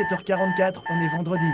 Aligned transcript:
7h44, 0.00 0.82
on 0.90 1.00
est 1.02 1.16
vendredi. 1.16 1.52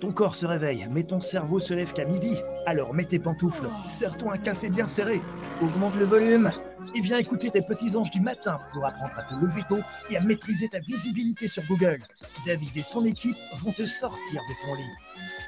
Ton 0.00 0.12
corps 0.12 0.36
se 0.36 0.46
réveille, 0.46 0.86
mais 0.92 1.02
ton 1.02 1.20
cerveau 1.20 1.58
se 1.58 1.74
lève 1.74 1.92
qu'à 1.92 2.04
midi. 2.04 2.36
Alors 2.64 2.94
mets 2.94 3.06
tes 3.06 3.18
pantoufles, 3.18 3.68
serre-toi 3.88 4.34
un 4.34 4.38
café 4.38 4.70
bien 4.70 4.86
serré, 4.86 5.20
augmente 5.60 5.96
le 5.96 6.04
volume 6.04 6.52
et 6.94 7.00
viens 7.00 7.18
écouter 7.18 7.50
tes 7.50 7.62
petits 7.62 7.96
anges 7.96 8.12
du 8.12 8.20
matin 8.20 8.60
pour 8.72 8.86
apprendre 8.86 9.18
à 9.18 9.24
te 9.24 9.34
lever 9.34 9.62
tôt 9.68 9.80
et 10.10 10.16
à 10.16 10.20
maîtriser 10.20 10.68
ta 10.68 10.78
visibilité 10.78 11.48
sur 11.48 11.64
Google. 11.64 11.98
David 12.46 12.76
et 12.76 12.82
son 12.82 13.04
équipe 13.04 13.36
vont 13.56 13.72
te 13.72 13.84
sortir 13.84 14.40
de 14.48 14.64
ton 14.64 14.76
lit. 14.76 14.92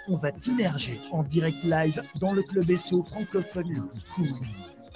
On 0.09 0.17
va 0.17 0.33
t'immerger 0.33 1.01
en 1.13 1.23
direct 1.23 1.63
live 1.63 2.03
dans 2.21 2.33
le 2.33 2.43
club 2.43 2.75
SEO 2.75 3.05
francophone 3.05 3.89
cool. 4.13 4.31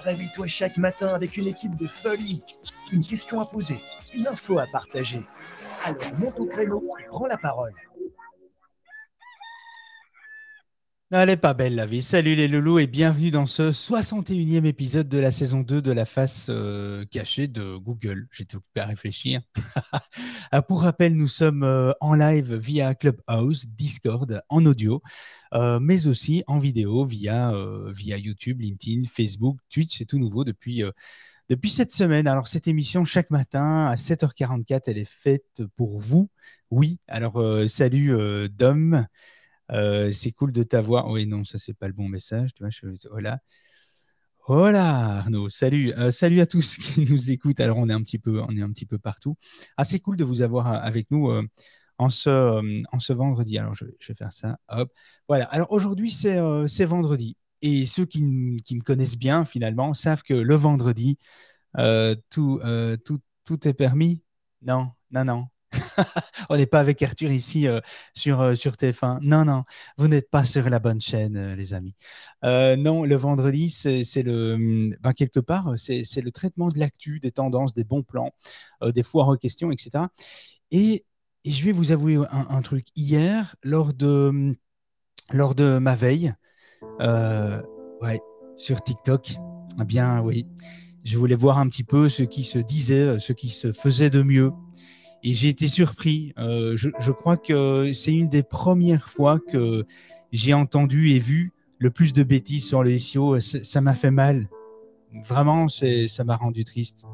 Réveille-toi 0.01 0.49
chaque 0.49 0.77
matin 0.77 1.15
avec 1.15 1.37
une 1.37 1.47
équipe 1.47 1.77
de 1.77 1.87
folie, 1.87 2.43
une 2.91 3.05
question 3.05 3.41
à 3.41 3.47
poser, 3.47 3.79
une 4.13 4.27
info 4.27 4.59
à 4.59 4.67
partager. 4.67 5.23
Alors 5.85 6.15
monte 6.19 6.39
au 6.39 6.47
créneau 6.47 6.83
et 7.01 7.07
prends 7.09 7.27
la 7.27 7.39
parole. 7.39 7.73
Elle 11.13 11.31
est 11.31 11.37
pas 11.37 11.55
belle 11.55 11.75
la 11.75 11.87
vie. 11.87 12.03
Salut 12.03 12.37
les 12.37 12.47
loulous 12.47 12.79
et 12.79 12.87
bienvenue 12.87 13.33
dans 13.33 13.47
ce 13.47 13.73
61e 13.73 14.65
épisode 14.65 15.09
de 15.09 15.19
la 15.19 15.33
saison 15.33 15.61
2 15.61 15.83
de 15.83 15.91
la 15.91 16.05
face 16.05 16.47
euh, 16.51 17.05
cachée 17.11 17.49
de 17.49 17.77
Google. 17.77 18.29
J'étais 18.31 18.55
occupé 18.57 18.81
à 18.81 18.87
réfléchir. 18.87 19.41
Ah, 20.53 20.63
pour 20.63 20.83
rappel, 20.83 21.17
nous 21.17 21.29
sommes 21.29 21.63
euh, 21.63 21.93
en 22.01 22.15
live 22.15 22.57
via 22.57 22.97
Clubhouse, 22.97 23.69
Discord, 23.69 24.43
en 24.49 24.67
audio, 24.67 25.01
euh, 25.55 25.79
mais 25.79 26.09
aussi 26.09 26.43
en 26.49 26.59
vidéo 26.59 27.05
via, 27.05 27.53
via 27.87 28.19
YouTube, 28.19 28.61
LinkedIn, 28.61 29.07
Facebook, 29.07 29.59
Twitch. 29.73 29.97
C'est 29.97 30.07
tout 30.07 30.19
nouveau 30.19 30.43
depuis, 30.43 30.83
depuis 31.51 31.71
cette 31.71 31.93
semaine. 31.93 32.27
Alors 32.27 32.49
cette 32.49 32.67
émission, 32.67 33.05
chaque 33.05 33.31
matin 33.31 33.87
à 33.87 33.97
7h44, 33.97 34.85
elle 34.87 34.99
est 34.99 35.05
faite 35.05 35.63
pour 35.77 36.01
vous. 36.01 36.31
Oui, 36.71 37.01
alors 37.09 37.43
salut 37.69 38.17
Dom. 38.49 39.05
Euh, 39.73 40.11
c'est 40.11 40.33
cool 40.33 40.53
de 40.53 40.63
t'avoir. 40.63 41.09
Oui, 41.09 41.27
non, 41.27 41.45
ça, 41.45 41.59
c'est 41.59 41.75
pas 41.75 41.87
le 41.87 41.93
bon 41.93 42.09
message. 42.09 42.51
Tu 42.55 42.65
vois. 42.65 42.71
Voilà. 43.11 43.39
Voilà 44.49 45.19
Arnaud, 45.19 45.49
salut, 45.49 45.93
euh, 45.93 46.11
salut 46.11 46.41
à 46.41 46.47
tous 46.47 46.77
qui 46.79 47.05
nous 47.09 47.31
écoutent. 47.31 47.61
Alors 47.61 47.77
on 47.77 47.89
est 47.89 47.93
un 47.93 48.03
petit 48.03 48.19
peu, 48.19 48.41
on 48.41 48.57
est 48.57 48.63
un 48.63 48.73
petit 48.73 48.87
peu 48.87 48.99
partout. 48.99 49.37
Ah 49.77 49.85
c'est 49.85 50.01
cool 50.01 50.17
de 50.17 50.25
vous 50.25 50.43
avoir 50.43 50.67
euh, 50.67 50.79
avec 50.81 51.11
nous 51.11 51.31
en 51.99 52.11
ce, 52.11 52.85
en 52.93 52.99
ce 52.99 53.13
vendredi. 53.13 53.59
Alors 53.59 53.75
je, 53.75 53.85
vais 53.85 54.15
faire 54.19 54.33
ça. 54.33 54.59
Hop, 54.69 54.91
voilà. 55.29 55.45
Alors 55.45 55.71
aujourd'hui 55.71 56.11
c'est 56.11 56.85
vendredi 56.85 57.37
et 57.63 57.87
ceux 57.87 58.07
qui, 58.07 58.23
me 58.23 58.83
connaissent 58.83 59.19
bien 59.19 59.45
finalement 59.45 59.95
savent 59.95 60.23
que 60.23 60.35
le 60.35 60.55
vendredi 60.55 61.19
tout, 62.31 62.61
tout, 63.05 63.19
tout 63.45 63.69
est 63.69 63.75
permis. 63.75 64.23
Non, 64.63 64.91
non, 65.11 65.25
non. 65.25 65.47
on 66.51 66.57
n'est 66.57 66.67
pas 66.67 66.81
avec 66.81 67.03
Arthur 67.03 67.31
ici 67.31 67.67
euh, 67.67 67.81
sur, 68.15 68.41
euh, 68.41 68.55
sur 68.55 68.73
TF1. 68.73 69.21
Non, 69.23 69.45
non, 69.45 69.65
vous 69.97 70.09
n'êtes 70.09 70.31
pas 70.31 70.45
sur 70.45 70.69
la 70.69 70.79
bonne 70.79 71.01
chaîne, 71.01 71.37
euh, 71.37 71.57
les 71.57 71.75
amis. 71.75 71.95
non, 72.43 73.05
le 73.05 73.17
vendredi, 73.17 73.71
c'est 73.71 74.23
le, 74.23 74.55
hum, 74.55 74.97
ben, 75.01 75.13
quelque 75.13 75.41
part, 75.41 75.75
c'est 75.77 76.23
le 76.23 76.33
traitement 76.33 76.69
de 76.69 76.79
l'actu, 76.79 77.21
des 77.21 77.33
tendances, 77.33 77.75
des 77.75 77.85
bons 77.85 78.03
plans, 78.03 78.33
des 78.83 79.03
foires 79.03 79.29
aux 79.29 79.37
questions, 79.37 79.71
etc. 79.71 80.05
Et, 80.71 81.05
je 81.47 81.65
vais 81.65 81.73
vous 81.73 81.91
avouer 81.91 82.19
un, 82.31 82.61
truc. 82.61 82.89
Hier, 82.97 83.57
lors 83.63 83.95
de, 83.95 84.29
hum, 84.29 84.55
lors 85.33 85.55
de 85.55 85.79
ma 85.79 85.97
veille, 85.97 86.35
ouais, 87.01 88.21
sur 88.57 88.83
TikTok, 88.83 89.37
eh 89.81 89.85
bien 89.85 90.21
oui, 90.23 90.47
je 91.05 91.19
voulais 91.19 91.37
voir 91.37 91.59
un 91.59 91.69
petit 91.69 91.85
peu 91.85 92.09
ce 92.09 92.23
qui 92.23 92.45
se 92.45 92.59
disait, 92.59 93.19
ce 93.19 93.33
qui 93.33 93.49
se 93.49 93.73
faisait 93.73 94.11
de 94.11 94.23
mieux 94.23 94.53
et 95.23 95.35
j'ai 95.35 95.49
été 95.49 95.69
surpris. 95.69 96.33
Euh, 96.39 96.77
je, 96.77 97.11
crois 97.11 97.37
que 97.37 97.93
c'est 97.93 98.13
une 98.13 98.29
des 98.29 98.43
premières 98.43 99.11
fois 99.11 99.39
que 99.39 99.87
j'ai 100.33 100.55
entendu 100.55 101.11
et 101.11 101.19
vu 101.19 101.53
le 101.79 101.91
plus 101.91 102.13
de 102.13 102.23
bêtises 102.23 102.67
sur 102.67 102.83
le 102.83 102.97
SEO. 102.99 103.41
Ça 103.41 103.81
m'a 103.81 103.95
fait 103.95 104.11
mal. 104.11 104.49
Vraiment, 105.27 105.69
ça 105.69 106.25
m'a 106.25 106.37
rendu 106.37 106.65
triste. 106.65 107.05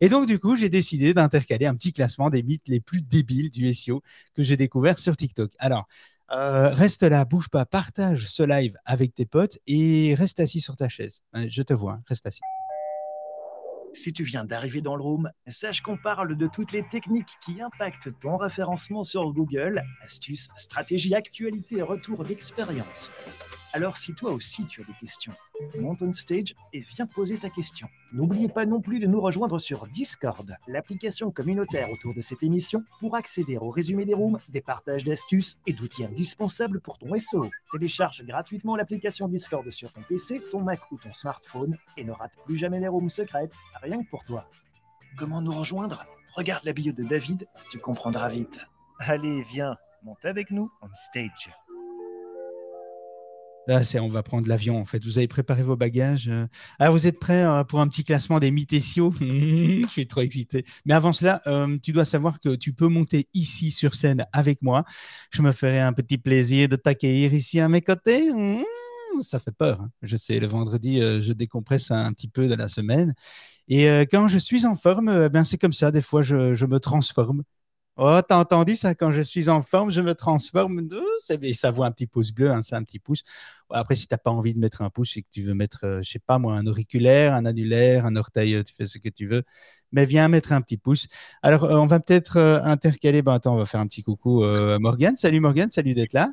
Et 0.00 0.08
donc, 0.08 0.26
du 0.26 0.38
coup, 0.38 0.56
j'ai 0.56 0.68
décidé 0.68 1.12
d'intercaler 1.12 1.66
un 1.66 1.74
petit 1.74 1.92
classement 1.92 2.30
des 2.30 2.42
mythes 2.42 2.68
les 2.68 2.80
plus 2.80 3.02
débiles 3.02 3.50
du 3.50 3.72
SEO 3.74 4.02
que 4.34 4.42
j'ai 4.42 4.56
découvert 4.56 4.98
sur 4.98 5.16
TikTok. 5.16 5.52
Alors, 5.58 5.88
euh, 6.30 6.68
reste 6.70 7.02
là, 7.02 7.24
bouge 7.24 7.48
pas, 7.48 7.64
partage 7.64 8.28
ce 8.28 8.42
live 8.42 8.76
avec 8.84 9.14
tes 9.14 9.26
potes 9.26 9.58
et 9.66 10.14
reste 10.14 10.40
assis 10.40 10.60
sur 10.60 10.76
ta 10.76 10.88
chaise. 10.88 11.22
Je 11.34 11.62
te 11.62 11.72
vois, 11.72 12.00
reste 12.06 12.26
assis. 12.26 12.40
Si 13.94 14.12
tu 14.12 14.22
viens 14.22 14.44
d'arriver 14.44 14.82
dans 14.82 14.96
le 14.96 15.02
room, 15.02 15.30
sache 15.46 15.80
qu'on 15.80 15.96
parle 15.96 16.36
de 16.36 16.46
toutes 16.46 16.72
les 16.72 16.86
techniques 16.86 17.36
qui 17.44 17.60
impactent 17.62 18.10
ton 18.20 18.36
référencement 18.36 19.02
sur 19.02 19.32
Google, 19.32 19.82
astuces, 20.04 20.48
stratégies, 20.58 21.14
actualités 21.14 21.78
et 21.78 21.82
retours 21.82 22.24
d'expérience. 22.24 23.10
Alors 23.74 23.98
si 23.98 24.14
toi 24.14 24.32
aussi 24.32 24.64
tu 24.64 24.80
as 24.80 24.84
des 24.84 24.94
questions, 24.94 25.34
monte 25.78 26.00
on 26.00 26.12
stage 26.14 26.54
et 26.72 26.80
viens 26.80 27.06
poser 27.06 27.36
ta 27.36 27.50
question. 27.50 27.86
N'oubliez 28.12 28.48
pas 28.48 28.64
non 28.64 28.80
plus 28.80 28.98
de 28.98 29.06
nous 29.06 29.20
rejoindre 29.20 29.58
sur 29.58 29.86
Discord, 29.88 30.56
l'application 30.66 31.30
communautaire 31.30 31.90
autour 31.90 32.14
de 32.14 32.22
cette 32.22 32.42
émission, 32.42 32.82
pour 32.98 33.14
accéder 33.14 33.58
au 33.58 33.70
résumé 33.70 34.06
des 34.06 34.14
rooms, 34.14 34.38
des 34.48 34.62
partages 34.62 35.04
d'astuces 35.04 35.58
et 35.66 35.74
d'outils 35.74 36.04
indispensables 36.04 36.80
pour 36.80 36.96
ton 36.96 37.16
SEO. 37.18 37.50
Télécharge 37.70 38.24
gratuitement 38.24 38.74
l'application 38.74 39.28
Discord 39.28 39.70
sur 39.70 39.92
ton 39.92 40.02
PC, 40.02 40.40
ton 40.50 40.62
Mac 40.62 40.80
ou 40.90 40.96
ton 40.96 41.12
smartphone 41.12 41.76
et 41.98 42.04
ne 42.04 42.12
rate 42.12 42.32
plus 42.46 42.56
jamais 42.56 42.80
les 42.80 42.88
rooms 42.88 43.10
secrètes, 43.10 43.52
rien 43.82 44.02
que 44.02 44.08
pour 44.08 44.24
toi. 44.24 44.48
Comment 45.18 45.42
nous 45.42 45.52
rejoindre? 45.52 46.06
Regarde 46.34 46.64
la 46.64 46.72
bio 46.72 46.92
de 46.92 47.02
David, 47.02 47.46
tu 47.70 47.78
comprendras 47.78 48.30
vite. 48.30 48.60
Allez, 49.00 49.42
viens, 49.42 49.76
monte 50.02 50.24
avec 50.24 50.50
nous 50.50 50.70
on 50.80 50.88
stage. 50.94 51.50
C'est 53.82 54.00
on 54.00 54.08
va 54.08 54.22
prendre 54.22 54.48
l'avion. 54.48 54.80
En 54.80 54.86
fait, 54.86 55.04
vous 55.04 55.18
avez 55.18 55.28
préparé 55.28 55.62
vos 55.62 55.76
bagages. 55.76 56.28
Euh. 56.28 56.46
Ah, 56.78 56.90
vous 56.90 57.06
êtes 57.06 57.18
prêts 57.20 57.44
euh, 57.44 57.64
pour 57.64 57.80
un 57.80 57.88
petit 57.88 58.02
classement 58.02 58.40
des 58.40 58.50
mythésios 58.50 59.12
Je 59.20 59.86
suis 59.90 60.06
trop 60.06 60.22
excité. 60.22 60.64
Mais 60.86 60.94
avant 60.94 61.12
cela, 61.12 61.42
euh, 61.46 61.76
tu 61.82 61.92
dois 61.92 62.06
savoir 62.06 62.40
que 62.40 62.54
tu 62.54 62.72
peux 62.72 62.88
monter 62.88 63.28
ici 63.34 63.70
sur 63.70 63.94
scène 63.94 64.24
avec 64.32 64.62
moi. 64.62 64.84
Je 65.30 65.42
me 65.42 65.52
ferai 65.52 65.80
un 65.80 65.92
petit 65.92 66.16
plaisir 66.16 66.68
de 66.68 66.76
t'accueillir 66.76 67.34
ici 67.34 67.60
à 67.60 67.68
mes 67.68 67.82
côtés. 67.82 68.32
Mmh, 68.32 68.62
ça 69.20 69.38
fait 69.38 69.52
peur. 69.52 69.82
Hein. 69.82 69.90
Je 70.00 70.16
sais, 70.16 70.40
le 70.40 70.46
vendredi, 70.46 71.00
je 71.00 71.32
décompresse 71.34 71.90
un 71.90 72.12
petit 72.12 72.28
peu 72.28 72.48
de 72.48 72.54
la 72.54 72.68
semaine. 72.68 73.14
Et 73.68 73.86
quand 74.10 74.28
je 74.28 74.38
suis 74.38 74.64
en 74.64 74.76
forme, 74.76 75.28
ben 75.28 75.44
c'est 75.44 75.58
comme 75.58 75.74
ça. 75.74 75.90
Des 75.90 76.00
fois, 76.02 76.22
je 76.22 76.64
me 76.64 76.80
transforme. 76.80 77.42
Oh, 78.00 78.20
t'as 78.26 78.38
entendu 78.38 78.76
ça? 78.76 78.94
Quand 78.94 79.10
je 79.10 79.20
suis 79.20 79.48
en 79.48 79.60
forme, 79.60 79.90
je 79.90 80.00
me 80.00 80.14
transforme. 80.14 80.88
Ça 81.52 81.70
vaut 81.72 81.82
un 81.82 81.90
petit 81.90 82.06
pouce 82.06 82.30
bleu, 82.30 82.48
hein, 82.48 82.60
c'est 82.62 82.76
un 82.76 82.84
petit 82.84 83.00
pouce. 83.00 83.24
Après, 83.70 83.96
si 83.96 84.06
t'as 84.06 84.18
pas 84.18 84.30
envie 84.30 84.54
de 84.54 84.60
mettre 84.60 84.82
un 84.82 84.90
pouce 84.90 85.16
et 85.16 85.22
que 85.22 85.26
tu 85.32 85.42
veux 85.42 85.54
mettre, 85.54 85.80
je 85.82 85.86
euh, 85.88 86.02
je 86.02 86.12
sais 86.12 86.20
pas 86.20 86.38
moi, 86.38 86.54
un 86.54 86.68
auriculaire, 86.68 87.34
un 87.34 87.44
annulaire, 87.44 88.06
un 88.06 88.14
orteil, 88.14 88.54
euh, 88.54 88.62
tu 88.62 88.72
fais 88.72 88.86
ce 88.86 88.98
que 88.98 89.08
tu 89.08 89.26
veux. 89.26 89.42
Mais 89.90 90.06
viens 90.06 90.28
mettre 90.28 90.52
un 90.52 90.60
petit 90.60 90.76
pouce. 90.76 91.08
Alors, 91.42 91.64
euh, 91.64 91.74
on 91.74 91.88
va 91.88 91.98
peut-être 91.98 92.38
intercaler. 92.38 93.20
Ben, 93.22 93.32
attends, 93.34 93.54
on 93.54 93.58
va 93.58 93.66
faire 93.66 93.80
un 93.80 93.88
petit 93.88 94.04
coucou 94.04 94.44
à 94.44 94.78
Morgane. 94.78 95.16
Salut 95.16 95.40
Morgane, 95.40 95.72
salut 95.72 95.94
d'être 95.94 96.12
là. 96.12 96.30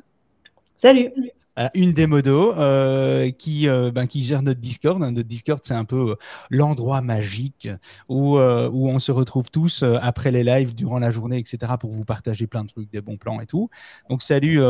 Salut. 0.76 1.10
Euh, 1.58 1.68
une 1.74 1.94
des 1.94 2.06
modos 2.06 2.52
euh, 2.52 3.30
qui, 3.30 3.66
euh, 3.66 3.90
ben, 3.90 4.06
qui 4.06 4.22
gère 4.24 4.42
notre 4.42 4.60
Discord. 4.60 5.02
Hein. 5.02 5.12
Notre 5.12 5.28
Discord, 5.28 5.58
c'est 5.62 5.74
un 5.74 5.86
peu 5.86 6.16
l'endroit 6.50 7.00
magique 7.00 7.68
où, 8.08 8.38
où 8.38 8.88
on 8.88 8.98
se 8.98 9.10
retrouve 9.10 9.50
tous 9.50 9.82
après 9.82 10.30
les 10.30 10.44
lives, 10.44 10.74
durant 10.74 10.98
la 10.98 11.10
journée, 11.10 11.38
etc., 11.38 11.72
pour 11.80 11.92
vous 11.92 12.04
partager 12.04 12.46
plein 12.46 12.64
de 12.64 12.68
trucs, 12.68 12.90
des 12.90 13.00
bons 13.00 13.16
plans 13.16 13.40
et 13.40 13.46
tout. 13.46 13.70
Donc, 14.10 14.22
salut, 14.22 14.60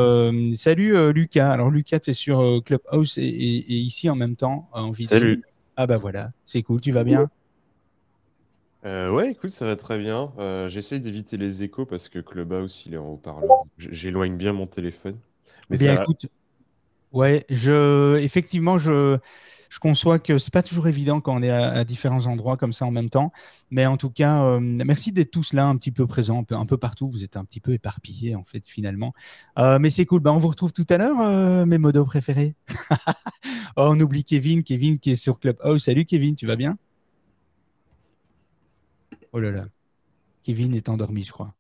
salut 0.55 1.13
Lucas. 1.13 1.51
Alors, 1.51 1.71
Lucas, 1.71 2.01
tu 2.01 2.11
es 2.11 2.15
sur 2.15 2.63
Clubhouse 2.65 3.19
et, 3.19 3.23
et, 3.25 3.75
ici 3.75 4.09
en 4.09 4.15
même 4.15 4.37
temps 4.37 4.69
en 4.73 4.91
vidéo. 4.91 5.19
Salut. 5.19 5.43
Ah, 5.77 5.87
bah 5.87 5.99
voilà, 5.99 6.31
c'est 6.45 6.63
cool. 6.63 6.81
Tu 6.81 6.93
vas 6.93 7.05
bien? 7.05 7.29
Ouais, 8.85 9.33
écoute, 9.33 9.51
ça 9.51 9.67
va 9.67 9.75
très 9.75 9.99
bien. 9.99 10.33
J'essaye 10.69 11.01
d'éviter 11.01 11.37
les 11.37 11.65
échos 11.65 11.85
parce 11.85 12.09
que 12.09 12.21
Clubhouse, 12.21 12.85
il 12.87 12.95
est 12.95 12.99
en 12.99 13.09
haut-parleur. 13.09 13.65
J'éloigne 13.77 14.37
bien 14.37 14.53
mon 14.53 14.67
téléphone. 14.67 15.17
Mais 15.71 15.79
bien, 15.79 16.03
écoute, 16.03 16.27
Ouais, 17.17 17.47
je, 17.49 18.19
effectivement, 18.19 18.77
je, 18.77 19.17
je 19.71 19.79
conçois 19.79 20.19
que 20.19 20.37
c'est 20.37 20.53
pas 20.53 20.63
toujours 20.63 20.87
évident 20.87 21.23
quand 21.23 21.35
on 21.35 21.43
est 21.43 21.49
à, 21.49 21.83
différents 21.83 22.27
endroits 22.27 22.59
comme 22.59 22.75
ça 22.75 22.85
en 22.85 22.91
même 22.91 23.09
temps. 23.09 23.33
Mais 23.71 23.87
en 23.87 23.97
tout 23.97 24.11
cas, 24.11 24.45
euh, 24.45 24.61
merci 24.61 25.13
d'être 25.13 25.31
tous 25.31 25.55
là, 25.55 25.67
un 25.67 25.77
petit 25.77 25.93
peu 25.93 26.07
présents, 26.07 26.41
un 26.41 26.45
peu, 26.45 26.57
un 26.57 26.67
peu, 26.67 26.77
partout. 26.77 27.09
Vous 27.09 27.25
êtes 27.25 27.39
un 27.39 27.47
petit 27.47 27.61
peu 27.61 27.73
éparpillés, 27.73 28.35
en 28.35 28.45
fait, 28.45 28.67
finalement. 28.69 29.15
Euh, 29.59 29.79
mais 29.79 29.89
c'est 29.89 30.05
cool. 30.05 30.21
Ben, 30.21 30.33
on 30.33 30.39
vous 30.39 30.49
retrouve 30.49 30.75
tout 30.75 30.85
à 30.91 30.99
l'heure, 30.99 31.19
euh, 31.23 31.65
mes 31.65 31.79
modos 31.79 32.05
préférés. 32.05 32.55
oh, 33.79 33.89
on 33.89 34.01
oublie 34.01 34.23
Kevin. 34.23 34.63
Kevin 34.63 34.99
qui 34.99 35.13
est 35.13 35.17
sur 35.17 35.41
Club. 35.41 35.57
Oh, 35.65 35.79
salut 35.79 36.05
Kevin, 36.05 36.37
tu 36.37 36.47
vas 36.47 36.57
bien? 36.57 36.77
Oh 39.33 39.41
là 39.41 39.53
là. 39.53 39.65
Kevin 40.43 40.75
est 40.75 40.91
endormi, 40.91 41.23
je 41.23 41.33
crois. 41.33 41.56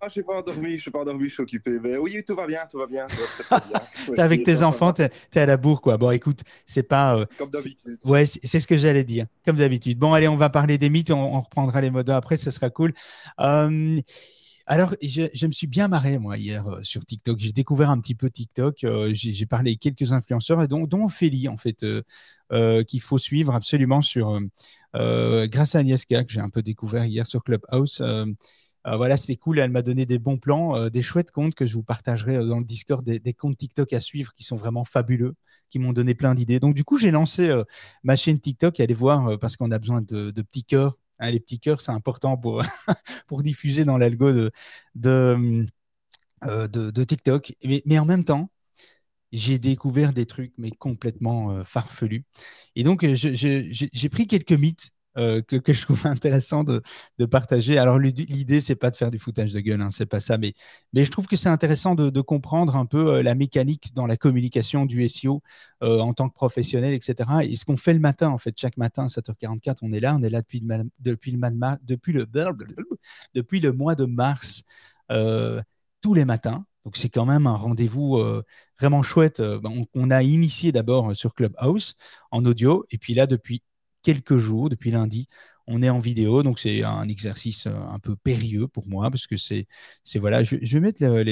Ah, 0.00 0.06
je 0.06 0.12
suis 0.12 0.22
pas 0.22 0.34
endormi, 0.34 0.76
je 0.76 0.82
suis 0.82 0.90
pas 0.90 1.00
endormi, 1.00 1.28
je 1.28 1.34
suis 1.34 1.42
occupé. 1.42 1.78
Mais 1.80 1.96
oui, 1.96 2.22
tout 2.26 2.34
va 2.34 2.46
bien, 2.46 2.60
tout 2.70 2.78
va 2.78 2.86
bien. 2.86 3.06
T'es 4.14 4.20
avec 4.20 4.44
tes 4.44 4.62
enfants, 4.62 4.92
t'es 4.92 5.10
es 5.34 5.38
à 5.38 5.46
la 5.46 5.56
bourre, 5.56 5.80
quoi. 5.80 5.96
Bon, 5.96 6.10
écoute, 6.10 6.40
c'est 6.66 6.82
pas. 6.82 7.16
Euh, 7.16 7.26
Comme 7.38 7.50
d'habitude. 7.50 7.98
Ouais, 8.04 8.26
c'est 8.26 8.60
ce 8.60 8.66
que 8.66 8.76
j'allais 8.76 9.04
dire. 9.04 9.26
Comme 9.44 9.56
d'habitude. 9.56 9.98
Bon, 9.98 10.12
allez, 10.12 10.28
on 10.28 10.36
va 10.36 10.50
parler 10.50 10.78
des 10.78 10.90
mythes, 10.90 11.10
on, 11.10 11.40
reprendra 11.40 11.80
les 11.80 11.90
modos 11.90 12.12
après, 12.12 12.36
ce 12.36 12.50
sera 12.50 12.70
cool. 12.70 12.92
Euh, 13.40 14.00
alors, 14.66 14.94
je, 15.02 15.22
je 15.34 15.46
me 15.46 15.52
suis 15.52 15.66
bien 15.66 15.88
marré, 15.88 16.18
moi, 16.18 16.36
hier 16.38 16.66
euh, 16.68 16.82
sur 16.82 17.04
TikTok. 17.04 17.38
J'ai 17.38 17.52
découvert 17.52 17.90
un 17.90 17.98
petit 18.00 18.14
peu 18.14 18.30
TikTok. 18.30 18.84
euh, 18.84 19.10
j'ai 19.12 19.46
parlé 19.46 19.72
avec 19.72 19.80
quelques 19.80 20.12
influenceurs, 20.12 20.66
dont, 20.68 20.86
dont 20.86 21.04
Ophélie, 21.06 21.48
en 21.48 21.56
fait, 21.56 21.84
euh, 22.52 22.84
qu'il 22.84 23.00
faut 23.00 23.18
suivre 23.18 23.54
absolument 23.54 24.02
sur, 24.02 24.38
grâce 24.94 25.74
à 25.74 25.80
Agnieszka, 25.80 26.24
que 26.24 26.32
j'ai 26.32 26.40
un 26.40 26.50
peu 26.50 26.62
découvert 26.62 27.04
hier 27.04 27.26
sur 27.26 27.42
Clubhouse. 27.42 28.02
Euh, 28.86 28.96
voilà, 28.96 29.16
c'était 29.16 29.36
cool. 29.36 29.58
Elle 29.58 29.70
m'a 29.70 29.82
donné 29.82 30.06
des 30.06 30.18
bons 30.18 30.38
plans, 30.38 30.76
euh, 30.76 30.90
des 30.90 31.02
chouettes 31.02 31.30
comptes 31.30 31.54
que 31.54 31.66
je 31.66 31.74
vous 31.74 31.82
partagerai 31.82 32.36
euh, 32.36 32.46
dans 32.46 32.58
le 32.58 32.64
Discord, 32.64 33.04
des, 33.04 33.34
comptes 33.34 33.56
TikTok 33.56 33.92
à 33.92 34.00
suivre 34.00 34.34
qui 34.34 34.44
sont 34.44 34.56
vraiment 34.56 34.84
fabuleux, 34.84 35.34
qui 35.70 35.78
m'ont 35.78 35.92
donné 35.92 36.14
plein 36.14 36.34
d'idées. 36.34 36.60
Donc, 36.60 36.74
du 36.74 36.84
coup, 36.84 36.98
j'ai 36.98 37.10
lancé 37.10 37.50
ma 38.02 38.16
chaîne 38.16 38.40
TikTok. 38.40 38.80
Allez 38.80 38.94
voir 38.94 39.38
parce 39.38 39.56
qu'on 39.56 39.70
a 39.70 39.78
besoin 39.78 40.02
de, 40.02 40.30
petits 40.32 40.64
cœurs. 40.64 40.98
Hein, 41.18 41.30
les 41.30 41.40
petits 41.40 41.60
cœurs, 41.60 41.80
c'est 41.80 41.92
important 41.92 42.36
pour, 42.36 42.62
pour 43.26 43.42
diffuser 43.42 43.84
dans 43.84 43.98
l'algo 43.98 44.32
de, 44.94 45.66
TikTok. 47.04 47.54
Mais, 47.86 47.98
en 47.98 48.04
même 48.04 48.24
temps, 48.24 48.50
j'ai 49.32 49.58
découvert 49.58 50.12
des 50.12 50.26
trucs 50.26 50.52
mais 50.58 50.70
complètement 50.70 51.64
farfelus. 51.64 52.24
Et 52.76 52.82
donc, 52.84 53.06
j'ai 53.06 54.08
pris 54.10 54.26
quelques 54.26 54.52
mythes 54.52 54.90
euh, 55.18 55.42
que, 55.42 55.72
je 55.72 55.82
trouve 55.82 56.00
intéressant 56.06 56.64
de, 56.64 56.82
partager. 57.26 57.78
Alors, 57.78 57.98
l'id- 57.98 58.28
l'idée, 58.30 58.60
c'est 58.60 58.74
pas 58.74 58.90
de 58.90 58.96
faire 58.96 59.10
du 59.10 59.18
foutage 59.18 59.52
de 59.52 59.60
gueule, 59.60 59.80
hein, 59.80 59.90
c'est 59.90 60.06
pas 60.06 60.20
ça, 60.20 60.38
mais, 60.38 60.54
je 60.94 61.10
trouve 61.10 61.26
que 61.26 61.36
c'est 61.36 61.48
intéressant 61.48 61.94
de, 61.94 62.20
comprendre 62.20 62.76
un 62.76 62.86
peu 62.86 63.14
euh, 63.16 63.22
la 63.22 63.34
mécanique 63.34 63.92
dans 63.94 64.06
la 64.06 64.16
communication 64.16 64.86
du 64.86 65.02
SEO 65.04 65.42
euh, 65.82 66.00
en 66.00 66.14
tant 66.14 66.28
que 66.28 66.34
professionnel, 66.34 66.94
etc. 66.94 67.30
Et 67.42 67.56
ce 67.56 67.64
qu'on 67.64 67.76
fait 67.76 67.94
le 67.94 67.98
matin, 68.00 68.28
en 68.30 68.38
fait, 68.38 68.54
chaque 68.56 68.76
matin 68.76 69.04
à 69.04 69.08
7h44, 69.08 69.78
on 69.82 69.92
est 69.92 70.00
là, 70.00 70.14
on 70.16 70.22
est 70.22 70.30
là 70.30 70.40
depuis, 70.40 70.60
le 70.60 70.84
depuis, 71.00 71.32
le, 71.32 71.38
ma- 71.38 71.78
depuis, 73.34 73.60
le, 73.60 73.72
mois 73.72 73.94
de 73.94 74.04
mars, 74.04 74.62
tous 76.00 76.14
les 76.14 76.24
matins. 76.24 76.64
Donc, 76.84 76.96
c'est 76.96 77.08
quand 77.08 77.26
même 77.26 77.46
un 77.46 77.54
rendez-vous 77.54 78.22
vraiment 78.78 79.02
chouette. 79.02 79.40
Ben, 79.40 79.70
on, 79.70 79.86
on 79.94 80.10
a 80.10 80.22
initié 80.22 80.72
d'abord 80.72 81.14
sur 81.14 81.34
Clubhouse 81.34 81.96
en 82.30 82.44
audio, 82.44 82.84
et 82.90 82.98
puis 82.98 83.14
là, 83.14 83.26
depuis 83.26 83.62
quelques 84.02 84.36
jours, 84.38 84.68
depuis 84.68 84.90
lundi, 84.90 85.28
on 85.66 85.82
est 85.82 85.90
en 85.90 86.00
vidéo. 86.00 86.42
Donc, 86.42 86.58
c'est 86.58 86.82
un 86.82 87.08
exercice 87.08 87.66
euh, 87.66 87.72
un 87.88 87.98
peu 87.98 88.16
périlleux 88.16 88.68
pour 88.68 88.86
moi, 88.88 89.10
parce 89.10 89.26
que 89.26 89.36
c'est, 89.36 89.66
voilà, 90.16 90.42
je, 90.42 90.56
vais 90.56 90.80
mettre 90.80 91.02
le- 91.04 91.22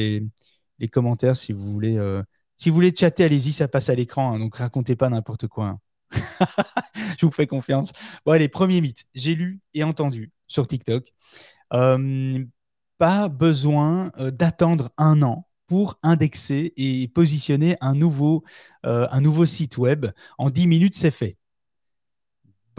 les, 0.78 0.88
commentaires 0.88 1.36
si 1.36 1.52
vous 1.52 1.72
voulez. 1.72 1.96
euh, 1.98 2.22
si 2.56 2.68
vous 2.68 2.74
voulez 2.74 2.94
chatter, 2.94 3.24
allez-y, 3.24 3.52
ça 3.52 3.68
passe 3.68 3.88
à 3.88 3.94
l'écran. 3.94 4.34
hein, 4.34 4.38
donc, 4.38 4.56
racontez 4.56 4.96
pas 4.96 5.08
n'importe 5.08 5.46
quoi. 5.48 5.66
hein. 5.66 5.80
je 7.18 7.26
vous 7.26 7.32
fais 7.32 7.46
confiance. 7.46 7.92
Bon, 8.24 8.32
allez, 8.32 8.48
premier 8.48 8.80
mythe. 8.80 9.04
J'ai 9.14 9.34
lu 9.34 9.60
et 9.74 9.84
entendu 9.84 10.32
sur 10.46 10.66
TikTok. 10.66 11.12
Euh, 11.72 12.44
pas 12.98 13.28
besoin 13.28 14.10
euh, 14.18 14.30
d'attendre 14.30 14.90
un 14.98 15.22
an 15.22 15.46
pour 15.66 15.98
indexer 16.02 16.72
et 16.76 17.08
positionner 17.08 17.76
un 17.80 17.94
nouveau, 17.94 18.42
un 18.82 19.20
nouveau 19.20 19.46
site 19.46 19.78
web. 19.78 20.06
En 20.36 20.50
10 20.50 20.66
minutes, 20.66 20.96
c'est 20.96 21.12
fait. 21.12 21.36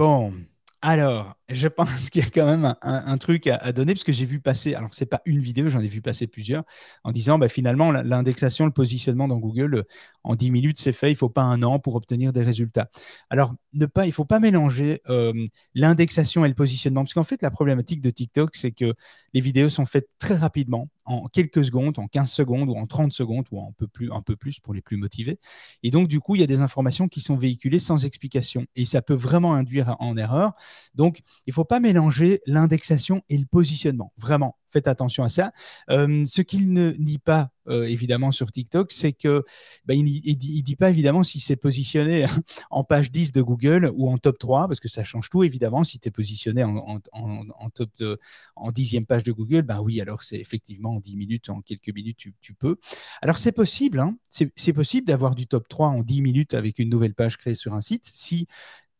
Bon, 0.02 0.34
alors, 0.82 1.38
je 1.54 1.68
pense 1.68 2.10
qu'il 2.10 2.24
y 2.24 2.26
a 2.26 2.30
quand 2.30 2.46
même 2.46 2.76
un, 2.82 3.18
truc 3.18 3.48
à, 3.48 3.72
donner, 3.72 3.94
parce 3.94 4.04
que 4.04 4.12
j'ai 4.12 4.26
vu 4.26 4.40
passer, 4.40 4.74
alors 4.74 4.94
c'est 4.94 5.06
pas 5.06 5.22
une 5.26 5.42
vidéo, 5.42 5.70
j'en 5.70 5.82
ai 5.82 5.88
vu 5.88 6.02
passer 6.02 6.28
plusieurs, 6.28 6.64
en 7.04 7.12
disant 7.12 7.38
bah, 7.38 7.50
finalement, 7.50 7.92
l'indexation, 7.92 8.66
le 8.66 8.72
positionnement 8.72 9.28
dans 9.28 9.38
Google, 9.38 9.76
euh, 9.76 9.84
en 10.24 10.36
10 10.36 10.52
minutes, 10.52 10.80
c'est 10.80 10.94
fait, 10.94 11.12
il 11.12 11.16
faut 11.16 11.30
pas 11.30 11.44
un 11.44 11.64
an 11.64 11.80
pour 11.80 11.96
obtenir 11.96 12.34
des 12.34 12.44
résultats. 12.44 12.90
Alors, 13.30 13.54
ne 13.74 13.86
pas, 13.86 14.06
il 14.06 14.10
ne 14.10 14.14
faut 14.14 14.26
pas 14.26 14.40
mélanger 14.40 15.02
euh, 15.10 15.34
l'indexation 15.74 16.46
et 16.46 16.50
le 16.50 16.56
positionnement, 16.56 17.02
parce 17.02 17.14
qu'en 17.14 17.24
fait, 17.24 17.42
la 17.42 17.52
problématique 17.52 18.02
de 18.02 18.10
TikTok, 18.10 18.56
c'est 18.56 18.72
que 18.72 18.94
les 19.34 19.42
vidéos 19.42 19.70
sont 19.70 19.86
faites 19.86 20.10
très 20.20 20.36
rapidement, 20.36 20.88
en 21.06 21.28
quelques 21.28 21.66
secondes, 21.66 21.98
en 22.00 22.08
15 22.08 22.32
secondes 22.32 22.70
ou 22.70 22.76
en 22.76 22.86
30 22.86 23.12
secondes, 23.12 23.46
ou 23.52 23.62
un 23.62 23.72
peu 23.78 23.88
plus, 23.88 24.12
un 24.12 24.22
peu 24.22 24.36
plus 24.36 24.60
pour 24.60 24.74
les 24.74 24.82
plus 24.82 24.98
motivés. 24.98 25.40
Et 25.84 25.92
donc, 25.92 26.08
du 26.08 26.20
coup, 26.20 26.36
il 26.36 26.42
y 26.42 26.44
a 26.44 26.48
des 26.48 26.62
informations 26.62 27.08
qui 27.08 27.22
sont 27.22 27.36
véhiculées 27.36 27.80
sans 27.80 28.06
explication. 28.06 28.66
Et 28.76 28.86
ça 28.86 29.02
peut 29.02 29.14
vraiment 29.14 29.54
induire 29.54 29.96
en 30.00 30.18
erreur. 30.18 30.54
Donc, 30.96 31.22
il 31.48 31.52
ne 31.52 31.54
faut 31.54 31.66
pas 31.66 31.80
mélanger 31.80 32.42
l'indexation 32.46 33.22
et 33.30 33.38
le 33.38 33.46
positionnement. 33.46 34.14
Vraiment, 34.18 34.58
faites 34.72 34.88
attention 34.88 35.24
à 35.24 35.30
ça. 35.30 35.52
Euh, 35.90 36.26
ce 36.26 36.42
qu'il 36.42 36.74
ne 36.74 36.92
dit 36.92 37.20
pas, 37.20 37.52
euh, 37.68 37.84
évidemment, 37.84 38.32
sur 38.32 38.52
TikTok, 38.52 38.92
c'est 38.92 39.14
que 39.14 39.44
ben, 39.86 39.94
il 39.94 40.04
ne 40.06 40.62
dit, 40.62 40.76
pas, 40.76 40.90
évidemment, 40.90 41.24
si 41.24 41.40
c'est 41.40 41.56
positionné 41.56 42.26
en 42.72 42.84
page 42.84 43.12
10 43.12 43.32
de 43.32 43.42
Google 43.42 43.92
ou 43.96 44.10
en 44.10 44.18
top 44.18 44.38
3, 44.40 44.68
parce 44.68 44.80
que 44.80 44.88
ça 44.88 45.04
change 45.04 45.30
tout, 45.30 45.44
évidemment. 45.44 45.84
Si 45.84 46.00
tu 46.00 46.08
es 46.08 46.12
positionné 46.12 46.64
en, 46.64 46.78
en, 46.78 47.00
en, 47.14 47.44
en 47.50 47.70
top 47.70 47.90
en 48.56 48.72
dixième 48.72 49.06
page 49.06 49.24
de 49.24 49.32
Google, 49.32 49.62
ben 49.64 49.82
oui, 49.82 50.02
alors 50.02 50.24
c'est 50.24 50.40
effectivement 50.40 50.96
en 50.96 51.00
10 51.00 51.16
minutes, 51.16 51.50
en 51.50 51.62
quelques 51.62 51.94
minutes, 51.94 52.18
tu, 52.18 52.34
tu 52.42 52.54
peux. 52.54 52.78
Alors, 53.22 53.38
c'est 53.38 53.52
possible, 53.52 54.00
hein, 54.00 54.16
c'est 54.30 54.74
possible 54.74 55.08
d'avoir 55.08 55.36
du 55.36 55.48
top 55.48 55.68
3 55.68 55.88
en 55.88 56.02
10 56.02 56.22
minutes 56.22 56.54
avec 56.54 56.80
une 56.80 56.90
nouvelle 56.90 57.14
page 57.14 57.38
créée 57.38 57.56
sur 57.56 57.74
un 57.74 57.82
site 57.82 58.10
si 58.12 58.48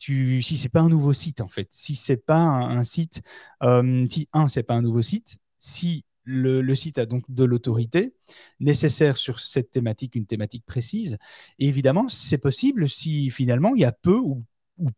si 0.02 0.58
c'est 0.58 0.70
pas 0.70 0.82
un 0.82 0.90
nouveau 0.90 1.14
site 1.14 1.42
en 1.42 1.48
fait, 1.48 1.68
si 1.72 1.96
c'est 1.96 2.18
pas 2.18 2.40
un, 2.40 2.84
site, 2.84 3.22
euh, 3.64 4.06
si 4.10 4.28
un 4.34 4.48
c'est 4.48 4.64
pas 4.64 4.76
un 4.76 4.82
nouveau 4.82 5.02
site, 5.02 5.38
si 5.60 6.06
le, 6.24 6.76
site 6.76 6.98
a 6.98 7.06
donc 7.06 7.24
de 7.30 7.44
l'autorité 7.44 8.14
nécessaire 8.60 9.18
sur 9.18 9.40
cette 9.40 9.72
thématique, 9.72 10.16
une 10.16 10.26
thématique 10.26 10.66
précise, 10.66 11.18
évidemment 11.60 12.10
c'est 12.10 12.38
possible 12.38 12.90
si 12.90 13.30
finalement 13.30 13.76
il 13.76 13.82
y 13.82 13.86
a 13.86 13.92
peu 13.92 14.18
ou 14.18 14.44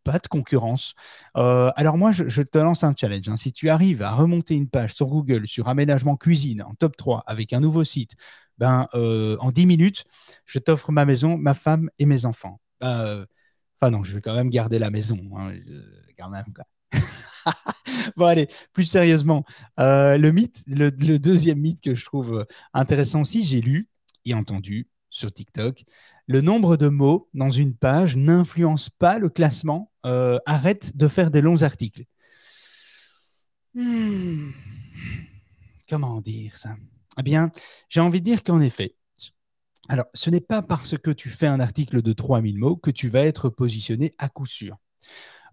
pas 0.02 0.18
de 0.18 0.26
concurrence. 0.26 0.94
Euh, 1.36 1.70
alors 1.76 1.98
moi, 1.98 2.12
je, 2.12 2.42
te 2.42 2.58
lance 2.58 2.84
un 2.84 2.94
challenge. 2.98 3.28
Hein. 3.28 3.36
Si 3.36 3.52
tu 3.52 3.68
arrives 3.68 4.00
à 4.00 4.12
remonter 4.12 4.54
une 4.54 4.68
page 4.68 4.94
sur 4.94 5.06
Google 5.08 5.46
sur 5.46 5.68
aménagement 5.68 6.16
cuisine 6.16 6.62
en 6.62 6.74
top 6.74 6.96
3 6.96 7.22
avec 7.26 7.52
un 7.52 7.60
nouveau 7.60 7.84
site, 7.84 8.12
ben, 8.56 8.86
euh, 8.94 9.36
en 9.40 9.50
10 9.50 9.66
minutes, 9.66 10.04
je 10.46 10.58
t'offre 10.58 10.90
ma 10.90 11.04
maison, 11.04 11.36
ma 11.36 11.52
femme 11.54 11.90
et 11.98 12.06
mes 12.06 12.24
enfants. 12.24 12.60
Ben, 12.80 13.26
Enfin 13.84 13.90
non, 13.90 14.02
je 14.02 14.14
vais 14.14 14.22
quand 14.22 14.34
même 14.34 14.48
garder 14.48 14.78
la 14.78 14.88
maison. 14.88 15.18
Hein, 15.36 15.52
bon 18.16 18.24
allez, 18.24 18.48
plus 18.72 18.86
sérieusement, 18.86 19.44
euh, 19.78 20.16
le 20.16 20.32
mythe, 20.32 20.62
le, 20.66 20.90
deuxième 21.18 21.58
mythe 21.58 21.82
que 21.82 21.94
je 21.94 22.02
trouve 22.02 22.46
intéressant 22.72 23.20
aussi, 23.20 23.44
j'ai 23.44 23.60
lu 23.60 23.90
et 24.24 24.32
entendu 24.32 24.88
sur 25.10 25.30
TikTok, 25.30 25.84
le 26.26 26.40
nombre 26.40 26.78
de 26.78 26.88
mots 26.88 27.28
dans 27.34 27.50
une 27.50 27.76
page 27.76 28.16
n'influence 28.16 28.88
pas 28.88 29.18
le 29.18 29.28
classement. 29.28 29.92
Euh, 30.06 30.38
arrête 30.46 30.96
de 30.96 31.06
faire 31.06 31.30
des 31.30 31.42
longs 31.42 31.62
articles. 31.62 32.04
Hmm. 33.74 34.48
Comment 35.90 36.22
dire 36.22 36.56
ça? 36.56 36.74
Eh 37.18 37.22
bien, 37.22 37.50
j'ai 37.90 38.00
envie 38.00 38.20
de 38.20 38.24
dire 38.24 38.44
qu'en 38.44 38.62
effet, 38.62 38.96
alors, 39.88 40.06
ce 40.14 40.30
n'est 40.30 40.40
pas 40.40 40.62
parce 40.62 40.96
que 40.96 41.10
tu 41.10 41.28
fais 41.28 41.46
un 41.46 41.60
article 41.60 42.02
de 42.02 42.12
3000 42.12 42.58
mots 42.58 42.76
que 42.76 42.90
tu 42.90 43.08
vas 43.08 43.20
être 43.20 43.48
positionné 43.50 44.14
à 44.18 44.28
coup 44.28 44.46
sûr. 44.46 44.76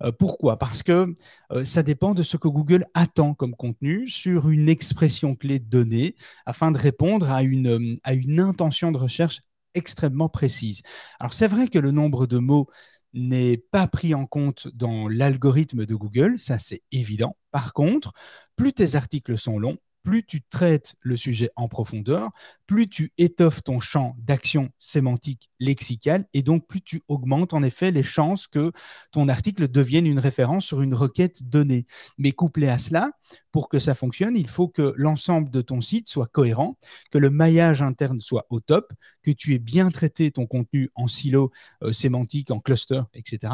Euh, 0.04 0.12
pourquoi? 0.12 0.58
Parce 0.58 0.84
que 0.84 1.16
euh, 1.52 1.66
ça 1.66 1.84
dépend 1.84 2.14
de 2.14 2.24
ce 2.24 2.38
que 2.38 2.48
Google 2.48 2.86
attend 2.94 3.34
comme 3.34 3.56
contenu 3.56 4.08
sur 4.08 4.50
une 4.50 4.70
expression 4.70 5.36
clé 5.36 5.60
donnée 5.60 6.16
afin 6.46 6.72
de 6.72 6.78
répondre 6.78 7.30
à 7.32 7.44
une, 7.44 8.00
à 8.04 8.14
une 8.14 8.40
intention 8.40 8.92
de 8.92 8.98
recherche 8.98 9.42
extrêmement 9.74 10.30
précise. 10.30 10.82
Alors, 11.20 11.34
c'est 11.34 11.48
vrai 11.48 11.68
que 11.68 11.80
le 11.80 11.92
nombre 11.92 12.28
de 12.28 12.38
mots 12.38 12.68
n'est 13.14 13.58
pas 13.58 13.88
pris 13.88 14.14
en 14.14 14.26
compte 14.26 14.68
dans 14.74 15.10
l'algorithme 15.10 15.86
de 15.86 15.96
Google, 15.96 16.40
ça 16.40 16.58
c'est 16.58 16.82
évident. 16.92 17.36
Par 17.52 17.74
contre, 17.74 18.14
plus 18.56 18.72
tes 18.72 18.96
articles 18.96 19.38
sont 19.38 19.60
longs, 19.60 19.78
plus 20.04 20.24
tu 20.24 20.42
traites 20.42 20.96
le 21.02 21.16
sujet 21.16 21.50
en 21.56 21.68
profondeur, 21.68 22.30
plus 22.66 22.88
tu 22.88 23.12
étoffes 23.18 23.64
ton 23.64 23.80
champ 23.80 24.16
d'action 24.20 24.70
sémantique 24.80 25.50
lexicale 25.60 26.26
et 26.34 26.42
donc 26.42 26.68
plus 26.68 26.82
tu 26.82 27.02
augmentes 27.08 27.54
en 27.54 27.64
effet 27.64 27.92
les 27.92 28.04
chances 28.04 28.48
que 28.48 28.72
ton 29.12 29.30
article 29.30 29.68
devienne 29.68 30.08
une 30.08 30.20
référence 30.20 30.66
sur 30.66 30.82
une 30.82 30.94
requête 30.94 31.44
donnée. 31.44 31.86
Mais 32.18 32.32
couplé 32.32 32.68
à 32.68 32.78
cela, 32.78 33.12
pour 33.52 33.70
que 33.70 33.80
ça 33.80 33.96
fonctionne, 33.96 34.36
il 34.36 34.48
faut 34.48 34.68
que 34.68 34.94
l'ensemble 34.96 35.52
de 35.52 35.62
ton 35.62 35.82
site 35.82 36.10
soit 36.10 36.28
cohérent, 36.28 36.78
que 37.12 37.18
le 37.18 37.30
maillage 37.30 37.82
interne 37.82 38.20
soit 38.20 38.46
au 38.50 38.60
top, 38.60 38.94
que 39.24 39.32
tu 39.32 39.54
aies 39.54 39.60
bien 39.60 39.90
traité 39.90 40.32
ton 40.32 40.46
contenu 40.46 40.90
en 40.96 41.08
silo 41.08 41.52
euh, 41.84 41.92
sémantique, 41.92 42.52
en 42.52 42.60
cluster, 42.60 43.02
etc. 43.14 43.54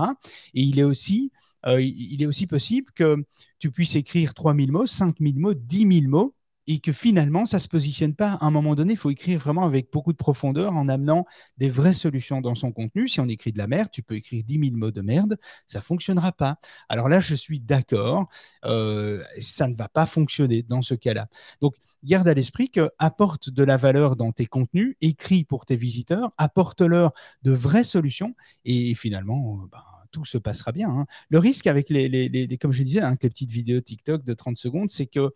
Et 0.53 0.61
il 0.61 0.79
est 0.79 0.83
aussi 0.83 1.31
euh, 1.65 1.81
il 1.81 2.21
est 2.21 2.27
aussi 2.27 2.47
possible 2.47 2.91
que 2.93 3.17
tu 3.59 3.71
puisses 3.71 3.95
écrire 3.95 4.33
3000 4.33 4.71
mots, 4.71 4.85
5000 4.85 5.39
mots, 5.39 5.53
10 5.53 6.01
000 6.01 6.09
mots 6.09 6.36
et 6.67 6.79
que 6.79 6.91
finalement, 6.91 7.45
ça 7.45 7.57
ne 7.57 7.61
se 7.61 7.67
positionne 7.67 8.13
pas. 8.13 8.33
À 8.33 8.45
un 8.45 8.51
moment 8.51 8.75
donné, 8.75 8.93
il 8.93 8.97
faut 8.97 9.09
écrire 9.09 9.39
vraiment 9.39 9.63
avec 9.63 9.91
beaucoup 9.91 10.11
de 10.11 10.17
profondeur 10.17 10.73
en 10.73 10.89
amenant 10.89 11.25
des 11.57 11.69
vraies 11.69 11.93
solutions 11.93 12.41
dans 12.41 12.55
son 12.55 12.71
contenu. 12.71 13.07
Si 13.07 13.19
on 13.19 13.27
écrit 13.27 13.53
de 13.53 13.57
la 13.57 13.67
merde, 13.67 13.89
tu 13.91 14.03
peux 14.03 14.15
écrire 14.15 14.43
10 14.45 14.59
000 14.69 14.77
mots 14.77 14.91
de 14.91 15.01
merde, 15.01 15.37
ça 15.65 15.79
ne 15.79 15.83
fonctionnera 15.83 16.31
pas. 16.33 16.57
Alors 16.89 17.09
là, 17.09 17.19
je 17.19 17.35
suis 17.35 17.59
d'accord, 17.59 18.27
euh, 18.65 19.23
ça 19.39 19.67
ne 19.67 19.75
va 19.75 19.87
pas 19.87 20.05
fonctionner 20.05 20.61
dans 20.61 20.81
ce 20.81 20.93
cas-là. 20.93 21.27
Donc, 21.61 21.75
garde 22.03 22.27
à 22.27 22.33
l'esprit 22.33 22.69
que 22.69 22.89
apporte 22.99 23.49
de 23.49 23.63
la 23.63 23.77
valeur 23.77 24.15
dans 24.15 24.31
tes 24.31 24.45
contenus, 24.45 24.95
écris 25.01 25.45
pour 25.45 25.65
tes 25.65 25.77
visiteurs, 25.77 26.31
apporte-leur 26.37 27.13
de 27.43 27.51
vraies 27.51 27.83
solutions 27.83 28.35
et 28.65 28.93
finalement, 28.95 29.57
ben, 29.71 29.83
tout 30.11 30.25
se 30.25 30.37
passera 30.37 30.71
bien. 30.71 30.89
hein. 30.89 31.05
Le 31.29 31.39
risque 31.39 31.67
avec 31.67 31.89
les, 31.89 32.09
les- 32.09 32.29
les- 32.29 32.57
comme 32.57 32.71
je 32.71 32.83
disais, 32.83 33.01
hein, 33.01 33.15
les 33.21 33.29
petites 33.29 33.51
vidéos 33.51 33.81
TikTok 33.81 34.23
de 34.23 34.33
30 34.33 34.57
secondes, 34.57 34.89
c'est 34.89 35.07
que 35.07 35.31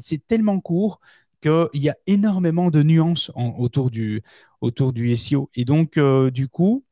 c'est 0.00 0.26
tellement 0.26 0.60
court 0.60 1.00
qu'il 1.42 1.68
y 1.74 1.88
a 1.88 1.96
énormément 2.06 2.70
de 2.70 2.82
nuances 2.82 3.30
autour, 3.34 3.90
du, 3.90 4.22
autour 4.60 4.92
du 4.92 5.10
SEO. 5.12 5.50
Et 5.54 5.64
donc, 5.64 5.98
du 6.32 6.48
coup, 6.48 6.84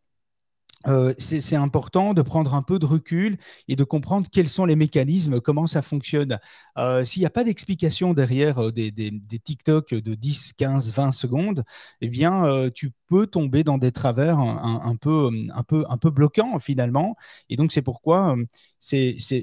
euh, 0.87 1.13
c'est 1.19 1.57
important 1.57 2.15
de 2.15 2.23
prendre 2.23 2.55
un 2.55 2.63
peu 2.63 2.79
de 2.79 2.87
recul 2.87 3.37
et 3.67 3.75
de 3.77 3.83
comprendre 3.85 4.29
quels 4.31 4.49
sont 4.49 4.65
les 4.65 4.77
mécanismes, 4.77 5.41
comment 5.41 5.67
ça 5.67 5.83
fonctionne. 5.83 6.39
Euh, 6.79 7.05
S'il 7.05 7.21
n'y 7.21 7.27
a 7.27 7.31
pas 7.31 7.43
d'explication 7.45 8.15
derrière 8.15 8.59
euh, 8.59 8.71
des, 8.73 8.91
des- 8.93 9.11
TikTok 9.39 9.95
de 9.95 10.15
10, 10.15 10.53
15, 10.57 10.93
20 10.93 11.13
secondes, 11.13 11.65
eh 12.01 12.09
bien, 12.09 12.69
tu 12.75 12.93
peux 13.09 13.27
tomber 13.27 13.65
dans 13.65 13.79
des 13.79 13.91
travers 13.93 14.39
un, 14.39 14.97
peu, 14.97 15.31
un, 15.55 15.63
peu, 15.63 15.85
un 15.89 15.97
peu 15.99 16.11
bloquants 16.11 16.59
finalement. 16.59 17.17
Et 17.49 17.57
donc, 17.57 17.73
c'est 17.73 17.83
pourquoi 17.83 18.37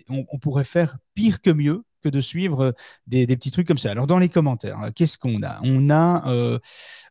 on 0.10 0.40
pourrait 0.40 0.64
faire 0.64 0.98
pire 1.14 1.42
que 1.42 1.50
mieux 1.52 1.84
de 2.10 2.22
suivre 2.22 2.62
euh, 2.62 2.72
des, 3.08 3.28
petits 3.28 3.52
trucs 3.52 3.68
comme 3.68 3.78
ça. 3.78 3.92
Alors, 3.92 4.08
dans 4.08 4.20
les 4.20 4.30
commentaires, 4.30 4.82
euh, 4.84 4.90
qu'est-ce 4.94 5.18
qu'on 5.18 5.42
a? 5.44 5.60
On 5.64 5.90
a 5.90 6.30
euh, 6.32 6.60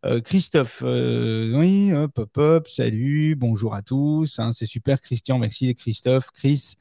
euh, 0.05 0.21
Christophe, 0.21 0.83
oui, 0.83 1.93
hop, 1.93 2.69
salut, 2.69 3.37
bonjour 3.37 3.75
à 3.75 3.83
tous, 3.83 4.39
hein, 4.39 4.53
c'est 4.53 4.67
super, 4.67 5.01
Christian, 5.01 5.39
merci 5.39 5.75
Christophe, 5.75 6.31
Chris, 6.33 6.75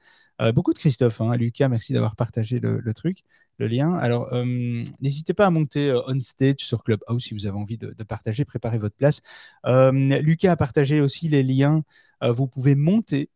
beaucoup 0.54 0.74
de 0.74 0.80
Christophe, 0.80 1.22
hein, 1.22 1.36
Lucas, 1.38 1.70
merci 1.70 1.94
d'avoir 1.94 2.16
partagé 2.16 2.60
le, 2.60 2.94
truc, 2.94 3.20
le 3.60 3.68
lien. 3.68 3.94
Alors, 3.94 4.34
n'hésitez 5.00 5.34
pas 5.34 5.46
à 5.46 5.50
monter 5.50 5.98
on 6.08 6.20
stage 6.20 6.58
sur 6.60 6.84
Clubhouse 6.84 7.24
si 7.24 7.34
vous 7.34 7.46
avez 7.46 7.58
envie 7.58 7.78
de, 7.78 7.96
de 7.98 8.04
partager, 8.04 8.44
préparez 8.44 8.78
votre 8.78 8.96
place. 8.96 9.22
Lucas 9.66 10.52
a 10.52 10.56
partagé 10.58 11.00
aussi 11.00 11.30
les 11.30 11.44
liens, 11.44 11.84
vous 12.22 12.48
pouvez 12.48 12.76
monter 12.76 13.30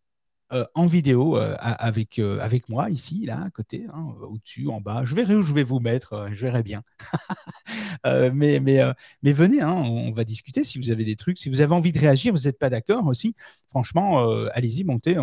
euh, 0.54 0.64
en 0.76 0.88
vidéo 0.88 1.36
euh, 1.38 1.58
avec, 1.60 2.20
euh, 2.20 2.40
avec 2.40 2.70
moi 2.70 2.90
ici, 2.90 3.26
là, 3.26 3.44
à 3.44 3.50
côté, 3.50 3.86
hein, 3.94 4.16
au-dessus, 4.22 4.70
en 4.70 4.80
bas. 4.80 5.04
Je 5.04 5.14
verrai 5.14 5.36
où 5.36 5.44
je 5.44 5.54
vais 5.54 5.64
vous 5.64 5.82
mettre, 5.82 6.30
je 6.32 6.40
verrai 6.40 6.64
bien. 6.64 6.84
Mais, 8.34 8.60
mais, 8.62 8.80
mais 9.24 9.34
venez, 9.34 9.60
hein, 9.62 9.74
on 9.74 10.12
va 10.12 10.24
discuter 10.24 10.64
si 10.64 10.78
vous 10.80 10.92
avez 10.92 11.04
des 11.04 11.18
trucs. 11.18 11.38
Si 11.38 11.50
vous 11.50 11.60
avez 11.60 11.74
envie 11.74 11.92
de 11.92 12.00
réagir, 12.00 12.34
vous 12.34 12.44
n'êtes 12.44 12.58
pas 12.58 12.70
d'accord 12.70 13.06
aussi, 13.08 13.36
franchement, 13.70 14.26
allez-y, 14.54 14.84
montez, 14.86 15.18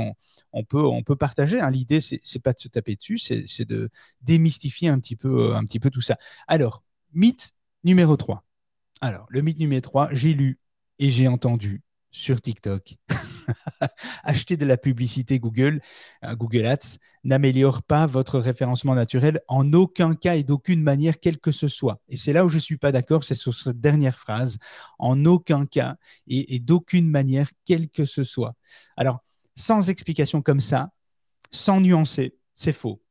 on, 0.52 0.64
peut, 0.64 0.84
on 0.84 1.02
peut 1.02 1.16
partager. 1.16 1.60
hein. 1.60 1.70
L'idée, 1.70 2.00
c'est 2.02 2.20
c'est 2.22 2.40
pas 2.40 2.52
de 2.52 2.58
se 2.60 2.68
taper 2.68 2.96
dessus, 2.96 3.16
c'est 3.18 3.64
de 3.64 3.88
démystifier 4.20 4.88
un 4.88 4.98
petit, 4.98 5.16
peu, 5.16 5.54
un 5.54 5.64
petit 5.64 5.80
peu 5.80 5.88
tout 5.88 6.02
ça. 6.02 6.18
Alors, 6.46 6.82
mythe 7.14 7.54
numéro 7.84 8.16
3. 8.16 8.44
Alors, 9.00 9.26
le 9.30 9.40
mythe 9.40 9.58
numéro 9.58 9.80
3, 9.80 10.10
j'ai 10.12 10.34
lu 10.34 10.58
et 10.98 11.10
j'ai 11.10 11.28
entendu 11.28 11.82
sur 12.10 12.40
TikTok. 12.42 12.96
Acheter 14.24 14.56
de 14.56 14.64
la 14.64 14.76
publicité 14.76 15.38
Google, 15.38 15.80
euh, 16.24 16.34
Google 16.34 16.66
Ads, 16.66 16.98
n'améliore 17.24 17.82
pas 17.82 18.06
votre 18.06 18.38
référencement 18.38 18.94
naturel 18.94 19.40
en 19.48 19.72
aucun 19.72 20.14
cas 20.14 20.36
et 20.36 20.44
d'aucune 20.44 20.82
manière, 20.82 21.20
quelle 21.20 21.38
que 21.38 21.52
ce 21.52 21.68
soit. 21.68 22.00
Et 22.08 22.16
c'est 22.16 22.32
là 22.32 22.44
où 22.44 22.48
je 22.48 22.56
ne 22.56 22.60
suis 22.60 22.76
pas 22.76 22.92
d'accord, 22.92 23.24
c'est 23.24 23.34
sur 23.34 23.54
cette 23.54 23.80
dernière 23.80 24.18
phrase, 24.18 24.58
en 24.98 25.24
aucun 25.24 25.66
cas 25.66 25.96
et, 26.26 26.60
d'aucune 26.60 27.08
manière, 27.08 27.50
quelle 27.64 27.88
que 27.88 28.04
ce 28.04 28.24
soit. 28.24 28.54
Alors, 28.96 29.20
sans 29.56 29.88
explication 29.88 30.42
comme 30.42 30.60
ça, 30.60 30.90
sans 31.50 31.80
nuancer, 31.80 32.36
c'est 32.54 32.72
faux. 32.72 33.02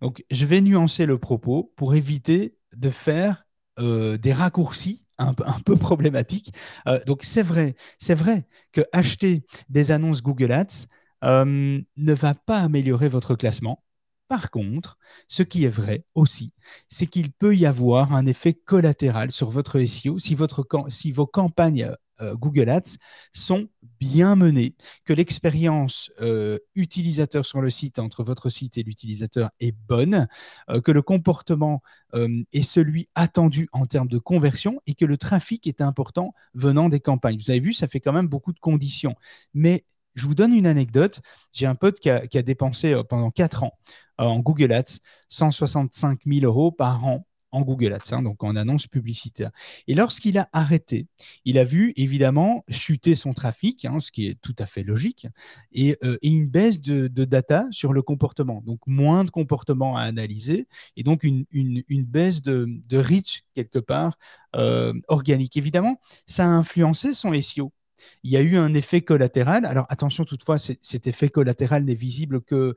Donc, 0.00 0.24
je 0.30 0.46
vais 0.46 0.60
nuancer 0.60 1.06
le 1.06 1.18
propos 1.18 1.72
pour 1.76 1.94
éviter 1.94 2.56
de 2.74 2.90
faire 2.90 3.44
euh, 3.78 4.16
des 4.18 4.32
raccourcis 4.32 5.04
un, 5.28 5.34
peu- 5.64 5.76
problématiques. 5.76 6.52
Euh, 6.88 7.00
donc, 7.06 7.22
c'est 7.24 7.42
vrai, 7.42 7.74
c'est 7.98 8.14
vrai 8.14 8.46
que 8.72 8.80
acheter 8.92 9.44
des 9.68 9.90
annonces 9.90 10.22
Google 10.22 10.52
Ads 10.52 10.86
euh, 11.24 11.80
ne 11.96 12.12
va 12.14 12.34
pas 12.34 12.58
améliorer 12.60 13.08
votre 13.08 13.34
classement. 13.34 13.82
Par 14.28 14.50
contre, 14.50 14.96
ce 15.28 15.42
qui 15.42 15.64
est 15.64 15.68
vrai 15.68 16.04
aussi, 16.14 16.54
c'est 16.88 17.06
qu'il 17.06 17.32
peut 17.32 17.54
y 17.56 17.66
avoir 17.66 18.14
un 18.14 18.26
effet 18.26 18.54
collatéral 18.54 19.30
sur 19.30 19.50
votre 19.50 19.78
SEO 19.80 20.18
si 20.18 20.34
vos 21.12 21.26
campagnes 21.26 21.84
euh, 21.84 21.94
Google 22.34 22.68
Ads 22.68 22.96
sont 23.32 23.68
bien 24.00 24.34
menées, 24.34 24.74
que 25.04 25.12
l'expérience 25.12 26.10
euh, 26.20 26.58
utilisateur 26.74 27.46
sur 27.46 27.60
le 27.60 27.70
site 27.70 27.98
entre 27.98 28.24
votre 28.24 28.48
site 28.48 28.76
et 28.76 28.82
l'utilisateur 28.82 29.50
est 29.60 29.76
bonne, 29.88 30.26
euh, 30.70 30.80
que 30.80 30.90
le 30.90 31.02
comportement 31.02 31.82
euh, 32.14 32.42
est 32.52 32.62
celui 32.62 33.08
attendu 33.14 33.68
en 33.72 33.86
termes 33.86 34.08
de 34.08 34.18
conversion 34.18 34.80
et 34.86 34.94
que 34.94 35.04
le 35.04 35.16
trafic 35.16 35.66
est 35.66 35.80
important 35.80 36.34
venant 36.54 36.88
des 36.88 37.00
campagnes. 37.00 37.38
Vous 37.38 37.50
avez 37.50 37.60
vu, 37.60 37.72
ça 37.72 37.86
fait 37.86 38.00
quand 38.00 38.12
même 38.12 38.26
beaucoup 38.26 38.52
de 38.52 38.60
conditions. 38.60 39.14
Mais 39.54 39.84
je 40.14 40.26
vous 40.26 40.34
donne 40.34 40.52
une 40.52 40.66
anecdote. 40.66 41.20
J'ai 41.52 41.66
un 41.66 41.74
pote 41.74 42.00
qui 42.00 42.10
a, 42.10 42.26
qui 42.26 42.38
a 42.38 42.42
dépensé 42.42 42.92
euh, 42.92 43.02
pendant 43.02 43.30
4 43.30 43.64
ans 43.64 43.78
euh, 44.20 44.24
en 44.24 44.40
Google 44.40 44.72
Ads 44.72 44.98
165 45.28 46.20
000 46.26 46.44
euros 46.44 46.72
par 46.72 47.04
an 47.04 47.26
en 47.52 47.62
Google 47.62 47.92
Ads, 47.92 48.12
hein, 48.12 48.22
donc 48.22 48.42
en 48.42 48.56
annonce 48.56 48.86
publicitaire. 48.86 49.50
Et 49.86 49.94
lorsqu'il 49.94 50.38
a 50.38 50.48
arrêté, 50.52 51.06
il 51.44 51.58
a 51.58 51.64
vu 51.64 51.92
évidemment 51.96 52.64
chuter 52.68 53.14
son 53.14 53.32
trafic, 53.32 53.84
hein, 53.84 54.00
ce 54.00 54.10
qui 54.10 54.26
est 54.26 54.40
tout 54.40 54.56
à 54.58 54.66
fait 54.66 54.82
logique, 54.82 55.26
et, 55.72 55.96
euh, 56.02 56.16
une 56.22 56.48
baisse 56.48 56.80
de, 56.80 57.08
data 57.08 57.66
sur 57.70 57.92
le 57.92 58.02
comportement. 58.02 58.62
Donc 58.64 58.80
moins 58.86 59.24
de 59.24 59.30
comportement 59.30 59.96
à 59.96 60.02
analyser, 60.02 60.66
et 60.96 61.02
donc 61.02 61.22
une, 61.22 61.44
baisse 62.06 62.42
de, 62.42 62.66
de 62.88 62.98
reach 62.98 63.42
quelque 63.54 63.78
part 63.78 64.18
euh, 64.56 64.92
organique. 65.08 65.56
Évidemment, 65.56 66.00
ça 66.26 66.44
a 66.44 66.48
influencé 66.48 67.14
son 67.14 67.32
SEO. 67.40 67.72
Il 68.24 68.30
y 68.30 68.36
a 68.36 68.40
eu 68.40 68.56
un 68.56 68.74
effet 68.74 69.02
collatéral. 69.02 69.64
Alors 69.64 69.86
attention 69.88 70.24
toutefois, 70.24 70.58
cet 70.58 71.06
effet 71.06 71.28
collatéral 71.28 71.84
n'est 71.84 71.94
visible 71.94 72.40
que, 72.42 72.74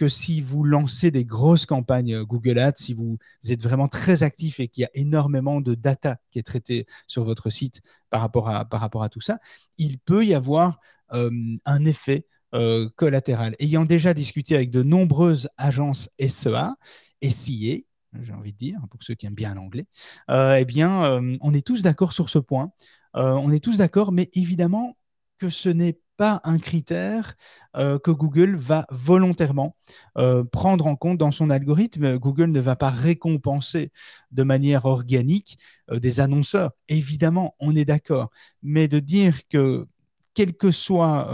que 0.00 0.08
si 0.08 0.40
vous 0.40 0.64
lancez 0.64 1.10
des 1.10 1.26
grosses 1.26 1.66
campagnes 1.66 2.14
euh, 2.14 2.24
Google 2.24 2.58
Ads, 2.58 2.76
si 2.76 2.94
vous 2.94 3.18
êtes 3.46 3.62
vraiment 3.62 3.86
très 3.86 4.22
actif 4.22 4.58
et 4.58 4.66
qu'il 4.66 4.80
y 4.80 4.84
a 4.86 4.90
énormément 4.94 5.60
de 5.60 5.74
data 5.74 6.16
qui 6.30 6.38
est 6.38 6.42
traitée 6.42 6.86
sur 7.06 7.22
votre 7.24 7.50
site 7.50 7.82
par 8.08 8.22
rapport 8.22 8.48
à, 8.48 8.64
par 8.64 8.80
rapport 8.80 9.02
à 9.02 9.10
tout 9.10 9.20
ça, 9.20 9.40
il 9.76 9.98
peut 9.98 10.24
y 10.24 10.32
avoir 10.32 10.80
euh, 11.12 11.30
un 11.66 11.84
effet 11.84 12.26
euh, 12.54 12.88
collatéral. 12.96 13.54
Ayant 13.58 13.84
déjà 13.84 14.14
discuté 14.14 14.54
avec 14.54 14.70
de 14.70 14.82
nombreuses 14.82 15.50
agences 15.58 16.08
SEA, 16.18 16.76
SIA, 17.22 17.80
j'ai 18.22 18.32
envie 18.32 18.54
de 18.54 18.58
dire, 18.58 18.80
pour 18.90 19.02
ceux 19.02 19.12
qui 19.12 19.26
aiment 19.26 19.34
bien 19.34 19.54
l'anglais, 19.54 19.84
eh 20.30 20.64
bien, 20.64 21.20
on 21.42 21.54
est 21.54 21.64
tous 21.64 21.82
d'accord 21.82 22.12
sur 22.12 22.28
ce 22.28 22.38
point. 22.40 22.72
On 23.14 23.52
est 23.52 23.62
tous 23.62 23.76
d'accord, 23.76 24.10
mais 24.10 24.30
évidemment 24.32 24.96
que 25.38 25.48
ce 25.48 25.68
n'est 25.68 26.00
pas 26.20 26.42
un 26.44 26.58
critère 26.58 27.34
euh, 27.76 27.98
que 27.98 28.10
Google 28.10 28.54
va 28.54 28.84
volontairement 28.90 29.74
euh, 30.18 30.44
prendre 30.44 30.86
en 30.86 30.94
compte 30.94 31.16
dans 31.16 31.30
son 31.30 31.48
algorithme. 31.48 32.18
Google 32.18 32.50
ne 32.50 32.60
va 32.60 32.76
pas 32.76 32.90
récompenser 32.90 33.90
de 34.30 34.42
manière 34.42 34.84
organique 34.84 35.56
euh, 35.90 35.98
des 35.98 36.20
annonceurs. 36.20 36.72
Évidemment, 36.90 37.54
on 37.58 37.74
est 37.74 37.86
d'accord, 37.86 38.28
mais 38.62 38.86
de 38.86 38.98
dire 38.98 39.48
que 39.48 39.86
quel 40.34 40.54
que 40.54 40.70
soit, 40.70 41.28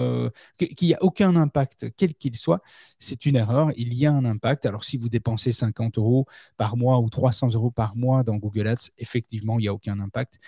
qu'il 0.56 0.88
n'y 0.88 0.94
a 0.94 1.02
aucun 1.02 1.36
impact, 1.36 1.92
quel 1.96 2.14
qu'il 2.14 2.34
soit, 2.34 2.62
c'est 2.98 3.26
une 3.26 3.36
erreur. 3.36 3.70
Il 3.76 3.92
y 3.92 4.06
a 4.06 4.12
un 4.12 4.24
impact. 4.24 4.66
Alors, 4.66 4.84
si 4.84 4.96
vous 4.96 5.08
dépensez 5.10 5.52
50 5.52 5.98
euros 5.98 6.26
par 6.56 6.76
mois 6.76 6.98
ou 7.00 7.10
300 7.10 7.54
euros 7.54 7.70
par 7.70 7.94
mois 7.94 8.22
dans 8.24 8.36
Google 8.36 8.68
Ads, 8.68 8.88
effectivement, 8.98 9.58
il 9.58 9.62
n'y 9.62 9.68
a 9.68 9.74
aucun 9.74 10.00
impact. 10.00 10.38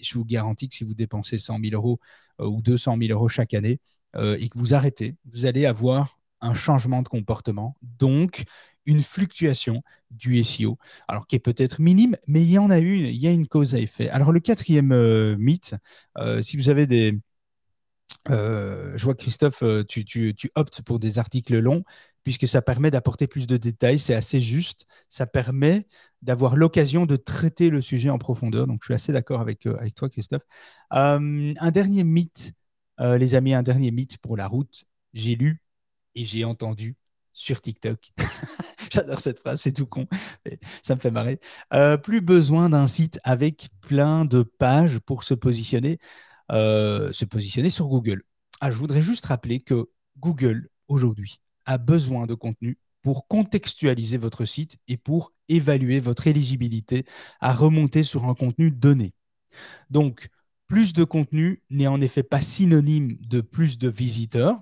Je 0.00 0.14
vous 0.14 0.24
garantis 0.24 0.68
que 0.68 0.74
si 0.74 0.84
vous 0.84 0.94
dépensez 0.94 1.38
100 1.38 1.58
000 1.60 1.74
euros 1.74 2.00
euh, 2.40 2.46
ou 2.46 2.62
200 2.62 2.96
000 3.00 3.12
euros 3.12 3.28
chaque 3.28 3.54
année 3.54 3.80
euh, 4.16 4.36
et 4.40 4.48
que 4.48 4.58
vous 4.58 4.74
arrêtez, 4.74 5.16
vous 5.32 5.46
allez 5.46 5.66
avoir 5.66 6.18
un 6.40 6.54
changement 6.54 7.02
de 7.02 7.08
comportement, 7.08 7.76
donc 7.82 8.44
une 8.84 9.02
fluctuation 9.02 9.82
du 10.10 10.42
SEO, 10.44 10.78
alors 11.08 11.26
qui 11.26 11.34
est 11.36 11.40
peut-être 11.40 11.80
minime, 11.80 12.16
mais 12.28 12.42
il 12.42 12.50
y 12.50 12.58
en 12.58 12.70
a 12.70 12.78
une, 12.78 13.06
il 13.06 13.16
y 13.16 13.26
a 13.26 13.32
une 13.32 13.48
cause 13.48 13.74
à 13.74 13.78
effet. 13.78 14.08
Alors 14.10 14.32
le 14.32 14.40
quatrième 14.40 14.92
euh, 14.92 15.36
mythe, 15.38 15.74
si 16.42 16.56
vous 16.56 16.68
avez 16.68 16.86
des... 16.86 17.18
je 18.28 19.02
vois 19.02 19.14
Christophe, 19.14 19.64
tu 19.88 20.36
optes 20.54 20.82
pour 20.82 21.00
des 21.00 21.18
articles 21.18 21.58
longs, 21.58 21.82
puisque 22.26 22.48
ça 22.48 22.60
permet 22.60 22.90
d'apporter 22.90 23.28
plus 23.28 23.46
de 23.46 23.56
détails, 23.56 24.00
c'est 24.00 24.12
assez 24.12 24.40
juste, 24.40 24.84
ça 25.08 25.28
permet 25.28 25.86
d'avoir 26.26 26.56
l'occasion 26.56 27.06
de 27.06 27.14
traiter 27.14 27.70
le 27.70 27.80
sujet 27.80 28.10
en 28.10 28.18
profondeur, 28.18 28.66
donc 28.66 28.80
je 28.82 28.86
suis 28.86 28.94
assez 28.94 29.12
d'accord 29.12 29.40
avec, 29.40 29.64
euh, 29.66 29.76
avec 29.78 29.94
toi 29.94 30.10
Christophe. 30.10 30.42
Euh, 30.92 31.54
un 31.56 31.70
dernier 31.70 32.02
mythe, 32.02 32.52
euh, 33.00 33.16
les 33.16 33.36
amis, 33.36 33.54
un 33.54 33.62
dernier 33.62 33.92
mythe 33.92 34.18
pour 34.18 34.36
la 34.36 34.48
route, 34.48 34.84
j'ai 35.14 35.36
lu 35.36 35.62
et 36.16 36.26
j'ai 36.26 36.44
entendu 36.44 36.96
sur 37.32 37.60
TikTok. 37.60 38.10
J'adore 38.90 39.20
cette 39.20 39.38
phrase, 39.38 39.60
c'est 39.60 39.72
tout 39.72 39.86
con, 39.86 40.08
ça 40.82 40.96
me 40.96 41.00
fait 41.00 41.10
marrer. 41.10 41.38
Plus 42.02 42.20
besoin 42.20 42.70
d'un 42.70 42.86
site 42.86 43.20
avec 43.24 43.68
plein 43.80 44.24
de 44.24 44.42
pages 44.42 44.98
pour 45.00 45.22
se 45.22 45.34
positionner, 45.34 45.98
se 46.50 47.24
positionner 47.24 47.68
sur 47.68 47.88
Google. 47.88 48.22
Ah, 48.60 48.70
je 48.70 48.78
voudrais 48.78 49.02
juste 49.02 49.26
rappeler 49.26 49.60
que 49.60 49.90
Google, 50.18 50.68
aujourd'hui, 50.88 51.40
a 51.66 51.78
besoin 51.78 52.26
de 52.26 52.34
contenu 52.34 52.78
pour 53.06 53.28
contextualiser 53.28 54.18
votre 54.18 54.46
site 54.46 54.78
et 54.88 54.96
pour 54.96 55.32
évaluer 55.48 56.00
votre 56.00 56.26
éligibilité 56.26 57.04
à 57.38 57.54
remonter 57.54 58.02
sur 58.02 58.24
un 58.24 58.34
contenu 58.34 58.72
donné. 58.72 59.14
Donc, 59.90 60.26
plus 60.66 60.92
de 60.92 61.04
contenu 61.04 61.62
n'est 61.70 61.86
en 61.86 62.00
effet 62.00 62.24
pas 62.24 62.40
synonyme 62.40 63.16
de 63.20 63.42
plus 63.42 63.78
de 63.78 63.88
visiteurs. 63.88 64.60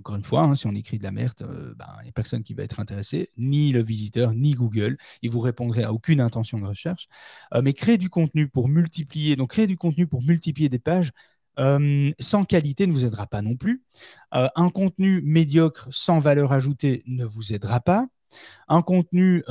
Encore 0.00 0.16
une 0.16 0.22
fois, 0.22 0.42
hein, 0.42 0.54
si 0.54 0.66
on 0.66 0.74
écrit 0.74 0.98
de 0.98 1.04
la 1.04 1.12
merde, 1.12 1.40
euh, 1.40 1.72
ben, 1.74 1.86
il 2.00 2.02
n'y 2.02 2.08
a 2.10 2.12
personne 2.12 2.42
qui 2.42 2.52
va 2.52 2.62
être 2.62 2.78
intéressé, 2.78 3.30
ni 3.38 3.72
le 3.72 3.82
visiteur, 3.82 4.34
ni 4.34 4.52
Google. 4.52 4.98
Il 5.22 5.30
vous 5.30 5.40
répondrait 5.40 5.84
à 5.84 5.94
aucune 5.94 6.20
intention 6.20 6.58
de 6.58 6.66
recherche. 6.66 7.08
Euh, 7.54 7.62
mais 7.62 7.72
créer 7.72 7.96
du 7.96 8.10
contenu 8.10 8.48
pour 8.48 8.68
multiplier, 8.68 9.34
donc 9.34 9.52
créer 9.52 9.66
du 9.66 9.78
contenu 9.78 10.06
pour 10.06 10.22
multiplier 10.22 10.68
des 10.68 10.78
pages, 10.78 11.10
euh, 11.58 12.10
sans 12.18 12.44
qualité 12.44 12.86
ne 12.86 12.92
vous 12.92 13.04
aidera 13.04 13.26
pas 13.26 13.42
non 13.42 13.56
plus. 13.56 13.82
un 14.32 14.70
contenu 14.70 15.20
médiocre 15.22 15.88
sans 15.90 16.20
valeur 16.20 16.52
ajoutée 16.52 17.02
ne 17.06 17.24
vous 17.24 17.52
aidera 17.52 17.80
pas. 17.80 18.06
Un 18.68 18.82
contenu 18.82 19.44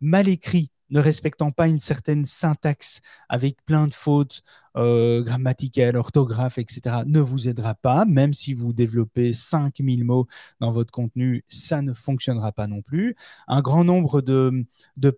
mal 0.00 0.28
écrit 0.28 0.70
ne 0.90 1.00
respectant 1.00 1.50
pas 1.50 1.68
une 1.68 1.80
certaine 1.80 2.24
syntaxe 2.24 3.00
avec 3.28 3.64
plein 3.64 3.86
de 3.86 3.94
fautes 3.94 4.42
euh, 4.76 5.22
grammaticales, 5.22 5.96
orthographes, 5.96 6.58
etc., 6.58 7.02
ne 7.06 7.20
vous 7.20 7.48
aidera 7.48 7.74
pas. 7.74 8.04
Même 8.04 8.32
si 8.32 8.54
vous 8.54 8.72
développez 8.72 9.32
5000 9.32 10.04
mots 10.04 10.26
dans 10.60 10.72
votre 10.72 10.92
contenu, 10.92 11.44
ça 11.48 11.82
ne 11.82 11.92
fonctionnera 11.92 12.52
pas 12.52 12.66
non 12.66 12.82
plus. 12.82 13.16
Un 13.48 13.60
grand 13.62 13.84
nombre 13.84 14.20
de, 14.20 14.64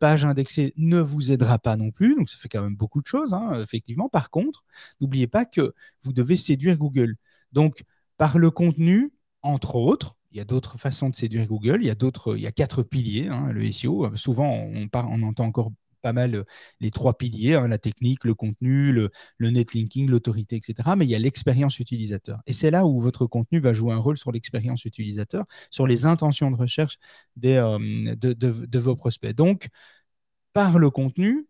pages 0.00 0.25
indexées 0.25 0.73
ne 0.76 1.00
vous 1.00 1.33
aidera 1.33 1.59
pas 1.59 1.76
non 1.76 1.91
plus. 1.91 2.14
Donc, 2.14 2.29
ça 2.31 2.37
fait 2.38 2.49
quand 2.49 2.62
même 2.62 2.76
beaucoup 2.76 3.02
de 3.02 3.07
choses, 3.07 3.35
hein, 3.35 3.61
effectivement. 3.62 4.09
Par 4.09 4.31
contre, 4.31 4.64
n'oubliez 5.00 5.26
pas 5.26 5.45
que 5.45 5.75
vous 6.02 6.12
devez 6.12 6.37
séduire 6.37 6.76
Google. 6.79 7.17
Donc, 7.52 7.85
par 8.17 8.38
le 8.38 8.50
contenu, 8.50 9.12
entre 9.43 9.76
autres, 9.76 10.17
il 10.33 10.39
y 10.39 10.41
a 10.41 10.45
d'autres 10.45 10.79
façons 10.79 11.11
de 11.11 11.15
séduire 11.15 11.47
Google. 11.47 11.79
Il 11.83 11.87
y 11.87 11.91
a 11.91 11.95
d'autres, 11.95 12.37
il 12.37 12.43
y 12.43 12.47
a 12.47 12.53
quatre 12.53 12.83
piliers. 12.83 13.29
Hein, 13.29 13.53
le 13.53 13.71
SEO. 13.71 14.17
Souvent, 14.17 14.49
on, 14.51 15.23
entend 15.23 15.45
encore 15.45 15.73
pas 16.03 16.12
mal 16.12 16.35
euh, 16.35 16.45
les 16.81 16.91
trois 16.91 17.17
piliers, 17.17 17.55
hein, 17.55 17.69
la 17.69 17.79
technique, 17.79 18.25
le 18.25 18.35
contenu, 18.35 18.93
le, 18.93 19.11
netlinking, 19.41 20.09
l'autorité, 20.11 20.57
etc. 20.57 20.91
Mais 20.97 21.07
il 21.07 21.11
y 21.11 21.15
a 21.15 21.19
l'expérience 21.19 21.79
utilisateur. 21.79 22.41
Et 22.47 22.53
c'est 22.53 22.71
là 22.71 22.87
où 22.87 23.01
votre 23.01 23.27
contenu 23.27 23.61
va 23.61 23.73
jouer 23.73 23.93
un 23.93 23.99
rôle 23.99 24.17
sur 24.17 24.33
l'expérience 24.33 24.85
utilisateur, 24.85 25.45
sur 25.71 25.87
les 25.87 26.07
intentions 26.07 26.51
de 26.51 26.57
recherche 26.57 26.99
des, 27.37 27.55
euh, 27.55 28.17
de, 28.17 28.79
vos 28.79 28.97
prospects. 28.97 29.35
Donc, 29.35 29.69
par 30.53 30.79
le 30.79 30.91
contenu, 30.91 31.47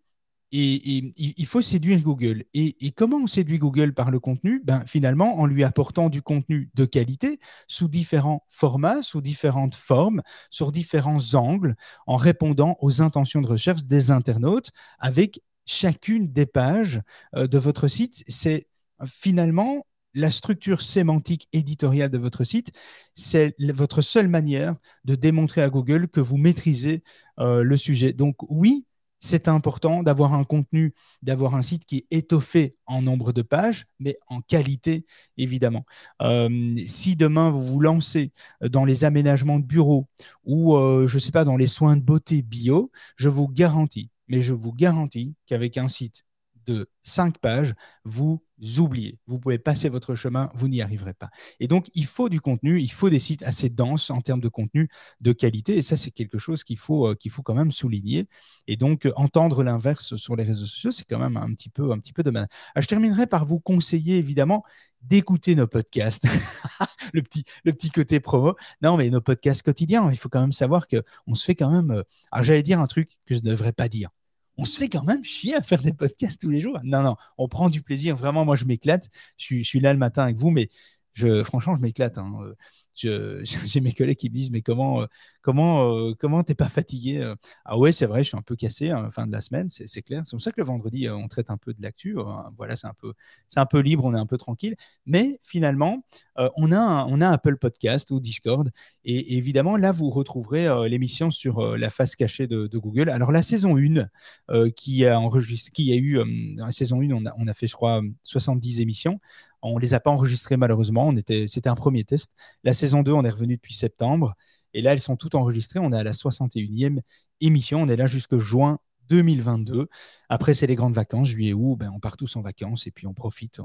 et, 0.53 1.13
il 1.17 1.47
faut 1.47 1.63
séduire 1.63 2.01
Google. 2.01 2.45
Et, 2.55 2.93
comment 2.93 3.19
on 3.19 3.27
séduit 3.27 3.59
Google 3.59 3.95
par 3.95 4.11
le 4.11 4.21
contenu? 4.21 4.61
Ben, 4.65 4.85
Finalement, 4.87 5.39
en 5.39 5.47
lui 5.47 5.65
apportant 5.65 6.11
du 6.11 6.23
contenu 6.23 6.71
de 6.75 6.85
qualité 6.85 7.41
sous 7.69 7.89
différents 7.89 8.45
formats, 8.49 9.03
sous 9.03 9.23
différentes 9.23 9.75
formes, 9.75 10.23
sur 10.51 10.71
différents 10.73 11.35
angles, 11.35 11.75
en 12.07 12.17
répondant 12.17 12.77
aux 12.81 13.01
intentions 13.03 13.41
de 13.41 13.47
recherche 13.47 13.85
des 13.85 14.11
internautes 14.11 14.71
avec 14.99 15.41
chacune 15.65 16.33
des 16.33 16.47
pages 16.47 17.01
euh, 17.37 17.47
de 17.47 17.59
votre 17.59 17.89
site. 17.89 18.23
C'est 18.29 18.69
finalement 19.07 19.87
la 20.15 20.31
structure 20.31 20.83
sémantique 20.83 21.49
éditoriale 21.53 22.11
de 22.11 22.19
votre 22.19 22.45
site, 22.45 22.71
c'est 23.15 23.55
votre 23.59 24.03
seule 24.03 24.29
manière 24.29 24.77
de 25.05 25.15
démontrer 25.15 25.63
à 25.63 25.71
Google 25.71 26.09
que 26.09 26.21
vous 26.21 26.37
maîtrisez 26.37 27.03
euh, 27.39 27.63
le 27.63 27.77
sujet. 27.79 28.13
Donc 28.13 28.37
oui, 28.51 28.85
c'est 29.23 29.49
important 29.49 30.03
d'avoir 30.03 30.35
un 30.35 30.45
contenu, 30.45 30.93
d'avoir 31.23 31.55
un 31.55 31.63
site 31.63 31.87
qui 31.87 31.99
est 31.99 32.17
étoffé 32.19 32.77
en 32.87 33.03
nombre 33.03 33.33
de 33.33 33.43
pages, 33.43 33.87
mais 34.01 34.19
en 34.27 34.41
qualité, 34.41 35.07
évidemment. 35.39 35.87
Euh, 36.21 36.77
si 36.87 37.15
demain 37.17 37.51
vous 37.51 37.65
vous 37.65 37.81
lancez 37.81 38.33
dans 38.61 38.85
les 38.85 39.05
aménagements 39.05 39.61
de 39.61 39.65
bureaux 39.65 40.09
ou, 40.45 40.77
euh, 40.77 41.07
je 41.07 41.15
ne 41.15 41.21
sais 41.21 41.33
pas, 41.33 41.45
dans 41.45 41.57
les 41.57 41.69
soins 41.69 41.97
de 41.97 42.03
beauté 42.03 42.43
bio, 42.43 42.91
je 43.17 43.29
vous 43.29 43.49
garantis, 43.49 44.11
mais 44.27 44.43
je 44.43 44.53
vous 44.53 44.73
garantis 44.73 45.35
qu'avec 45.47 45.79
un 45.79 45.89
site 45.89 46.25
de 46.67 46.89
5 47.03 47.39
pages, 47.39 47.75
vous 48.05 48.43
oubliez. 48.79 49.19
Vous 49.27 49.39
pouvez 49.39 49.59
passer 49.59 49.89
votre 49.89 50.15
chemin, 50.15 50.51
vous 50.55 50.69
n'y 50.69 50.83
arriverez 50.83 51.15
pas. 51.15 51.31
Et 51.61 51.67
donc, 51.67 51.89
il 51.95 52.07
faut 52.07 52.29
du 52.29 52.41
contenu, 52.41 52.81
il 52.81 52.91
faut 52.91 53.11
des 53.11 53.19
sites 53.19 53.43
assez 53.43 53.69
denses 53.69 54.11
en 54.11 54.21
termes 54.21 54.41
de 54.41 54.49
contenu 54.49 54.89
de 55.21 55.33
qualité. 55.33 55.77
Et 55.77 55.83
ça, 55.83 55.97
c'est 55.97 56.11
quelque 56.11 56.39
chose 56.39 56.65
qu'il 56.65 56.79
faut, 56.79 57.09
euh, 57.09 57.17
faut 57.31 57.43
quand 57.43 57.55
même 57.55 57.73
souligner. 57.73 58.27
Et 58.69 58.77
donc, 58.77 59.07
euh, 59.07 59.13
entendre 59.17 59.65
l'inverse 59.65 60.17
sur 60.17 60.37
les 60.37 60.45
réseaux 60.45 60.67
sociaux, 60.67 60.93
c'est 60.93 61.05
quand 61.05 61.19
même 61.19 61.37
un 61.37 61.53
petit 61.55 61.71
peu, 61.71 61.93
un 61.93 61.99
petit 61.99 62.13
peu 62.13 62.23
de 62.23 62.31
mal. 62.31 62.49
Ah, 62.75 62.81
je 62.81 62.87
terminerai 62.87 63.27
par 63.27 63.45
vous 63.47 63.59
conseiller, 63.59 64.17
évidemment, 64.19 64.65
d'écouter 65.03 65.55
nos 65.57 65.67
podcasts. 65.67 66.25
le, 67.13 67.23
petit, 67.23 67.45
le 67.65 67.73
petit 67.73 67.91
côté 67.91 68.21
promo. 68.21 68.55
Non, 68.83 68.97
mais 68.97 69.11
nos 69.11 69.21
podcasts 69.21 69.63
quotidiens, 69.63 70.11
il 70.11 70.17
faut 70.17 70.29
quand 70.29 70.41
même 70.41 70.53
savoir 70.53 70.87
qu'on 70.89 71.35
se 71.35 71.45
fait 71.45 71.55
quand 71.55 71.71
même. 71.71 71.91
Euh, 71.91 72.03
alors, 72.31 72.45
j'allais 72.45 72.63
dire 72.63 72.81
un 72.81 72.87
truc 72.87 73.19
que 73.27 73.35
je 73.35 73.41
ne 73.41 73.47
devrais 73.47 73.73
pas 73.73 73.89
dire 73.89 74.11
on 74.59 74.65
se 74.65 74.79
fait 74.79 74.89
quand 74.89 75.05
même 75.05 75.25
chier 75.25 75.55
à 75.55 75.63
faire 75.63 75.83
des 75.83 75.93
podcasts 75.93 76.41
tous 76.41 76.51
les 76.51 76.61
jours. 76.61 76.79
Non, 76.85 77.03
non, 77.03 77.17
on 77.39 77.49
prend 77.49 77.71
du 77.71 77.83
plaisir. 77.83 78.17
Vraiment, 78.17 78.45
moi, 78.45 78.57
je 78.57 78.65
m'éclate. 78.65 79.09
Je 79.39 79.63
suis, 79.63 79.81
là 79.81 79.93
le 79.93 79.99
matin 79.99 80.25
avec 80.25 80.37
vous, 80.37 80.51
mais 80.51 80.69
je, 81.15 81.43
franchement, 81.45 81.77
je 81.77 81.83
m'éclate. 81.83 82.19
Hein. 82.19 82.55
J'ai 82.95 83.81
mes 83.81 83.93
collègues 83.93 84.19
qui 84.19 84.29
me 84.29 84.35
disent, 84.35 84.51
mais 84.51 84.61
comment, 84.61 85.03
euh, 85.03 85.07
comment, 85.41 85.91
euh, 85.91 86.15
comment 86.19 86.43
t'es 86.43 86.55
pas 86.55 86.69
fatigué 86.69 87.19
euh? 87.19 87.35
Ah 87.65 87.79
ouais, 87.79 87.91
c'est 87.91 88.07
vrai, 88.07 88.23
je 88.23 88.29
suis 88.29 88.37
un 88.37 88.43
peu 88.43 88.55
cassé 88.55 88.91
hein, 88.91 89.11
fin 89.11 89.27
de 89.27 89.33
la 89.33 89.41
semaine, 89.41 89.69
c'est 89.71 90.03
clair. 90.03 90.23
C'est 90.27 90.37
pour 90.37 90.43
ça 90.43 90.53
que 90.53 90.61
le 90.61 90.67
vendredi, 90.67 91.09
on 91.09 91.27
traite 91.29 91.51
un 91.51 91.57
peu 91.57 91.73
de 91.73 91.83
l'actu. 91.83 92.17
voilà, 92.57 92.77
c'est 92.77 92.87
un 92.87 92.95
peu, 92.95 93.15
un 93.57 93.67
peu 93.67 93.81
libre, 93.81 94.05
on 94.05 94.15
est 94.15 94.19
un 94.19 94.27
peu 94.27 94.37
tranquille. 94.37 94.77
Mais 95.07 95.39
finalement, 95.43 96.05
on 96.37 96.73
a, 96.73 96.79
un, 96.79 97.21
Apple 97.23 97.57
Podcast 97.57 98.11
ou 98.11 98.21
Discord, 98.21 98.71
et, 99.05 99.37
évidemment, 99.37 99.77
là, 99.77 99.93
vous 99.93 100.11
retrouverez 100.11 100.89
l'émission 100.89 101.31
sur 101.31 101.77
la 101.77 101.91
face 101.91 102.15
cachée 102.15 102.47
de, 102.47 102.69
Google. 102.79 103.11
Alors 103.11 103.33
la 103.33 103.43
saison 103.43 103.77
1, 103.79 104.71
qui 104.71 105.07
a 105.07 105.19
enregistré, 105.19 105.71
qui 105.73 105.93
a 105.93 105.97
eu, 105.97 106.19
la 106.57 106.73
saison 106.73 107.01
1, 107.01 107.11
on 107.13 107.27
a, 107.27 107.33
on 107.37 107.49
a 107.49 107.55
fait, 107.55 107.67
je 107.67 107.75
crois, 107.75 108.03
70 108.25 108.81
émissions. 108.81 109.21
On 109.63 109.77
ne 109.77 109.81
les 109.81 109.95
a 109.95 110.01
pas 110.01 110.11
enregistrées 110.11 110.57
malheureusement. 110.57 111.13
C'était 111.47 111.69
un 111.69 111.75
premier 111.75 112.05
test. 112.05 112.33
La 112.65 112.75
saison 112.75 113.03
2, 113.03 113.13
on 113.13 113.25
est 113.25 113.31
revenu 113.31 113.57
depuis 113.57 113.75
septembre. 113.75 114.35
Et 114.75 114.83
là, 114.83 114.93
elles 114.93 115.01
sont 115.01 115.17
toutes 115.17 115.35
enregistrées. 115.35 115.79
On 115.81 115.93
est 115.93 115.99
à 115.99 116.05
la 116.05 116.13
61e 116.13 117.01
émission. 117.41 117.83
On 117.83 117.89
est 117.89 117.97
là 117.97 118.07
jusque 118.07 118.39
juin 118.39 118.79
2022. 119.09 119.89
Après, 120.29 120.55
c'est 120.55 120.67
les 120.67 120.75
grandes 120.75 120.95
vacances, 120.95 121.29
juillet, 121.29 121.53
août, 121.53 121.77
ben, 121.77 121.91
on 121.95 122.01
part 122.01 122.17
tous 122.17 122.35
en 122.37 122.41
vacances 122.41 122.87
et 122.87 122.91
puis 122.91 123.07
on 123.07 123.13
profite, 123.13 123.61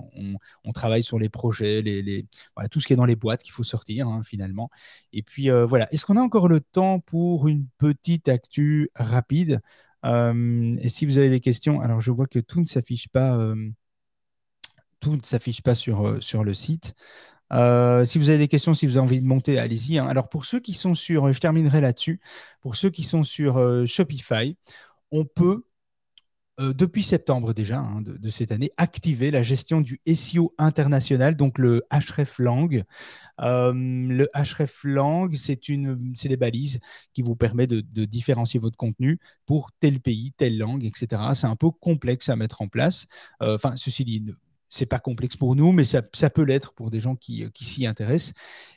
on, 0.65 0.71
travaille 0.73 1.03
sur 1.03 1.17
les 1.17 1.29
projets, 1.29 1.81
les, 1.81 2.27
tout 2.69 2.81
ce 2.81 2.87
qui 2.87 2.93
est 2.93 2.97
dans 2.97 3.05
les 3.05 3.15
boîtes 3.15 3.43
qu'il 3.43 3.53
faut 3.53 3.63
sortir 3.63 4.07
hein, 4.07 4.23
finalement. 4.23 4.69
Et 5.13 5.23
puis 5.23 5.49
euh, 5.49 5.65
voilà, 5.65 5.87
est-ce 5.93 6.05
qu'on 6.05 6.17
a 6.17 6.21
encore 6.21 6.49
le 6.49 6.59
temps 6.59 6.99
pour 6.99 7.47
une 7.47 7.65
petite 7.77 8.27
actu 8.27 8.89
rapide? 8.95 9.61
Euh, 10.05 10.75
Et 10.81 10.89
si 10.89 11.05
vous 11.05 11.17
avez 11.17 11.29
des 11.29 11.39
questions, 11.39 11.79
alors 11.81 12.01
je 12.01 12.11
vois 12.11 12.27
que 12.27 12.39
tout 12.39 12.59
ne 12.59 12.65
s'affiche 12.65 13.07
pas. 13.07 13.35
Euh, 13.37 13.55
tout 15.07 15.15
ne 15.15 15.23
s'affiche 15.23 15.61
pas 15.61 15.73
sur, 15.73 16.05
euh, 16.05 16.19
sur 16.19 16.43
le 16.43 16.53
site. 16.53 16.93
Euh, 17.53 18.03
si 18.03 18.19
vous 18.19 18.27
avez 18.27 18.39
des 18.39 18.49
questions, 18.49 18.73
si 18.73 18.85
vous 18.85 18.97
avez 18.97 19.05
envie 19.05 19.21
de 19.21 19.25
monter, 19.25 19.57
allez-y. 19.57 19.97
Hein. 19.97 20.05
Alors 20.05 20.27
pour 20.27 20.43
ceux 20.43 20.59
qui 20.59 20.73
sont 20.73 20.95
sur, 20.95 21.31
je 21.31 21.39
terminerai 21.39 21.79
là-dessus, 21.79 22.19
pour 22.59 22.75
ceux 22.75 22.89
qui 22.89 23.03
sont 23.03 23.23
sur 23.23 23.55
euh, 23.55 23.85
Shopify, 23.85 24.57
on 25.11 25.23
peut, 25.23 25.63
depuis 26.59 27.03
septembre 27.03 27.53
déjà 27.53 27.77
hein, 27.77 28.01
de, 28.01 28.29
cette 28.31 28.51
année, 28.51 28.71
activer 28.77 29.29
la 29.29 29.43
gestion 29.43 29.79
du 29.79 30.01
SEO 30.11 30.55
international, 30.57 31.35
donc 31.37 31.59
le 31.59 31.83
hreflang. 31.91 32.83
le 33.37 34.27
hreflang, 34.33 35.31
c'est 35.35 36.27
des 36.27 36.37
balises 36.37 36.79
qui 37.13 37.21
vous 37.21 37.35
permettent 37.35 37.69
de, 37.69 38.05
différencier 38.05 38.59
votre 38.59 38.75
contenu 38.75 39.19
pour 39.45 39.69
tel 39.79 39.99
pays, 39.99 40.33
telle 40.35 40.57
langue, 40.57 40.83
etc. 40.83 41.21
C'est 41.35 41.45
un 41.45 41.55
peu 41.55 41.69
complexe 41.69 42.27
à 42.27 42.35
mettre 42.35 42.63
en 42.63 42.67
place. 42.67 43.05
Enfin, 43.39 43.75
ceci 43.75 44.03
dit, 44.03 44.25
c'est 44.69 44.85
pas 44.85 44.99
complexe 44.99 45.35
pour 45.35 45.55
nous, 45.55 45.71
mais 45.71 45.83
ça, 45.83 46.01
peut 46.01 46.43
l'être 46.43 46.73
pour 46.73 46.91
des 46.91 46.99
gens 46.99 47.15
qui, 47.15 47.43
euh, 47.43 47.49
s'y 47.55 47.85
intéressent. 47.85 48.33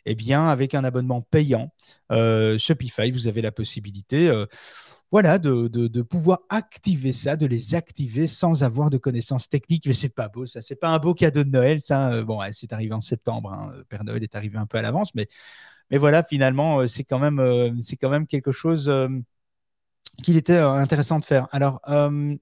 Eh 0.06 0.14
bien, 0.14 0.46
avec 0.48 0.74
un 0.74 0.84
abonnement 0.84 1.22
payant, 1.22 1.72
euh, 2.12 2.58
Shopify, 2.58 3.10
vous 3.10 3.28
avez 3.28 3.42
la 3.42 3.52
possibilité 3.52 4.28
euh, 4.28 4.46
voilà, 5.10 5.38
de, 5.38 6.02
pouvoir 6.02 6.40
activer 6.48 7.12
ça, 7.12 7.36
de 7.36 7.46
les 7.46 7.74
activer 7.74 8.26
sans 8.26 8.62
avoir 8.62 8.90
de 8.90 8.98
connaissances 8.98 9.48
techniques. 9.48 9.86
Mais 9.86 9.92
c'est 9.92 10.14
pas 10.14 10.28
beau, 10.28 10.46
ça. 10.46 10.62
C'est 10.62 10.76
pas 10.76 10.90
un 10.90 10.98
beau 10.98 11.14
cadeau 11.14 11.44
de 11.44 11.50
Noël, 11.50 11.80
ça. 11.80 12.22
Bon, 12.22 12.40
c'est 12.52 12.72
arrivé 12.72 12.94
en 12.94 13.00
septembre. 13.00 13.52
Hein. 13.52 13.72
Père 13.88 14.04
Noël 14.04 14.22
est 14.22 14.36
arrivé 14.36 14.58
un 14.58 14.66
peu 14.66 14.78
à 14.78 14.82
l'avance, 14.82 15.14
mais, 15.14 15.28
voilà, 15.92 16.22
finalement, 16.22 16.86
c'est 16.86 17.04
quand 17.04 17.18
même, 17.18 18.26
quelque 18.28 18.52
chose 18.52 18.90
qu'il 20.22 20.36
était 20.36 20.58
intéressant 20.58 21.18
de 21.18 21.24
faire. 21.24 21.48
Alors, 21.52 21.80
euh, 21.88 22.36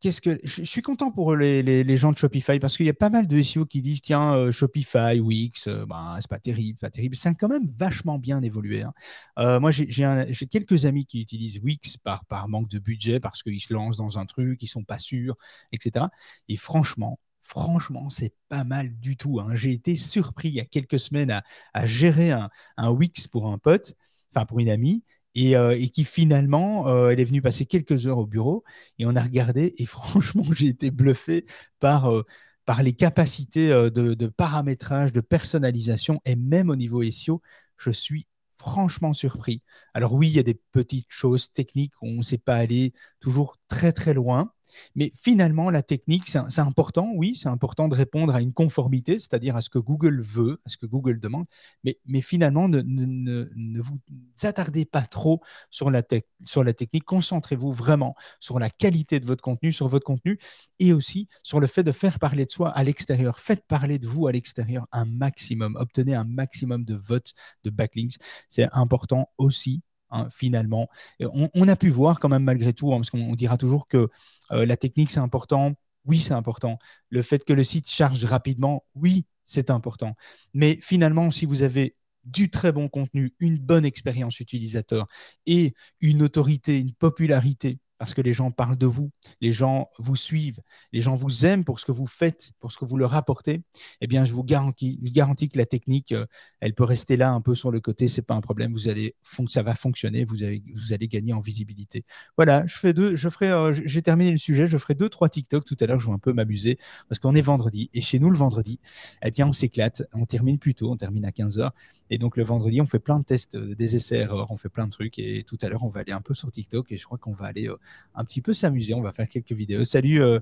qu'est-ce 0.00 0.20
que 0.20 0.38
je, 0.42 0.64
suis 0.64 0.82
content 0.82 1.10
pour 1.10 1.36
les, 1.36 1.96
gens 1.96 2.12
de 2.12 2.16
Shopify 2.16 2.58
parce 2.58 2.76
qu'il 2.76 2.86
y 2.86 2.90
a 2.90 2.94
pas 2.94 3.10
mal 3.10 3.26
de 3.26 3.40
SEO 3.42 3.66
qui 3.66 3.82
disent 3.82 4.00
tiens 4.00 4.34
euh, 4.34 4.52
Shopify, 4.52 5.20
Wix, 5.20 5.68
euh, 5.68 5.86
bah, 5.86 6.16
c'est 6.20 6.28
pas 6.28 6.38
terrible, 6.38 6.78
pas 6.78 6.90
terrible. 6.90 7.16
C'est 7.16 7.34
quand 7.34 7.48
même 7.48 7.68
vachement 7.68 8.18
bien 8.18 8.42
évolué. 8.42 8.82
Hein. 8.82 9.60
moi 9.60 9.70
j'ai 9.70 10.46
quelques 10.50 10.84
amis 10.84 11.06
qui 11.06 11.20
utilisent 11.20 11.60
Wix 11.62 11.96
par, 11.98 12.24
par 12.24 12.48
manque 12.48 12.68
de 12.68 12.78
budget 12.78 13.20
parce 13.20 13.42
qu'ils 13.42 13.60
se 13.60 13.72
lancent 13.74 13.96
dans 13.96 14.18
un 14.18 14.26
truc, 14.26 14.62
ils 14.62 14.68
sont 14.68 14.84
pas 14.84 14.98
sûrs, 14.98 15.36
etc. 15.72 16.06
Et 16.48 16.56
franchement, 16.56 17.18
franchement, 17.42 18.08
c'est 18.10 18.34
pas 18.48 18.64
mal 18.64 18.98
du 18.98 19.16
tout. 19.16 19.40
Hein. 19.40 19.54
J'ai 19.54 19.72
été 19.72 19.96
surpris 19.96 20.48
il 20.48 20.54
y 20.54 20.60
a 20.60 20.64
quelques 20.64 20.98
semaines 20.98 21.42
à, 21.74 21.86
gérer 21.86 22.32
un, 22.32 22.50
un, 22.76 22.90
Wix 22.90 23.28
pour 23.28 23.46
un 23.48 23.58
pote, 23.58 23.94
enfin 24.34 24.46
pour 24.46 24.60
une 24.60 24.70
amie, 24.70 25.04
euh, 25.36 25.76
et, 25.78 25.88
qui 25.88 26.04
finalement, 26.04 26.88
euh, 26.88 27.08
elle 27.10 27.20
est 27.20 27.24
venue 27.24 27.42
passer 27.42 27.66
quelques 27.66 28.06
heures 28.06 28.18
au 28.18 28.26
bureau 28.26 28.64
et 28.98 29.06
on 29.06 29.16
a 29.16 29.22
regardé 29.22 29.74
et 29.78 29.86
franchement, 29.86 30.44
j'ai 30.54 30.68
été 30.68 30.90
bluffé 30.90 31.46
par, 31.80 32.12
euh, 32.12 32.22
par 32.64 32.82
les 32.82 32.92
capacités 32.92 33.68
de, 33.68 34.14
de, 34.14 34.26
paramétrage, 34.26 35.12
de 35.12 35.20
personnalisation 35.20 36.20
et 36.24 36.36
même 36.36 36.70
au 36.70 36.76
niveau 36.76 37.02
SEO, 37.02 37.42
je 37.78 37.90
suis 37.90 38.26
franchement 38.56 39.12
surpris. 39.12 39.62
Alors 39.94 40.14
oui, 40.14 40.28
il 40.28 40.34
y 40.34 40.38
a 40.38 40.44
des 40.44 40.60
petites 40.72 41.10
choses 41.10 41.52
techniques 41.52 41.94
où 42.02 42.06
on 42.06 42.18
ne 42.18 42.22
sait 42.22 42.38
pas 42.38 42.56
aller 42.56 42.92
toujours 43.20 43.58
très 43.68 43.92
très 43.92 44.14
loin, 44.14 44.52
mais 44.94 45.12
finalement, 45.14 45.70
la 45.70 45.82
technique, 45.82 46.28
c'est 46.28 46.60
important, 46.60 47.12
oui, 47.14 47.34
c'est 47.34 47.48
important 47.48 47.88
de 47.88 47.94
répondre 47.94 48.34
à 48.34 48.40
une 48.40 48.52
conformité, 48.52 49.18
c'est-à-dire 49.18 49.56
à 49.56 49.60
ce 49.60 49.70
que 49.70 49.78
Google 49.78 50.20
veut, 50.20 50.60
à 50.64 50.68
ce 50.68 50.76
que 50.76 50.86
Google 50.86 51.20
demande, 51.20 51.46
mais, 51.84 52.20
finalement, 52.20 52.68
ne, 52.68 53.80
vous 53.80 53.98
attardez 54.42 54.84
pas 54.84 55.02
trop 55.02 55.40
sur 55.70 55.90
la, 55.90 56.02
technique, 56.02 57.04
concentrez-vous 57.04 57.72
vraiment 57.72 58.14
sur 58.40 58.58
la 58.58 58.70
qualité 58.70 59.20
de 59.20 59.26
votre 59.26 59.42
contenu, 59.42 59.72
sur 59.72 59.88
votre 59.88 60.04
contenu, 60.04 60.38
et 60.78 60.92
aussi 60.92 61.28
sur 61.42 61.60
le 61.60 61.66
fait 61.66 61.82
de 61.82 61.92
faire 61.92 62.18
parler 62.18 62.46
de 62.46 62.50
soi 62.50 62.70
à 62.70 62.84
l'extérieur. 62.84 63.38
Faites 63.38 63.66
parler 63.66 63.98
de 63.98 64.06
vous 64.06 64.26
à 64.26 64.32
l'extérieur 64.32 64.86
un 64.92 65.04
maximum, 65.04 65.76
obtenez 65.76 66.14
un 66.14 66.24
maximum 66.24 66.84
de 66.84 66.94
votes, 66.94 67.34
de 67.64 67.70
backlinks. 67.70 68.16
C'est 68.48 68.68
important 68.72 69.28
aussi 69.38 69.82
Hein, 70.14 70.28
finalement. 70.30 70.88
on, 71.20 71.68
a 71.68 71.74
pu 71.74 71.88
voir 71.88 72.20
quand 72.20 72.28
même 72.28 72.44
malgré 72.44 72.74
tout, 72.74 72.92
hein, 72.92 72.98
parce 72.98 73.08
qu'on 73.08 73.34
dira 73.34 73.56
toujours 73.56 73.88
que 73.88 74.08
euh, 74.52 74.66
la 74.66 74.76
technique 74.76 75.10
c'est 75.10 75.20
important. 75.20 75.72
Oui, 76.04 76.20
c'est 76.20 76.34
important. 76.34 76.78
Le 77.08 77.22
fait 77.22 77.44
que 77.44 77.54
le 77.54 77.64
site 77.64 77.88
charge 77.88 78.22
rapidement, 78.24 78.84
oui, 78.94 79.26
c'est 79.46 79.70
important. 79.70 80.14
Mais 80.52 80.78
finalement, 80.82 81.30
si 81.30 81.46
vous 81.46 81.62
avez 81.62 81.96
du 82.24 82.50
très 82.50 82.72
bon 82.72 82.88
contenu, 82.88 83.34
une 83.40 83.58
bonne 83.58 83.86
expérience 83.86 84.38
utilisateur 84.38 85.06
et 85.46 85.74
une 86.00 86.22
autorité, 86.22 86.78
une 86.78 86.92
popularité 86.92 87.78
parce 88.02 88.14
que 88.14 88.20
les 88.20 88.32
gens 88.32 88.50
parlent 88.50 88.76
de 88.76 88.86
vous, 88.88 89.12
les 89.40 89.52
gens 89.52 89.86
vous 90.00 90.16
suivent, 90.16 90.58
les 90.92 91.00
gens 91.00 91.14
vous 91.14 91.46
aiment 91.46 91.62
pour 91.64 91.78
ce 91.78 91.84
que 91.84 91.92
vous 91.92 92.08
faites, 92.08 92.50
pour 92.58 92.72
ce 92.72 92.78
que 92.78 92.84
vous 92.84 92.96
leur 92.96 93.14
apportez, 93.14 93.62
eh 94.00 94.08
bien, 94.08 94.24
je 94.24 94.32
vous 94.32 94.42
garantis, 94.42 94.98
garantis 95.00 95.48
que 95.48 95.56
la 95.56 95.66
technique, 95.66 96.10
euh, 96.10 96.26
elle 96.58 96.74
peut 96.74 96.82
rester 96.82 97.16
là 97.16 97.30
un 97.30 97.40
peu 97.40 97.54
sur 97.54 97.70
le 97.70 97.78
côté, 97.78 98.08
c'est 98.08 98.22
pas 98.22 98.34
un 98.34 98.40
problème, 98.40 98.72
vous 98.72 98.88
allez, 98.88 99.14
ça 99.48 99.62
va 99.62 99.76
fonctionner, 99.76 100.24
vous, 100.24 100.34
vous 100.74 100.92
allez 100.92 101.06
gagner 101.06 101.32
en 101.32 101.40
visibilité. 101.40 102.04
Voilà, 102.36 102.66
je 102.66 102.76
fais 102.76 102.92
deux, 102.92 103.14
je 103.14 103.28
ferai, 103.28 103.52
euh, 103.52 103.72
j'ai 103.72 104.02
terminé 104.02 104.32
le 104.32 104.36
sujet, 104.36 104.66
je 104.66 104.78
ferai 104.78 104.96
deux, 104.96 105.08
trois 105.08 105.28
TikTok 105.28 105.64
tout 105.64 105.76
à 105.78 105.86
l'heure, 105.86 106.00
je 106.00 106.08
vais 106.08 106.12
un 106.12 106.18
peu 106.18 106.32
m'amuser 106.32 106.78
parce 107.08 107.20
qu'on 107.20 107.36
est 107.36 107.40
vendredi 107.40 107.88
et 107.94 108.00
chez 108.00 108.18
nous, 108.18 108.30
le 108.30 108.36
vendredi, 108.36 108.80
eh 109.24 109.30
bien, 109.30 109.46
on 109.46 109.52
s'éclate, 109.52 110.02
on 110.12 110.26
termine 110.26 110.58
plus 110.58 110.74
tôt, 110.74 110.90
on 110.90 110.96
termine 110.96 111.24
à 111.24 111.30
15h 111.30 111.70
et 112.10 112.18
donc 112.18 112.36
le 112.36 112.42
vendredi, 112.42 112.80
on 112.80 112.86
fait 112.86 112.98
plein 112.98 113.20
de 113.20 113.24
tests, 113.24 113.54
euh, 113.54 113.76
des 113.76 113.94
essais-erreurs, 113.94 114.50
on 114.50 114.56
fait 114.56 114.70
plein 114.70 114.86
de 114.86 114.90
trucs 114.90 115.20
et 115.20 115.44
tout 115.46 115.56
à 115.62 115.68
l'heure, 115.68 115.84
on 115.84 115.88
va 115.88 116.00
aller 116.00 116.10
un 116.10 116.20
peu 116.20 116.34
sur 116.34 116.50
TikTok 116.50 116.90
et 116.90 116.96
je 116.96 117.04
crois 117.04 117.18
qu'on 117.18 117.34
va 117.34 117.46
aller 117.46 117.68
un 118.14 118.24
petit 118.24 118.40
peu 118.40 118.52
s'amuser. 118.52 118.94
On 118.94 119.00
va 119.00 119.12
faire 119.12 119.28
quelques 119.28 119.52
vidéos. 119.52 119.84
Salut, 119.84 120.22
euh, 120.22 120.38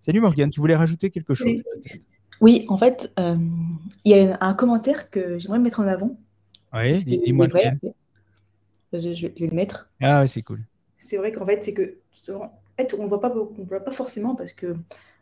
salut 0.00 0.20
Morgane, 0.20 0.50
tu 0.50 0.60
voulais 0.60 0.76
rajouter 0.76 1.10
quelque 1.10 1.34
chose 1.34 1.62
Oui, 2.40 2.64
en 2.68 2.78
fait, 2.78 3.12
euh, 3.18 3.36
il 4.04 4.12
y 4.12 4.18
a 4.18 4.38
un 4.40 4.54
commentaire 4.54 5.10
que 5.10 5.38
j'aimerais 5.38 5.58
mettre 5.58 5.80
en 5.80 5.86
avant. 5.86 6.18
Oui, 6.72 7.04
dis-moi 7.04 7.48
je, 8.92 9.14
je, 9.14 9.26
vais 9.26 9.46
le 9.46 9.54
mettre. 9.54 9.88
Ah, 10.00 10.26
c'est 10.26 10.42
cool. 10.42 10.60
C'est 10.98 11.16
vrai 11.16 11.32
qu'en 11.32 11.46
fait, 11.46 11.62
c'est 11.62 11.74
que 11.74 11.98
en 12.32 12.50
fait, 12.76 12.94
on 12.98 13.04
ne 13.04 13.08
voit 13.08 13.20
pas, 13.20 13.32
on 13.34 13.64
voit 13.64 13.80
pas 13.80 13.92
forcément 13.92 14.34
parce 14.34 14.52
que 14.52 14.76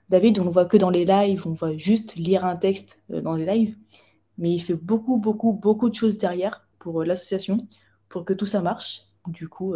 David, 0.08 0.38
on 0.38 0.44
ne 0.44 0.50
voit 0.50 0.64
que 0.64 0.76
dans 0.76 0.90
les 0.90 1.04
lives, 1.04 1.46
on 1.46 1.52
voit 1.52 1.76
juste 1.76 2.16
lire 2.16 2.44
un 2.44 2.56
texte 2.56 3.02
euh, 3.10 3.20
dans 3.20 3.36
les 3.36 3.44
lives, 3.44 3.76
mais 4.38 4.50
il 4.50 4.60
fait 4.60 4.74
beaucoup, 4.74 5.18
beaucoup, 5.18 5.52
beaucoup 5.52 5.90
de 5.90 5.94
choses 5.94 6.18
derrière 6.18 6.66
pour 6.78 7.04
l'association, 7.04 7.66
pour 8.08 8.24
que 8.24 8.32
tout 8.32 8.46
ça 8.46 8.60
marche. 8.60 9.04
Du 9.26 9.48
coup, 9.48 9.74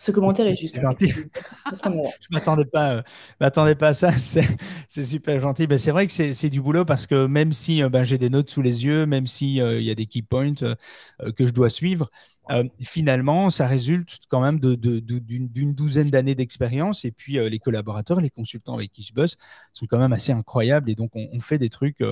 ce 0.00 0.12
commentaire 0.12 0.46
est 0.46 0.56
juste. 0.56 0.80
Gentil. 0.80 1.08
je 1.84 2.28
m'attendais 2.30 2.64
pas, 2.64 2.96
euh, 2.96 3.02
m'attendais 3.38 3.74
pas 3.74 3.88
à 3.88 3.92
ça. 3.92 4.10
C'est 4.88 5.04
super 5.04 5.38
gentil. 5.42 5.66
Ben, 5.66 5.78
c'est 5.78 5.90
vrai 5.90 6.06
que 6.06 6.12
c'est 6.12 6.48
du 6.48 6.60
boulot 6.60 6.84
parce 6.86 7.06
que 7.06 7.26
même 7.26 7.52
si 7.52 7.82
euh, 7.82 7.90
ben, 7.90 8.02
j'ai 8.02 8.16
des 8.16 8.30
notes 8.30 8.48
sous 8.50 8.62
les 8.62 8.84
yeux, 8.84 9.04
même 9.04 9.26
s'il 9.26 9.60
euh, 9.60 9.78
il 9.78 9.84
y 9.84 9.90
a 9.90 9.94
des 9.94 10.06
key 10.06 10.22
points 10.22 10.54
que 10.54 11.46
je 11.46 11.50
dois 11.52 11.68
suivre, 11.68 12.10
finalement, 12.80 13.50
ça 13.50 13.68
résulte 13.68 14.18
quand 14.28 14.40
même 14.40 14.58
d'une 14.58 14.76
de, 14.76 15.72
douzaine 15.72 16.10
d'années 16.10 16.34
d'expérience. 16.34 17.04
Et 17.04 17.12
puis, 17.12 17.34
les 17.34 17.58
collaborateurs, 17.60 18.20
les 18.20 18.30
consultants 18.30 18.74
avec 18.74 18.90
qui 18.90 19.02
je 19.02 19.14
bosse 19.14 19.36
sont 19.72 19.86
quand 19.86 19.98
même 19.98 20.12
assez 20.12 20.32
incroyables. 20.32 20.90
Et 20.90 20.96
donc, 20.96 21.10
on, 21.14 21.28
on 21.32 21.40
fait 21.40 21.58
des 21.58 21.68
trucs 21.68 22.02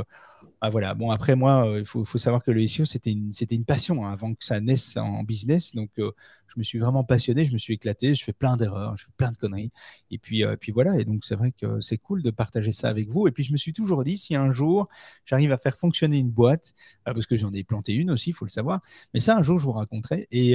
ah, 0.61 0.71
voilà. 0.71 0.95
Bon, 0.95 1.11
après, 1.11 1.37
moi, 1.37 1.69
euh, 1.69 1.79
il 1.81 1.85
faut, 1.85 2.05
savoir 2.19 2.43
que 2.43 2.51
le 2.51 2.67
SEO, 2.67 2.85
c'était 2.85 3.13
une, 3.13 3.31
une 3.51 3.65
passion 3.65 4.05
hein, 4.05 4.13
avant 4.13 4.35
que 4.35 4.45
ça 4.45 4.61
naisse 4.61 4.97
en 4.97 5.23
business. 5.23 5.75
Donc, 5.75 5.91
euh, 5.99 6.11
je 6.49 6.59
me 6.59 6.63
suis 6.63 6.79
vraiment 6.79 7.05
passionné, 7.05 7.45
je 7.45 7.53
me 7.53 7.59
suis 7.59 7.75
éclaté, 7.75 8.15
je 8.15 8.25
fais 8.25 8.33
plein 8.33 8.57
d'erreurs, 8.57 8.97
je 8.97 9.05
fais 9.05 9.13
plein 9.17 9.31
de 9.33 9.37
conneries. 9.37 9.71
Et 10.11 10.19
puis, 10.19 10.45
euh, 10.45 10.57
puis 10.57 10.73
voilà. 10.73 10.99
Et 10.99 11.05
donc, 11.05 11.25
c'est 11.25 11.35
vrai 11.35 11.53
que 11.53 11.81
c'est 11.81 11.99
cool 11.99 12.23
de 12.23 12.31
partager 12.31 12.73
ça 12.73 12.89
avec 12.89 13.09
vous. 13.09 13.29
Et 13.29 13.31
puis, 13.31 13.45
je 13.45 13.53
me 13.53 13.57
suis 13.57 13.73
toujours 13.73 14.05
dit, 14.05 14.17
si 14.17 14.35
un 14.35 14.51
jour, 14.51 14.89
j'arrive 15.25 15.53
à 15.53 15.59
faire 15.59 15.77
fonctionner 15.77 16.19
une 16.19 16.31
boîte, 16.31 16.75
parce 17.05 17.27
que 17.27 17.37
j'en 17.37 17.53
ai 17.53 17.65
planté 17.65 17.95
une 17.95 18.11
aussi, 18.11 18.31
il 18.31 18.33
faut 18.33 18.45
le 18.45 18.51
savoir, 18.51 18.81
mais 19.15 19.21
ça, 19.21 19.37
un 19.37 19.43
jour, 19.43 19.59
je 19.59 19.65
vous 19.65 19.73
raconterai. 19.73 20.29
Et 20.31 20.55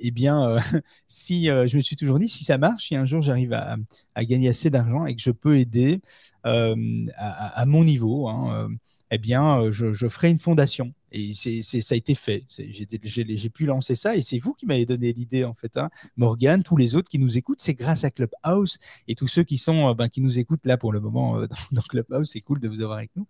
eh 0.00 0.10
bien, 0.10 0.58
si 1.08 1.46
je 1.46 1.76
me 1.76 1.80
suis 1.80 1.96
toujours 1.96 2.18
dit, 2.18 2.28
si 2.28 2.44
ça 2.44 2.58
marche, 2.58 2.88
si 2.88 2.96
un 2.96 3.04
jour, 3.04 3.22
j'arrive 3.22 3.52
à, 3.52 3.76
gagner 4.24 4.50
assez 4.50 4.70
d'argent 4.70 5.06
et 5.06 5.16
que 5.16 5.22
je 5.22 5.30
peux 5.30 5.58
aider 5.58 6.00
à, 6.44 7.64
mon 7.66 7.84
niveau, 7.84 8.28
hein, 8.28 8.68
eh 9.10 9.18
bien, 9.18 9.62
euh, 9.62 9.70
je, 9.70 10.08
ferai 10.08 10.30
une 10.30 10.38
fondation. 10.38 10.92
Et 11.12 11.32
c'est, 11.34 11.62
ça 11.62 11.94
a 11.94 11.98
été 11.98 12.14
fait. 12.14 12.44
j'ai, 12.48 13.50
pu 13.50 13.66
lancer 13.66 13.96
ça 13.96 14.16
et 14.16 14.22
c'est 14.22 14.38
vous 14.38 14.54
qui 14.54 14.66
m'avez 14.66 14.86
donné 14.86 15.12
l'idée, 15.12 15.42
en 15.42 15.54
fait. 15.54 15.76
Hein. 15.76 15.90
Morgane, 16.16 16.62
tous 16.62 16.76
les 16.76 16.94
autres 16.94 17.08
qui 17.08 17.18
nous 17.18 17.36
écoutent, 17.36 17.60
c'est 17.60 17.74
grâce 17.74 18.04
à 18.04 18.10
Clubhouse 18.10 18.78
et 19.08 19.16
tous 19.16 19.26
ceux 19.26 19.42
qui, 19.42 19.58
sont, 19.58 19.88
euh, 19.88 19.94
ben, 19.94 20.08
qui 20.08 20.20
nous 20.20 20.38
écoutent 20.38 20.66
là 20.66 20.76
pour 20.76 20.92
le 20.92 21.00
moment 21.00 21.40
euh, 21.40 21.46
dans, 21.72 21.82
Clubhouse. 21.82 22.30
C'est 22.30 22.40
cool 22.40 22.60
de 22.60 22.68
vous 22.68 22.80
avoir 22.82 22.98
avec 22.98 23.10
nous. 23.16 23.26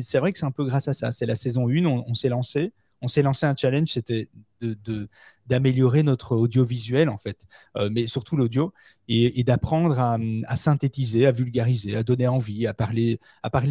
c'est 0.00 0.18
vrai 0.18 0.32
que 0.32 0.38
c'est 0.38 0.46
un 0.46 0.50
peu 0.50 0.64
grâce 0.64 0.88
à 0.88 0.94
ça. 0.94 1.10
C'est 1.10 1.26
la 1.26 1.36
saison 1.36 1.68
1, 1.68 1.84
on 1.84 2.14
s'est 2.14 2.30
lancé 2.30 2.72
on 3.02 3.08
s'est 3.08 3.22
lancé 3.22 3.46
un 3.46 3.54
challenge, 3.56 3.88
c'était 3.88 4.28
d'améliorer 5.46 6.04
notre 6.04 6.36
audiovisuel, 6.36 7.08
en 7.08 7.18
fait, 7.18 7.46
euh, 7.76 7.90
mais 7.90 8.06
surtout 8.06 8.36
l'audio, 8.36 8.72
et, 9.08 9.42
d'apprendre 9.44 9.98
à, 9.98 10.56
synthétiser, 10.56 11.26
à 11.26 11.32
vulgariser, 11.32 11.96
à 11.96 12.02
donner 12.04 12.28
envie, 12.28 12.66
à 12.66 12.72
parler, 12.72 13.18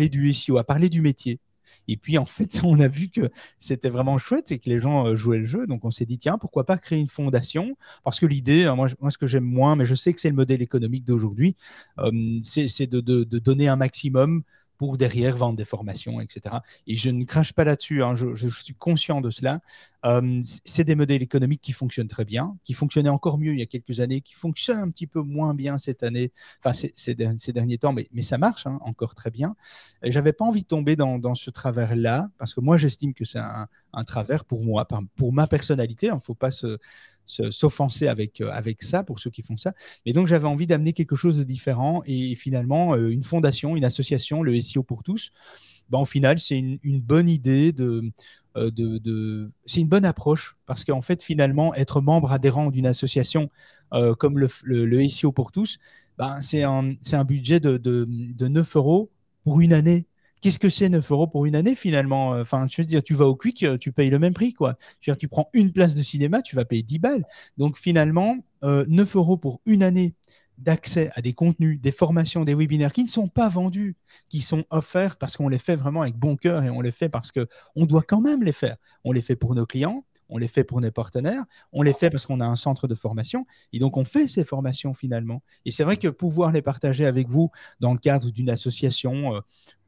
du 0.09 0.33
SEO, 0.33 0.57
à 0.57 0.63
parler 0.63 0.89
du 0.89 1.01
métier. 1.01 1.39
Et 1.87 1.95
puis, 1.95 2.17
en 2.17 2.25
fait, 2.25 2.59
on 2.63 2.79
a 2.81 2.89
vu 2.89 3.09
que 3.09 3.31
c'était 3.59 3.89
vraiment 3.89 4.17
chouette 4.17 4.51
et 4.51 4.59
que 4.59 4.69
les 4.69 4.79
gens 4.79 5.07
euh, 5.07 5.15
jouaient 5.15 5.39
le 5.39 5.45
jeu. 5.45 5.65
Donc, 5.65 5.85
on 5.85 5.91
s'est 5.91 6.05
dit, 6.05 6.17
tiens, 6.17 6.37
pourquoi 6.37 6.65
pas 6.65 6.77
créer 6.77 6.99
une 6.99 7.07
fondation? 7.07 7.77
Parce 8.03 8.19
que 8.19 8.25
l'idée, 8.25 8.65
hein, 8.65 8.75
moi, 8.75 8.87
ce 8.89 9.17
que 9.17 9.27
j'aime 9.27 9.45
moins, 9.45 9.77
mais 9.77 9.85
je 9.85 9.95
sais 9.95 10.13
que 10.13 10.19
c'est 10.19 10.29
le 10.29 10.35
modèle 10.35 10.61
économique 10.61 11.05
d'aujourd'hui, 11.05 11.55
euh, 11.99 12.11
c'est 12.43 12.87
de, 12.87 12.99
de, 12.99 13.39
donner 13.39 13.69
un 13.69 13.77
maximum 13.77 14.43
pour 14.81 14.97
derrière 14.97 15.37
vendre 15.37 15.57
des 15.57 15.63
formations, 15.63 16.21
etc. 16.21 16.55
Et 16.87 16.95
je 16.95 17.11
ne 17.11 17.23
crache 17.23 17.53
pas 17.53 17.63
là-dessus, 17.63 18.01
hein, 18.03 18.15
je, 18.15 18.47
suis 18.47 18.73
conscient 18.73 19.21
de 19.21 19.29
cela. 19.29 19.59
Euh, 20.07 20.41
c'est 20.65 20.83
des 20.83 20.95
modèles 20.95 21.21
économiques 21.21 21.61
qui 21.61 21.71
fonctionnent 21.71 22.07
très 22.07 22.25
bien, 22.25 22.57
qui 22.63 22.73
fonctionnaient 22.73 23.09
encore 23.09 23.37
mieux 23.37 23.53
il 23.53 23.59
y 23.59 23.61
a 23.61 23.67
quelques 23.67 23.99
années, 23.99 24.21
qui 24.21 24.33
fonctionnent 24.33 24.79
un 24.79 24.89
petit 24.89 25.05
peu 25.05 25.21
moins 25.21 25.53
bien 25.53 25.77
cette 25.77 26.01
année, 26.01 26.31
enfin 26.57 26.73
ces, 26.73 27.13
derniers 27.13 27.77
temps, 27.77 27.93
mais, 27.93 28.07
mais 28.11 28.23
ça 28.23 28.39
marche 28.39 28.65
hein, 28.65 28.79
encore 28.81 29.13
très 29.13 29.29
bien. 29.29 29.55
J'avais 30.01 30.33
pas 30.33 30.45
envie 30.45 30.63
de 30.63 30.67
tomber 30.67 30.95
dans, 30.95 31.35
ce 31.35 31.51
travers-là, 31.51 32.31
parce 32.39 32.55
que 32.55 32.59
moi 32.59 32.77
j'estime 32.77 33.13
que 33.13 33.23
c'est 33.23 33.37
un, 33.37 34.03
travers 34.03 34.45
pour 34.45 34.63
moi, 34.63 34.87
pour 35.15 35.31
ma 35.31 35.45
personnalité. 35.45 36.07
Il 36.07 36.15
ne 36.15 36.19
faut 36.19 36.33
pas 36.33 36.49
se, 36.49 36.79
s'offenser 37.51 38.07
avec, 38.07 38.41
euh, 38.41 38.49
avec 38.51 38.81
ça 38.83 39.03
pour 39.03 39.19
ceux 39.19 39.29
qui 39.29 39.41
font 39.41 39.57
ça. 39.57 39.73
Mais 40.05 40.13
donc 40.13 40.27
j'avais 40.27 40.47
envie 40.47 40.67
d'amener 40.67 40.93
quelque 40.93 41.15
chose 41.15 41.37
de 41.37 41.43
différent 41.43 42.01
et 42.05 42.35
finalement 42.35 42.93
euh, 42.93 43.09
une 43.09 43.23
fondation, 43.23 43.75
une 43.75 43.85
association, 43.85 44.43
le 44.43 44.59
SEO 44.61 44.83
pour 44.83 45.03
tous. 45.03 45.31
Ben, 45.89 45.99
au 45.99 46.05
final, 46.05 46.39
c'est 46.39 46.57
une, 46.57 47.01
bonne 47.01 47.27
idée 47.27 47.73
de, 47.73 48.01
euh, 48.55 48.71
de, 48.71 48.97
de 48.97 49.51
c'est 49.65 49.81
une 49.81 49.89
bonne 49.89 50.05
approche 50.05 50.55
parce 50.65 50.85
qu'en 50.85 51.01
fait, 51.01 51.21
finalement, 51.21 51.73
être 51.75 52.01
membre 52.01 52.31
adhérent 52.31 52.71
d'une 52.71 52.87
association 52.87 53.49
comme 54.19 54.39
le, 54.39 54.47
le, 54.63 55.09
SEO 55.09 55.33
pour 55.33 55.51
tous, 55.51 55.77
ben, 56.17 56.39
c'est 56.39 56.63
un, 56.63 56.93
un, 57.11 57.23
budget 57.25 57.59
de, 57.59 57.75
de, 57.75 58.07
de 58.07 58.47
9 58.47 58.77
euros 58.77 59.11
pour 59.43 59.59
une 59.59 59.73
année 59.73 60.07
qu'est-ce 60.41 60.60
que 60.60 60.69
c'est 60.69 60.89
9 60.89 61.10
euros 61.12 61.27
pour 61.27 61.45
une 61.45 61.56
année 61.56 61.75
finalement? 61.75 62.34
Euh, 62.34 62.41
Enfin, 62.41 62.67
je 62.69 62.82
veux 62.82 62.86
dire, 62.86 63.04
tu 63.04 63.13
vas 63.13 63.25
au 63.25 63.36
Quick, 63.36 63.63
euh, 63.63 63.77
tu 63.77 63.91
payes 63.91 64.10
le 64.10 64.19
même 64.19 64.34
prix, 64.34 64.54
quoi. 64.54 64.75
Tu 64.99 65.27
prends 65.27 65.49
une 65.54 65.71
place 65.71 65.95
de 65.95 66.04
cinéma, 66.04 66.41
tu 66.41 66.56
vas 66.56 66.65
payer 66.65 66.84
10 66.84 66.99
balles. 66.99 67.25
Donc 67.58 67.77
finalement, 67.77 68.36
9 68.63 69.15
euh, 69.15 69.19
euros 69.19 69.38
pour 69.38 69.62
une 69.65 69.84
année 69.84 70.15
d'accès 70.58 71.10
à 71.15 71.21
des 71.21 71.34
contenus, 71.34 71.80
des 71.82 71.91
formations, 71.91 72.43
des 72.43 72.54
webinaires 72.54 72.93
qui 72.93 73.04
ne 73.04 73.10
sont 73.10 73.27
pas 73.27 73.49
vendus, 73.49 73.95
qui 74.30 74.41
sont 74.41 74.63
offerts 74.69 75.17
parce 75.17 75.38
qu'on 75.38 75.49
les 75.49 75.58
fait 75.58 75.75
vraiment 75.75 76.04
avec 76.04 76.15
bon 76.15 76.36
cœur 76.36 76.63
et 76.63 76.69
on 76.69 76.82
les 76.82 76.91
fait 76.91 77.10
parce 77.10 77.32
qu'on 77.32 77.86
doit 77.86 78.04
quand 78.04 78.21
même 78.21 78.43
les 78.43 78.51
faire. 78.51 78.77
On 79.04 79.12
les 79.12 79.21
fait 79.21 79.36
pour 79.36 79.56
nos 79.56 79.65
clients, 79.65 80.06
on 80.31 80.37
les 80.37 80.47
fait 80.47 80.63
pour 80.63 80.81
nos 80.81 80.89
partenaires, 80.89 81.43
on 81.73 81.83
les 81.83 81.93
fait 81.93 82.09
parce 82.09 82.25
qu'on 82.25 82.39
a 82.39 82.45
un 82.45 82.55
centre 82.55 82.87
de 82.87 82.95
formation, 82.95 83.45
et 83.73 83.79
donc 83.79 83.97
on 83.97 84.05
fait 84.05 84.27
ces 84.27 84.43
formations 84.43 84.93
finalement. 84.93 85.43
Et 85.65 85.71
c'est 85.71 85.83
vrai 85.83 85.97
que 85.97 86.07
pouvoir 86.07 86.51
les 86.51 86.61
partager 86.61 87.05
avec 87.05 87.27
vous 87.27 87.51
dans 87.79 87.93
le 87.93 87.99
cadre 87.99 88.31
d'une 88.31 88.49
association, 88.49 89.35
euh, 89.35 89.39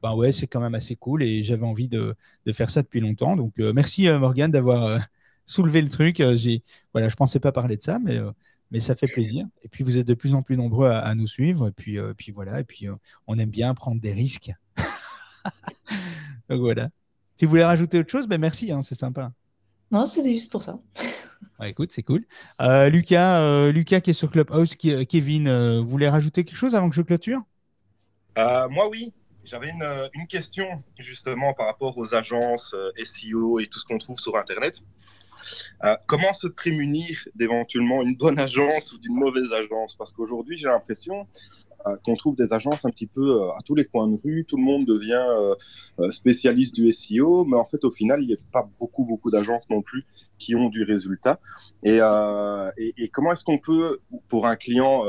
bah 0.04 0.16
ouais, 0.16 0.32
c'est 0.32 0.46
quand 0.46 0.60
même 0.60 0.76
assez 0.76 0.96
cool, 0.96 1.24
et 1.24 1.44
j'avais 1.44 1.66
envie 1.66 1.88
de, 1.88 2.16
faire 2.52 2.70
ça 2.70 2.84
depuis 2.84 3.00
longtemps. 3.00 3.36
Donc 3.36 3.60
euh, 3.60 3.74
merci 3.74 4.08
euh, 4.08 4.20
Morgane 4.20 4.52
d'avoir 4.52 5.00
soulevé 5.46 5.82
le 5.82 5.90
truc. 5.90 6.22
j'ai, 6.36 6.62
voilà, 6.92 7.10
je 7.10 7.16
pensais 7.16 7.40
pas 7.40 7.52
parler 7.52 7.78
de 7.78 7.82
ça, 7.82 7.98
mais 7.98 8.20
mais 8.72 8.80
ça 8.80 8.96
fait 8.96 9.08
plaisir. 9.08 9.46
Et 9.64 9.70
puis 9.70 9.84
vous 9.84 9.98
êtes 9.98 10.08
de 10.08 10.14
plus 10.16 10.34
en 10.34 10.42
plus 10.42 10.58
nombreux 10.58 10.90
à, 10.90 11.14
nous 11.16 11.28
suivre. 11.28 11.68
Et 11.68 11.72
puis, 11.72 12.00
puis 12.18 12.32
voilà, 12.32 12.60
et 12.60 12.64
puis 12.64 12.88
on 13.28 13.38
aime 13.38 13.50
bien 13.50 13.74
prendre 13.76 14.02
des 14.02 14.14
risques. 14.14 14.52
Donc 16.50 16.60
voilà. 16.60 16.90
Si 17.38 17.46
vous 17.46 17.50
voulez 17.52 17.64
rajouter 17.64 18.00
autre 18.00 18.10
chose, 18.10 18.28
ben 18.28 18.42
merci, 18.42 18.72
hein, 18.72 18.82
c'est 18.82 18.96
sympa. 18.96 19.32
Non, 19.94 20.06
c'était 20.06 20.34
juste 20.34 20.52
pour 20.52 20.64
ça. 20.64 20.80
écoute, 21.64 21.92
c'est 21.94 22.04
cool. 22.04 22.26
Euh, 22.62 22.90
Lucas, 22.90 23.72
Lucas 23.72 24.02
qui 24.02 24.10
est 24.10 24.14
sur 24.14 24.30
Clubhouse, 24.30 24.76
qui, 24.76 25.08
Kevin, 25.08 25.80
vous 25.80 25.88
voulez 25.88 26.10
rajouter 26.10 26.44
quelque 26.44 26.58
chose 26.58 26.76
avant 26.76 26.90
que 26.90 26.96
je 26.96 27.02
clôture? 27.02 27.42
Moi, 28.36 28.90
oui. 28.90 29.14
J'avais 29.46 29.70
une, 29.70 30.10
une, 30.14 30.26
question 30.26 30.66
justement 30.98 31.54
par 31.54 31.68
rapport 31.68 31.98
aux 31.98 32.16
agences 32.16 32.74
SEO 33.04 33.60
et 33.60 33.68
tout 33.68 33.78
ce 33.78 33.86
qu'on 33.86 33.98
trouve 33.98 34.18
sur 34.18 34.38
Internet. 34.38 34.82
Euh, 35.84 35.96
comment 36.08 36.34
se 36.34 36.48
prémunir 36.48 37.18
d'éventuellement 37.36 38.02
une 38.02 38.16
bonne 38.16 38.40
agence 38.40 38.92
ou 38.94 38.98
d'une 38.98 39.16
mauvaise 39.16 39.52
agence? 39.54 39.96
Parce 39.96 40.14
qu'aujourd'hui, 40.14 40.58
j'ai 40.58 40.68
l'impression 40.68 41.22
euh, 41.22 41.26
qu'on 42.04 42.16
trouve 42.16 42.36
des 42.36 42.54
agences 42.54 42.86
un 42.86 42.90
petit 42.90 43.08
peu 43.08 43.42
euh, 43.42 43.52
à 43.52 43.62
tous 43.66 43.76
les 43.76 43.86
coins 43.86 44.08
de 44.08 44.18
rue. 44.24 44.46
Tout 44.48 44.58
le 44.58 44.64
monde 44.64 44.86
devient 44.86 45.24
spécialiste 46.12 46.76
du 46.76 46.92
SEO, 46.92 47.46
mais 47.46 47.58
en 47.58 47.66
fait, 47.66 47.84
au 47.84 47.92
final, 47.92 48.22
il 48.22 48.28
n'y 48.28 48.34
a 48.34 48.38
pas 48.52 48.68
beaucoup, 48.80 49.04
beaucoup 49.04 49.32
d'agences 49.32 49.70
non 49.70 49.82
plus 49.82 50.06
qui 50.38 50.56
ont 50.56 50.70
du 50.70 50.84
résultat. 50.84 51.40
Et, 51.84 52.00
et, 52.98 53.08
comment 53.10 53.32
est-ce 53.32 53.44
qu'on 53.44 53.60
peut, 53.60 54.00
pour 54.28 54.48
un 54.48 54.56
client 54.56 55.04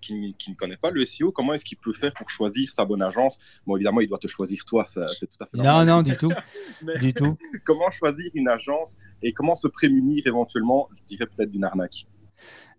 qui, 0.00 0.34
ne 0.48 0.54
connaît 0.54 0.76
pas 0.76 0.90
le 0.90 1.04
SEO, 1.06 1.32
comment 1.32 1.54
est-ce 1.54 1.64
qu'il 1.64 1.78
peut 1.78 1.92
faire 1.92 2.12
pour 2.14 2.28
choisir 2.28 2.70
sa 2.70 2.84
bonne 2.84 3.02
agence? 3.02 3.38
Bon, 3.66 3.76
évidemment, 3.76 4.00
il 4.00 4.08
doit 4.08 4.18
te 4.18 4.26
choisir 4.26 4.64
toi, 4.64 4.84
c'est 4.86 5.26
tout 5.26 5.36
à 5.40 5.46
fait 5.46 5.56
normal. 5.56 5.86
Non, 5.86 5.96
non, 5.96 6.02
du 6.02 6.16
tout. 6.16 6.32
du 7.00 7.14
tout. 7.14 7.36
comment 7.64 7.90
choisir 7.90 8.30
une 8.34 8.48
agence 8.48 8.98
et 9.22 9.32
comment 9.32 9.54
se 9.54 9.68
prémunir 9.68 10.26
éventuellement, 10.26 10.88
je 10.96 11.16
dirais 11.16 11.26
peut-être 11.26 11.50
d'une 11.50 11.64
arnaque? 11.64 12.06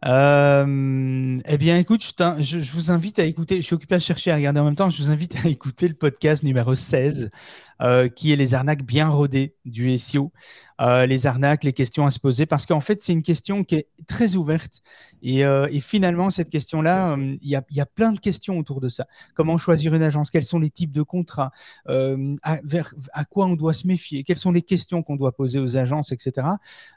Euh, 0.06 1.40
eh 1.46 1.58
bien, 1.58 1.78
écoute, 1.78 2.02
je, 2.40 2.60
je, 2.60 2.72
vous 2.72 2.92
invite 2.92 3.20
à 3.20 3.26
écouter, 3.26 3.58
je 3.58 3.62
suis 3.62 3.76
occupé 3.76 3.96
à 3.96 4.00
chercher 4.00 4.32
à 4.32 4.36
regarder 4.36 4.60
en 4.60 4.66
même 4.66 4.76
temps, 4.76 4.90
je 4.90 5.02
vous 5.02 5.10
invite 5.10 5.36
à 5.44 5.48
écouter 5.50 5.88
le 5.88 5.94
podcast 5.94 6.44
numéro 6.44 6.76
16 6.76 7.32
euh, 7.82 8.08
qui 8.08 8.32
est 8.32 8.36
les 8.36 8.54
arnaques 8.54 8.84
bien 8.84 9.10
rodées 9.10 9.56
du 9.66 9.98
SEO, 9.98 10.32
euh, 10.80 11.06
les 11.06 11.26
arnaques, 11.26 11.64
les 11.64 11.74
questions 11.74 12.06
à 12.06 12.12
se 12.12 12.20
poser, 12.20 12.46
parce 12.46 12.66
qu'en 12.66 12.82
fait, 12.82 13.02
c'est 13.02 13.14
une 13.14 13.24
question 13.24 13.64
qui 13.64 13.76
est 13.76 13.88
très 14.08 14.36
ouverte. 14.36 14.82
Et, 15.22 15.44
euh, 15.46 15.68
finalement, 15.82 16.30
cette 16.30 16.50
question-là, 16.50 17.18
il 17.18 17.50
y, 17.50 17.56
a, 17.56 17.86
plein 17.86 18.12
de 18.12 18.20
questions 18.20 18.60
autour 18.60 18.80
de 18.80 18.90
ça. 18.90 19.08
Comment 19.34 19.58
choisir 19.58 19.94
une 19.94 20.04
agence? 20.04 20.30
Quels 20.30 20.44
sont 20.44 20.60
les 20.60 20.70
types 20.70 20.92
de 20.92 21.02
contrats? 21.02 21.52
À, 21.88 22.60
vers, 22.64 22.94
à 23.14 23.26
quoi 23.26 23.46
on 23.46 23.56
doit 23.56 23.74
se 23.74 23.88
méfier? 23.88 24.24
Quelles 24.24 24.38
sont 24.38 24.52
les 24.52 24.62
questions 24.62 25.02
qu'on 25.04 25.16
doit 25.16 25.36
poser 25.36 25.60
aux 25.60 25.78
agences, 25.78 26.12
etc. 26.12 26.48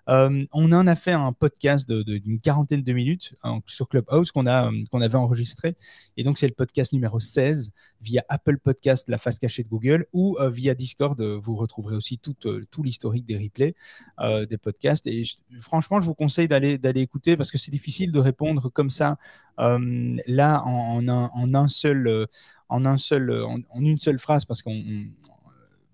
on 0.06 0.72
en 0.72 0.86
a 0.86 0.96
fait 0.96 1.12
un 1.12 1.32
podcast 1.32 1.90
d'une 1.90 2.40
quarantaine 2.40 2.82
de 2.82 2.92
minutes 2.92 3.34
sur 3.66 3.88
Clubhouse 3.88 4.30
qu'on 4.30 4.44
qu'on 4.90 5.00
avait 5.00 5.18
enregistré. 5.18 5.76
Et 6.16 6.24
donc, 6.24 6.38
c'est 6.38 6.48
le 6.48 6.54
podcast 6.54 6.92
numéro 6.92 7.20
16 7.20 7.70
via 8.00 8.24
Apple 8.28 8.58
Podcast, 8.58 9.08
la 9.08 9.18
face 9.18 9.38
cachée 9.38 9.62
de 9.62 9.68
Google, 9.68 10.06
ou 10.12 10.36
via 10.50 10.65
Discord, 10.74 11.20
euh, 11.20 11.38
vous 11.40 11.56
retrouverez 11.56 11.96
aussi 11.96 12.18
tout, 12.18 12.34
euh, 12.46 12.66
l'historique 12.82 13.26
des 13.26 13.36
replays 13.36 13.74
euh, 14.20 14.46
des 14.46 14.58
podcasts. 14.58 15.06
Et 15.06 15.24
franchement, 15.60 16.00
je 16.00 16.06
vous 16.06 16.14
conseille 16.14 16.48
d'aller, 16.48 16.78
écouter 16.96 17.36
parce 17.36 17.50
que 17.50 17.58
c'est 17.58 17.70
difficile 17.70 18.12
de 18.12 18.18
répondre 18.18 18.70
comme 18.70 18.90
ça, 18.90 19.16
là, 19.58 20.62
en, 20.64 21.08
un, 21.08 21.68
seul, 21.68 22.26
en, 22.68 22.84
un 22.84 22.98
seul, 22.98 23.30
en, 23.42 23.80
une 23.80 23.98
seule 23.98 24.18
phrase, 24.18 24.44
parce 24.44 24.62
qu'on 24.62 24.82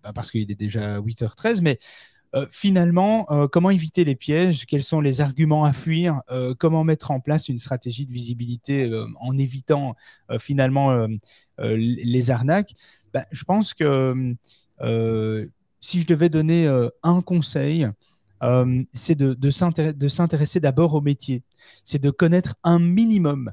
bah, 0.03 0.13
parce 0.13 0.33
qu'il 0.33 0.51
est 0.51 0.57
déjà 0.57 0.99
8h13, 1.01 1.61
mais 1.61 1.79
finalement, 2.51 3.27
comment 3.53 3.71
éviter 3.71 4.05
les 4.05 4.15
pièges? 4.15 4.65
Quels 4.67 4.83
sont 4.83 5.01
les 5.01 5.21
arguments 5.21 5.65
à 5.65 5.73
fuir? 5.73 6.23
Comment 6.59 6.83
mettre 6.85 7.11
en 7.11 7.21
place 7.21 7.49
une 7.49 7.59
stratégie 7.59 8.07
de 8.07 8.13
visibilité 8.13 8.91
en 9.21 9.37
évitant 9.39 9.95
finalement 10.41 11.07
les 11.59 12.31
arnaques? 12.31 12.75
Bah, 13.13 13.27
Je 13.33 13.45
pense 13.45 13.75
que 13.75 14.35
euh, 14.81 15.47
si 15.81 16.01
je 16.01 16.07
devais 16.07 16.29
donner 16.29 16.67
euh, 16.67 16.89
un 17.03 17.21
conseil, 17.21 17.87
euh, 18.43 18.83
c'est 18.93 19.15
de, 19.15 19.35
de 19.35 20.09
s'intéresser 20.09 20.61
d'abord 20.61 20.95
au 20.95 21.01
métier. 21.01 21.43
C'est 21.85 22.01
de 22.01 22.11
connaître 22.11 22.55
un 22.65 22.79
minimum 22.79 23.53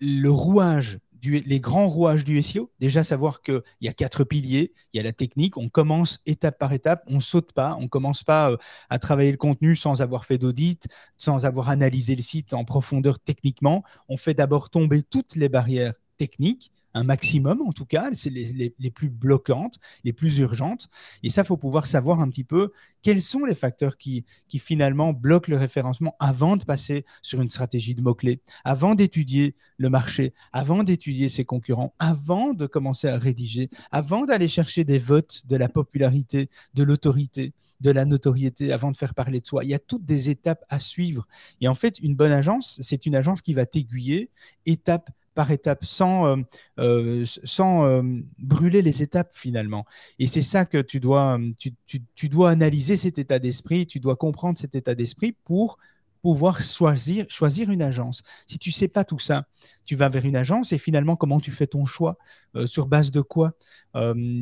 le 0.00 0.30
rouage 0.30 0.98
les 1.30 1.60
grands 1.60 1.88
rouages 1.88 2.24
du 2.24 2.42
SEO, 2.42 2.70
déjà 2.80 3.04
savoir 3.04 3.42
qu'il 3.42 3.62
y 3.80 3.88
a 3.88 3.92
quatre 3.92 4.24
piliers, 4.24 4.72
il 4.92 4.98
y 4.98 5.00
a 5.00 5.02
la 5.02 5.12
technique, 5.12 5.56
on 5.56 5.68
commence 5.68 6.20
étape 6.26 6.58
par 6.58 6.72
étape, 6.72 7.02
on 7.06 7.20
saute 7.20 7.52
pas, 7.52 7.76
on 7.80 7.88
commence 7.88 8.22
pas 8.22 8.56
à 8.90 8.98
travailler 8.98 9.30
le 9.30 9.36
contenu 9.36 9.76
sans 9.76 10.02
avoir 10.02 10.24
fait 10.24 10.38
d'audit, 10.38 10.86
sans 11.18 11.44
avoir 11.46 11.68
analysé 11.68 12.16
le 12.16 12.22
site 12.22 12.54
en 12.54 12.64
profondeur 12.64 13.18
techniquement, 13.18 13.82
on 14.08 14.16
fait 14.16 14.34
d'abord 14.34 14.70
tomber 14.70 15.02
toutes 15.02 15.36
les 15.36 15.48
barrières 15.48 15.94
techniques 16.16 16.72
un 16.94 17.04
maximum 17.04 17.60
en 17.62 17.72
tout 17.72 17.84
cas, 17.84 18.10
c'est 18.14 18.30
les, 18.30 18.90
plus 18.90 19.10
bloquantes, 19.10 19.78
les 20.04 20.12
plus 20.12 20.38
urgentes. 20.38 20.88
Et 21.22 21.30
ça, 21.30 21.44
faut 21.44 21.56
pouvoir 21.56 21.86
savoir 21.86 22.20
un 22.20 22.28
petit 22.28 22.44
peu 22.44 22.72
quels 23.02 23.22
sont 23.22 23.44
les 23.44 23.54
facteurs 23.54 23.96
qui, 23.98 24.24
qui 24.48 24.58
finalement 24.58 25.12
bloquent 25.12 25.50
le 25.50 25.56
référencement 25.56 26.16
avant 26.20 26.56
de 26.56 26.64
passer 26.64 27.04
sur 27.22 27.40
une 27.40 27.50
stratégie 27.50 27.94
de 27.94 28.02
mots-clés, 28.02 28.40
avant 28.64 28.94
d'étudier 28.94 29.56
le 29.76 29.90
marché, 29.90 30.32
avant 30.52 30.84
d'étudier 30.84 31.28
ses 31.28 31.44
concurrents, 31.44 31.94
avant 31.98 32.54
de 32.54 32.66
commencer 32.66 33.08
à 33.08 33.18
rédiger, 33.18 33.68
avant 33.90 34.24
d'aller 34.24 34.48
chercher 34.48 34.84
des 34.84 34.98
votes 34.98 35.42
de 35.46 35.56
la 35.56 35.68
popularité, 35.68 36.48
de 36.74 36.82
l'autorité 36.82 37.52
de 37.80 37.90
la 37.90 38.04
notoriété 38.04 38.72
avant 38.72 38.90
de 38.90 38.96
faire 38.96 39.14
parler 39.14 39.40
de 39.40 39.46
soi. 39.46 39.64
Il 39.64 39.70
y 39.70 39.74
a 39.74 39.78
toutes 39.78 40.04
des 40.04 40.30
étapes 40.30 40.64
à 40.68 40.78
suivre. 40.78 41.26
Et 41.60 41.68
en 41.68 41.74
fait, 41.74 41.98
une 41.98 42.14
bonne 42.14 42.32
agence, 42.32 42.78
c'est 42.82 43.04
une 43.04 43.14
agence 43.14 43.42
qui 43.42 43.52
va 43.52 43.66
t'aiguiller 43.66 44.30
étape 44.64 45.10
par 45.34 45.50
étape, 45.50 45.84
sans, 45.84 46.26
euh, 46.26 46.42
euh, 46.78 47.24
sans 47.44 47.84
euh, 47.84 48.02
brûler 48.38 48.82
les 48.82 49.02
étapes 49.02 49.32
finalement. 49.34 49.84
Et 50.18 50.26
c'est 50.26 50.42
ça 50.42 50.64
que 50.64 50.80
tu 50.80 51.00
dois, 51.00 51.38
tu, 51.58 52.28
dois 52.28 52.50
analyser 52.50 52.96
cet 52.96 53.18
état 53.18 53.38
d'esprit, 53.38 53.86
tu 53.86 54.00
dois 54.00 54.16
comprendre 54.16 54.58
cet 54.58 54.74
état 54.74 54.94
d'esprit 54.94 55.32
pour 55.44 55.78
pouvoir 56.22 56.62
choisir, 56.62 57.26
choisir 57.28 57.70
une 57.70 57.82
agence. 57.82 58.22
Si 58.46 58.58
tu 58.58 58.70
sais 58.70 58.88
pas 58.88 59.04
tout 59.04 59.18
ça, 59.18 59.44
tu 59.84 59.94
vas 59.94 60.08
vers 60.08 60.24
une 60.24 60.36
agence 60.36 60.72
et 60.72 60.78
finalement, 60.78 61.16
comment 61.16 61.38
tu 61.38 61.50
fais 61.50 61.66
ton 61.66 61.84
choix? 61.84 62.16
Sur 62.64 62.86
base 62.86 63.10
de 63.10 63.20
quoi? 63.20 63.52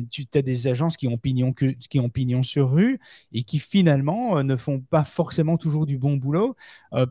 Tu 0.09 0.25
as 0.33 0.41
des 0.41 0.67
agences 0.67 0.95
qui 0.95 1.09
ont, 1.09 1.17
pignon, 1.17 1.51
qui 1.51 1.99
ont 1.99 2.07
pignon 2.07 2.41
sur 2.41 2.71
rue 2.71 2.99
et 3.33 3.43
qui 3.43 3.59
finalement 3.59 4.41
ne 4.43 4.55
font 4.55 4.79
pas 4.79 5.03
forcément 5.03 5.57
toujours 5.57 5.85
du 5.85 5.97
bon 5.97 6.15
boulot 6.15 6.55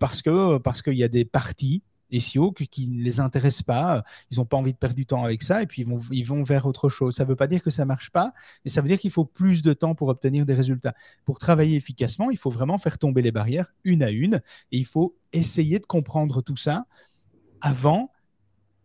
parce 0.01 0.23
parce 0.65 0.81
qu'il 0.81 0.95
y 0.95 1.05
a 1.05 1.09
des 1.09 1.27
parties 1.27 1.83
SEO 2.21 2.53
qui 2.53 2.89
ne 2.89 3.03
les 3.03 3.21
intéressent 3.21 3.63
pas, 3.63 4.05
ils 4.31 4.39
n'ont 4.39 4.45
pas 4.45 4.57
envie 4.57 4.73
de 4.73 4.79
perdre 4.79 4.97
du 4.97 5.07
temps 5.07 5.25
avec 5.25 5.43
ça 5.43 5.63
et 5.63 5.67
puis 5.67 5.83
ils 5.83 5.89
vont, 5.89 6.01
ils 6.11 6.27
vont 6.27 6.43
vers 6.43 6.67
autre 6.67 6.89
chose. 6.89 7.15
Ça 7.15 7.25
ne 7.25 7.29
veut 7.29 7.37
pas 7.37 7.47
dire 7.47 7.63
que 7.63 7.71
ça 7.71 7.83
ne 7.83 7.89
marche 7.89 8.11
pas, 8.11 8.33
mais 8.65 8.71
ça 8.71 8.81
veut 8.81 8.89
dire 8.89 8.99
qu'il 8.99 9.11
faut 9.11 9.25
plus 9.25 9.63
de 9.63 9.73
temps 9.73 9.95
pour 9.95 10.09
obtenir 10.09 10.47
des 10.47 10.55
résultats. 10.55 10.95
Pour 11.25 11.39
travailler 11.39 11.77
efficacement, 11.77 12.31
il 12.31 12.39
faut 12.39 12.51
vraiment 12.51 12.79
faire 12.79 12.99
tomber 12.99 13.23
les 13.23 13.33
barrières 13.33 13.73
une 13.85 14.03
à 14.03 14.11
une 14.11 14.37
et 14.73 14.79
il 14.79 14.87
faut 14.87 15.17
essayer 15.33 15.79
de 15.79 15.87
comprendre 15.87 16.43
tout 16.43 16.57
ça 16.57 16.87
avant 17.61 18.11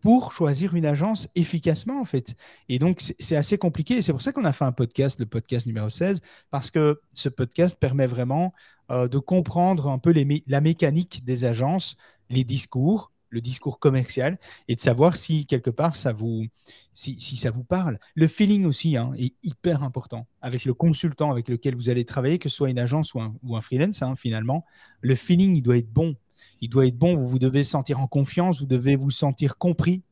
pour 0.01 0.31
choisir 0.31 0.75
une 0.75 0.85
agence 0.85 1.27
efficacement 1.35 1.99
en 1.99 2.05
fait. 2.05 2.35
Et 2.69 2.79
donc 2.79 3.13
c'est 3.19 3.35
assez 3.35 3.57
compliqué 3.57 3.97
et 3.97 4.01
c'est 4.01 4.11
pour 4.11 4.21
ça 4.21 4.31
qu'on 4.31 4.45
a 4.45 4.53
fait 4.53 4.65
un 4.65 4.71
podcast, 4.71 5.19
le 5.19 5.25
podcast 5.25 5.65
numéro 5.65 5.89
16, 5.89 6.21
parce 6.51 6.71
que 6.71 7.01
ce 7.13 7.29
podcast 7.29 7.77
permet 7.79 8.07
vraiment 8.07 8.53
euh, 8.91 9.07
de 9.07 9.17
comprendre 9.17 9.87
un 9.89 9.99
peu 9.99 10.13
la 10.47 10.61
mécanique 10.61 11.25
des 11.25 11.45
agences, 11.45 11.97
les 12.29 12.43
discours, 12.43 13.11
le 13.29 13.41
discours 13.41 13.79
commercial 13.79 14.37
et 14.67 14.75
de 14.75 14.81
savoir 14.81 15.15
si 15.15 15.45
quelque 15.45 15.69
part 15.69 15.95
ça 15.95 16.13
vous, 16.13 16.45
si, 16.93 17.17
ça 17.19 17.51
vous 17.51 17.63
parle. 17.63 17.99
Le 18.15 18.27
feeling 18.27 18.65
aussi 18.65 18.97
hein, 18.97 19.11
est 19.17 19.35
hyper 19.43 19.83
important 19.83 20.27
avec 20.41 20.65
le 20.65 20.73
consultant 20.73 21.31
avec 21.31 21.49
lequel 21.49 21.75
vous 21.75 21.89
allez 21.89 22.05
travailler, 22.05 22.39
que 22.39 22.49
ce 22.49 22.55
soit 22.55 22.69
une 22.69 22.79
agence 22.79 23.13
ou 23.13 23.55
un, 23.55 23.61
freelance 23.61 24.01
hein, 24.01 24.15
finalement. 24.15 24.65
Le 25.01 25.15
feeling, 25.15 25.55
il 25.55 25.61
doit 25.61 25.77
être 25.77 25.91
bon. 25.91 26.15
Il 26.61 26.69
doit 26.69 26.87
être 26.87 26.95
bon, 26.95 27.23
vous 27.23 27.39
devez 27.39 27.63
sentir 27.63 27.99
en 27.99 28.07
confiance, 28.07 28.59
vous 28.59 28.67
devez 28.67 28.95
vous 28.95 29.11
sentir 29.11 29.57
compris 29.57 30.03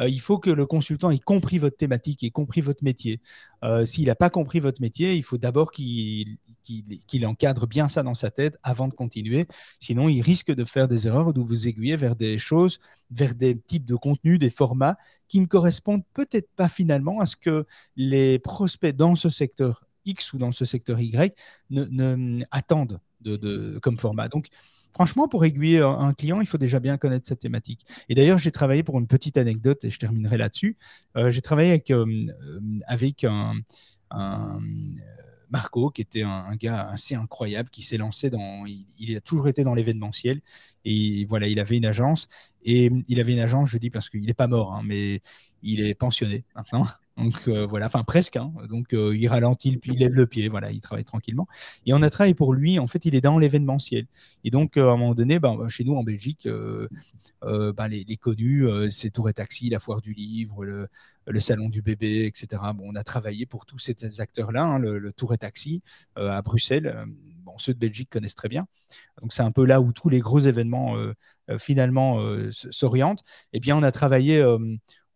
euh, 0.00 0.08
il 0.08 0.20
faut 0.20 0.38
que 0.38 0.50
le 0.50 0.66
consultant 0.66 1.10
ait 1.10 1.18
compris 1.18 1.58
votre 1.58 1.76
thématique, 1.76 2.22
ait 2.22 2.30
compris 2.30 2.60
votre 2.60 2.84
métier. 2.84 3.20
Euh, 3.64 3.84
s'il 3.84 4.06
n'a 4.06 4.14
pas 4.14 4.30
compris 4.30 4.60
votre 4.60 4.80
métier, 4.80 5.14
il 5.14 5.22
faut 5.22 5.38
d'abord 5.38 5.70
qu'il 5.70 6.36
encadre 7.24 7.66
bien 7.66 7.88
ça 7.88 8.02
dans 8.02 8.14
sa 8.14 8.30
tête 8.30 8.58
avant 8.62 8.88
de 8.88 8.94
continuer. 8.94 9.46
Sinon, 9.80 10.08
il 10.08 10.20
risque 10.22 10.52
de 10.52 10.64
faire 10.64 10.88
des 10.88 11.06
erreurs 11.06 11.28
ou 11.28 11.32
de 11.32 11.40
vous 11.40 11.68
aiguiller 11.68 11.96
vers 11.96 12.16
des 12.16 12.38
choses, 12.38 12.78
vers 13.10 13.34
des 13.34 13.58
types 13.58 13.84
de 13.84 13.96
contenus, 13.96 14.38
des 14.38 14.50
formats 14.50 14.96
qui 15.28 15.40
ne 15.40 15.46
correspondent 15.46 16.04
peut-être 16.14 16.48
pas 16.56 16.68
finalement 16.68 17.20
à 17.20 17.26
ce 17.26 17.36
que 17.36 17.66
les 17.96 18.38
prospects 18.38 18.94
dans 18.94 19.14
ce 19.14 19.28
secteur 19.28 19.86
X 20.04 20.32
ou 20.32 20.38
dans 20.38 20.52
ce 20.52 20.64
secteur 20.64 21.00
Y 21.00 21.34
attendent 22.50 23.00
comme 23.82 23.98
format. 23.98 24.28
Donc, 24.28 24.48
franchement, 24.92 25.28
pour 25.28 25.44
aiguiller 25.44 25.82
un 25.82 26.14
client, 26.14 26.40
il 26.40 26.46
faut 26.46 26.58
déjà 26.58 26.80
bien 26.80 26.96
connaître 26.96 27.26
cette 27.26 27.40
thématique. 27.40 27.84
Et 28.08 28.14
d'ailleurs, 28.14 28.38
j'ai 28.38 28.52
travaillé 28.52 28.82
pour 28.82 28.98
une 28.98 29.06
petite 29.06 29.36
anecdote 29.36 29.84
et 29.84 29.90
je 29.90 29.98
terminerai 29.98 30.38
là-dessus. 30.38 30.78
Euh, 31.16 31.30
j'ai 31.30 31.42
travaillé 31.42 31.70
avec, 31.70 31.90
euh, 31.90 32.06
euh, 32.06 32.60
avec 32.86 33.24
un, 33.24 33.52
Marco, 35.50 35.90
qui 35.90 36.02
était 36.02 36.22
un, 36.22 36.54
gars 36.56 36.88
assez 36.88 37.14
incroyable, 37.14 37.70
qui 37.70 37.82
s'est 37.82 37.98
lancé 37.98 38.30
dans. 38.30 38.66
Il, 38.66 38.86
il 38.98 39.16
a 39.16 39.20
toujours 39.20 39.48
été 39.48 39.64
dans 39.64 39.74
l'événementiel. 39.74 40.40
Et 40.84 41.24
voilà, 41.26 41.48
il 41.48 41.60
avait 41.60 41.76
une 41.76 41.86
agence. 41.86 42.28
Et 42.64 42.90
il 43.08 43.20
avait 43.20 43.32
une 43.32 43.40
agence, 43.40 43.70
je 43.70 43.78
dis 43.78 43.90
parce 43.90 44.10
qu'il 44.10 44.24
n'est 44.26 44.34
pas 44.34 44.48
mort, 44.48 44.74
hein, 44.74 44.82
mais 44.84 45.22
il 45.62 45.80
est 45.80 45.94
pensionné 45.94 46.44
maintenant. 46.54 46.86
Donc 47.16 47.48
euh, 47.48 47.66
voilà, 47.66 47.86
enfin 47.86 48.04
presque. 48.04 48.36
hein. 48.36 48.52
Donc 48.68 48.92
euh, 48.92 49.16
il 49.16 49.26
ralentit, 49.28 49.80
il 49.84 49.98
lève 49.98 50.12
le 50.14 50.26
pied, 50.26 50.48
voilà, 50.48 50.70
il 50.70 50.80
travaille 50.80 51.04
tranquillement. 51.04 51.48
Et 51.86 51.94
on 51.94 52.02
a 52.02 52.10
travaillé 52.10 52.34
pour 52.34 52.52
lui. 52.52 52.78
En 52.78 52.86
fait, 52.86 53.06
il 53.06 53.14
est 53.14 53.22
dans 53.22 53.38
l'événementiel. 53.38 54.06
Et 54.44 54.50
donc 54.50 54.76
euh, 54.76 54.90
à 54.90 54.92
un 54.92 54.96
moment 54.96 55.14
donné, 55.14 55.38
ben, 55.38 55.66
chez 55.68 55.84
nous 55.84 55.94
en 55.94 56.02
Belgique, 56.02 56.46
ben, 57.42 57.88
les, 57.88 58.16
connus, 58.16 58.66
c'est 58.90 59.10
Tour 59.10 59.30
et 59.30 59.32
Taxi, 59.32 59.70
la 59.70 59.78
Foire 59.78 60.02
du 60.02 60.12
Livre, 60.12 60.64
le, 60.64 60.88
Salon 61.40 61.68
du 61.70 61.82
Bébé, 61.82 62.26
etc. 62.26 62.62
Bon, 62.74 62.84
on 62.86 62.94
a 62.96 63.02
travaillé 63.02 63.46
pour 63.46 63.66
tous 63.66 63.78
ces 63.78 64.20
acteurs-là, 64.20 64.64
hein, 64.64 64.78
le, 64.78 65.12
Tour 65.12 65.32
et 65.32 65.38
Taxi 65.38 65.82
à 66.16 66.42
Bruxelles. 66.42 67.06
Ceux 67.58 67.72
de 67.72 67.78
Belgique 67.78 68.10
connaissent 68.10 68.34
très 68.34 68.48
bien. 68.48 68.66
Donc 69.22 69.32
c'est 69.32 69.42
un 69.42 69.52
peu 69.52 69.64
là 69.64 69.80
où 69.80 69.92
tous 69.92 70.10
les 70.10 70.20
gros 70.20 70.40
événements 70.40 70.94
finalement 71.58 72.20
s'orientent. 72.50 73.22
Eh 73.54 73.60
bien, 73.60 73.76
on 73.76 73.82
a 73.82 73.92
travaillé. 73.92 74.44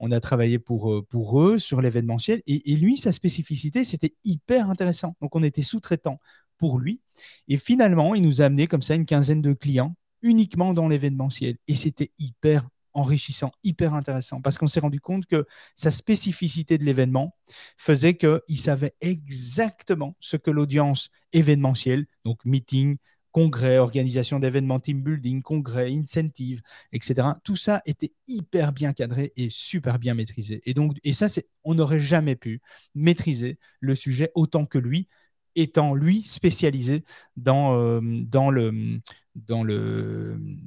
On 0.00 0.10
a 0.10 0.18
travaillé 0.20 0.58
pour, 0.58 0.92
euh, 0.92 1.06
pour 1.08 1.40
eux 1.42 1.58
sur 1.58 1.80
l'événementiel. 1.80 2.42
Et, 2.46 2.72
et 2.72 2.76
lui, 2.76 2.96
sa 2.96 3.12
spécificité, 3.12 3.84
c'était 3.84 4.14
hyper 4.24 4.68
intéressant. 4.68 5.14
Donc, 5.20 5.36
on 5.36 5.42
était 5.42 5.62
sous-traitant 5.62 6.18
pour 6.58 6.78
lui. 6.78 7.00
Et 7.48 7.56
finalement, 7.56 8.14
il 8.14 8.22
nous 8.22 8.42
a 8.42 8.46
amené 8.46 8.66
comme 8.66 8.82
ça 8.82 8.94
une 8.94 9.06
quinzaine 9.06 9.42
de 9.42 9.52
clients 9.52 9.94
uniquement 10.22 10.74
dans 10.74 10.88
l'événementiel. 10.88 11.56
Et 11.68 11.74
c'était 11.74 12.10
hyper 12.18 12.68
enrichissant, 12.92 13.52
hyper 13.62 13.94
intéressant, 13.94 14.40
parce 14.40 14.58
qu'on 14.58 14.66
s'est 14.66 14.80
rendu 14.80 15.00
compte 15.00 15.26
que 15.26 15.46
sa 15.76 15.90
spécificité 15.90 16.76
de 16.76 16.84
l'événement 16.84 17.36
faisait 17.76 18.14
qu'il 18.14 18.58
savait 18.58 18.94
exactement 19.00 20.16
ce 20.20 20.36
que 20.36 20.50
l'audience 20.50 21.08
événementielle, 21.32 22.06
donc 22.24 22.44
meeting, 22.44 22.96
congrès, 23.32 23.78
organisation 23.78 24.38
d'événements, 24.40 24.80
team 24.80 25.02
building, 25.02 25.42
congrès, 25.42 25.90
incentive, 25.92 26.62
etc. 26.92 27.28
Tout 27.44 27.56
ça 27.56 27.82
était 27.86 28.12
hyper 28.26 28.72
bien 28.72 28.92
cadré 28.92 29.32
et 29.36 29.48
super 29.50 29.98
bien 29.98 30.14
maîtrisé. 30.14 30.60
Et 30.64 30.74
donc, 30.74 30.96
et 31.04 31.12
ça, 31.12 31.28
c'est, 31.28 31.48
on 31.64 31.74
n'aurait 31.74 32.00
jamais 32.00 32.36
pu 32.36 32.60
maîtriser 32.94 33.58
le 33.80 33.94
sujet 33.94 34.30
autant 34.34 34.66
que 34.66 34.78
lui, 34.78 35.08
étant 35.56 35.94
lui 35.94 36.22
spécialisé 36.22 37.04
dans, 37.36 37.74
euh, 37.74 38.00
le 38.00 39.00
dans 39.34 39.64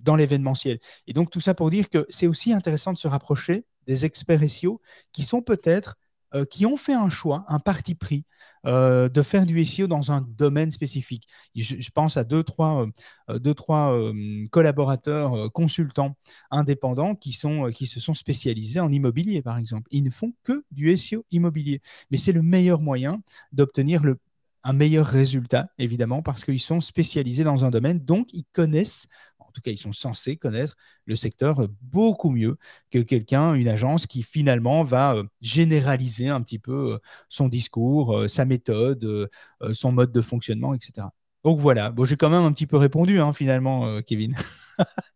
dans 0.03 0.15
l'événementiel. 0.15 0.79
Et 1.07 1.13
donc 1.13 1.29
tout 1.29 1.41
ça 1.41 1.53
pour 1.53 1.69
dire 1.69 1.89
que 1.89 2.05
c'est 2.09 2.27
aussi 2.27 2.53
intéressant 2.53 2.93
de 2.93 2.97
se 2.97 3.07
rapprocher 3.07 3.65
des 3.87 4.05
experts 4.05 4.49
SEO 4.49 4.81
qui 5.11 5.23
sont 5.23 5.41
peut-être 5.41 5.97
euh, 6.35 6.45
qui 6.45 6.65
ont 6.65 6.77
fait 6.77 6.93
un 6.93 7.09
choix, 7.09 7.45
un 7.47 7.59
parti 7.59 7.95
pris 7.95 8.23
euh, 8.65 9.09
de 9.09 9.21
faire 9.21 9.45
du 9.45 9.63
SEO 9.65 9.87
dans 9.87 10.11
un 10.11 10.21
domaine 10.21 10.71
spécifique. 10.71 11.27
Je, 11.55 11.89
pense 11.91 12.17
à 12.17 12.23
deux, 12.23 12.43
trois, 12.43 12.87
euh, 13.29 13.39
deux, 13.39 13.53
trois 13.53 13.93
euh, 13.93 14.47
collaborateurs, 14.51 15.33
euh, 15.33 15.49
consultants 15.49 16.15
indépendants 16.51 17.15
qui, 17.15 17.33
sont, 17.33 17.67
euh, 17.67 17.71
qui 17.71 17.85
se 17.85 17.99
sont 17.99 18.13
spécialisés 18.13 18.79
en 18.79 18.91
immobilier, 18.91 19.41
par 19.41 19.57
exemple. 19.57 19.87
Ils 19.91 20.03
ne 20.03 20.09
font 20.09 20.33
que 20.43 20.63
du 20.71 20.95
SEO 20.97 21.25
immobilier. 21.31 21.81
Mais 22.09 22.17
c'est 22.17 22.31
le 22.31 22.41
meilleur 22.41 22.81
moyen 22.81 23.19
d'obtenir 23.51 24.03
le 24.03 24.17
un 24.63 24.73
meilleur 24.73 25.05
résultat, 25.05 25.67
évidemment, 25.77 26.21
parce 26.21 26.43
qu'ils 26.45 26.59
sont 26.59 26.79
spécialisés 26.79 27.43
dans 27.43 27.65
un 27.65 27.69
domaine, 27.69 27.99
donc 27.99 28.33
ils 28.33 28.45
connaissent, 28.53 29.07
en 29.32 29.32
tout 29.53 29.61
cas 29.61 29.71
ils 29.71 29.77
sont 29.77 29.93
censés 29.93 30.37
connaître 30.37 30.75
le 31.05 31.15
secteur 31.15 31.61
euh, 31.61 31.67
beaucoup 31.81 32.29
mieux 32.29 32.57
que 32.91 32.99
quelqu'un, 32.99 33.53
une 33.53 33.67
agence 33.67 34.07
qui 34.07 34.23
finalement 34.23 34.83
va 34.83 35.15
euh, 35.15 35.23
généraliser 35.41 36.29
un 36.29 36.41
petit 36.41 36.59
peu 36.59 36.93
euh, 36.93 36.97
son 37.29 37.47
discours, 37.47 38.29
sa 38.29 38.45
méthode, 38.45 39.29
son 39.73 39.91
mode 39.91 40.11
de 40.11 40.21
fonctionnement, 40.21 40.73
etc. 40.73 41.07
Donc 41.43 41.59
voilà, 41.59 41.91
bon, 41.91 42.05
j'ai 42.05 42.15
quand 42.15 42.29
même 42.29 42.43
un 42.43 42.51
petit 42.51 42.67
peu 42.67 42.77
répondu 42.77 43.19
hein, 43.19 43.33
finalement, 43.33 44.01
Kevin. 44.01 44.35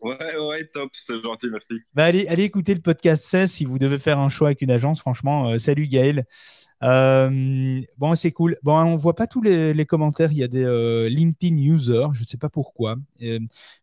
Ouais, 0.00 0.36
ouais, 0.36 0.64
top, 0.66 0.90
c'est 0.92 1.20
gentil, 1.20 1.48
merci. 1.50 1.74
Bah, 1.92 2.04
allez, 2.04 2.28
allez 2.28 2.44
écouter 2.44 2.72
le 2.72 2.80
podcast 2.80 3.24
16 3.24 3.50
si 3.50 3.64
vous 3.64 3.78
devez 3.78 3.98
faire 3.98 4.18
un 4.18 4.28
choix 4.28 4.48
avec 4.48 4.62
une 4.62 4.70
agence. 4.70 5.00
Franchement, 5.00 5.50
euh, 5.50 5.58
salut 5.58 5.88
Gaël. 5.88 6.24
Euh, 6.84 7.82
bon, 7.96 8.14
c'est 8.14 8.30
cool. 8.30 8.56
Bon, 8.62 8.76
on 8.78 8.96
voit 8.96 9.14
pas 9.14 9.26
tous 9.26 9.42
les, 9.42 9.86
commentaires. 9.86 10.30
Il 10.32 10.38
y 10.38 10.44
a 10.44 10.48
des 10.48 10.64
euh, 10.64 11.08
LinkedIn 11.08 11.56
users. 11.56 12.06
Je 12.12 12.22
ne 12.22 12.26
sais 12.26 12.36
pas 12.36 12.48
pourquoi. 12.48 12.96
Euh, 13.22 13.40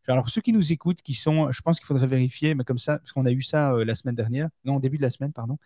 alors, 0.07 0.29
ceux 0.29 0.41
qui 0.41 0.53
nous 0.53 0.71
écoutent, 0.71 1.01
qui 1.01 1.13
sont, 1.13 1.51
je 1.51 1.61
pense 1.61 1.79
qu'il 1.79 1.85
faudrait 1.87 2.07
vérifier, 2.07 2.55
mais 2.55 2.63
comme 2.63 2.77
ça, 2.77 2.99
parce 2.99 3.11
qu'on 3.11 3.25
a 3.25 3.31
eu 3.31 3.41
ça 3.41 3.73
la 3.83 3.95
semaine 3.95 4.15
dernière, 4.15 4.49
non, 4.63 4.79
début 4.79 4.97
de 4.97 5.01
la 5.01 5.11
semaine, 5.11 5.33
pardon. 5.33 5.57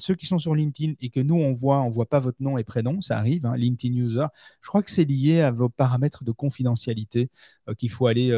Ceux 0.00 0.14
qui 0.16 0.26
sont 0.26 0.38
sur 0.38 0.54
LinkedIn 0.54 0.94
et 1.00 1.10
que 1.10 1.20
nous, 1.20 1.36
on 1.36 1.52
voit, 1.52 1.80
on 1.82 1.88
voit 1.88 2.08
pas 2.08 2.18
votre 2.18 2.42
nom 2.42 2.58
et 2.58 2.64
prénom, 2.64 3.00
ça 3.00 3.18
arrive, 3.18 3.46
hein, 3.46 3.56
LinkedIn 3.56 3.94
user. 3.96 4.26
Je 4.60 4.68
crois 4.68 4.82
que 4.82 4.90
c'est 4.90 5.04
lié 5.04 5.40
à 5.40 5.50
vos 5.52 5.68
paramètres 5.68 6.24
de 6.24 6.32
confidentialité 6.32 7.30
qu'il 7.78 7.90
faut 7.90 8.06
aller 8.06 8.30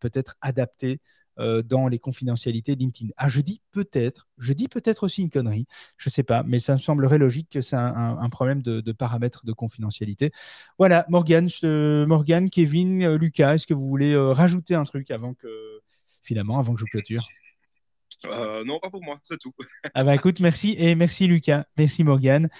peut-être 0.00 0.36
adapter 0.40 1.00
euh, 1.40 1.62
dans 1.62 1.88
les 1.88 1.98
confidentialités 1.98 2.74
LinkedIn. 2.76 3.10
Ah, 3.16 3.28
je 3.28 3.40
dis 3.40 3.60
peut-être, 3.70 4.28
je 4.38 4.52
dis 4.52 4.68
peut-être 4.68 5.04
aussi 5.04 5.22
une 5.22 5.30
connerie, 5.30 5.66
je 5.96 6.08
ne 6.08 6.12
sais 6.12 6.22
pas, 6.22 6.42
mais 6.44 6.60
ça 6.60 6.74
me 6.74 6.78
semblerait 6.78 7.18
logique 7.18 7.48
que 7.50 7.60
c'est 7.60 7.76
un, 7.76 7.94
un- 7.94 8.18
un 8.18 8.28
problème 8.28 8.62
de, 8.62 8.80
de 8.80 8.92
paramètres 8.92 9.44
de 9.46 9.52
confidentialité. 9.52 10.30
Voilà, 10.78 11.06
Morgane, 11.08 11.48
je- 11.48 12.04
Morgane, 12.04 12.50
Kevin, 12.50 13.02
euh, 13.02 13.18
Lucas, 13.18 13.54
est-ce 13.54 13.66
que 13.66 13.74
vous 13.74 13.88
voulez 13.88 14.12
euh, 14.12 14.32
rajouter 14.32 14.74
un 14.74 14.84
truc 14.84 15.10
avant 15.10 15.34
que, 15.34 15.48
finalement, 16.22 16.58
avant 16.58 16.74
que 16.74 16.80
je 16.80 16.84
clôture? 16.86 17.26
Euh, 18.26 18.64
non, 18.64 18.78
pas 18.80 18.90
pour 18.90 19.02
moi, 19.02 19.18
c'est 19.22 19.38
tout. 19.38 19.52
Ah 19.94 20.04
bah 20.04 20.14
écoute, 20.14 20.40
merci 20.40 20.74
et 20.78 20.94
merci 20.94 21.26
Lucas, 21.26 21.64
merci 21.78 22.04
Morgane, 22.04 22.50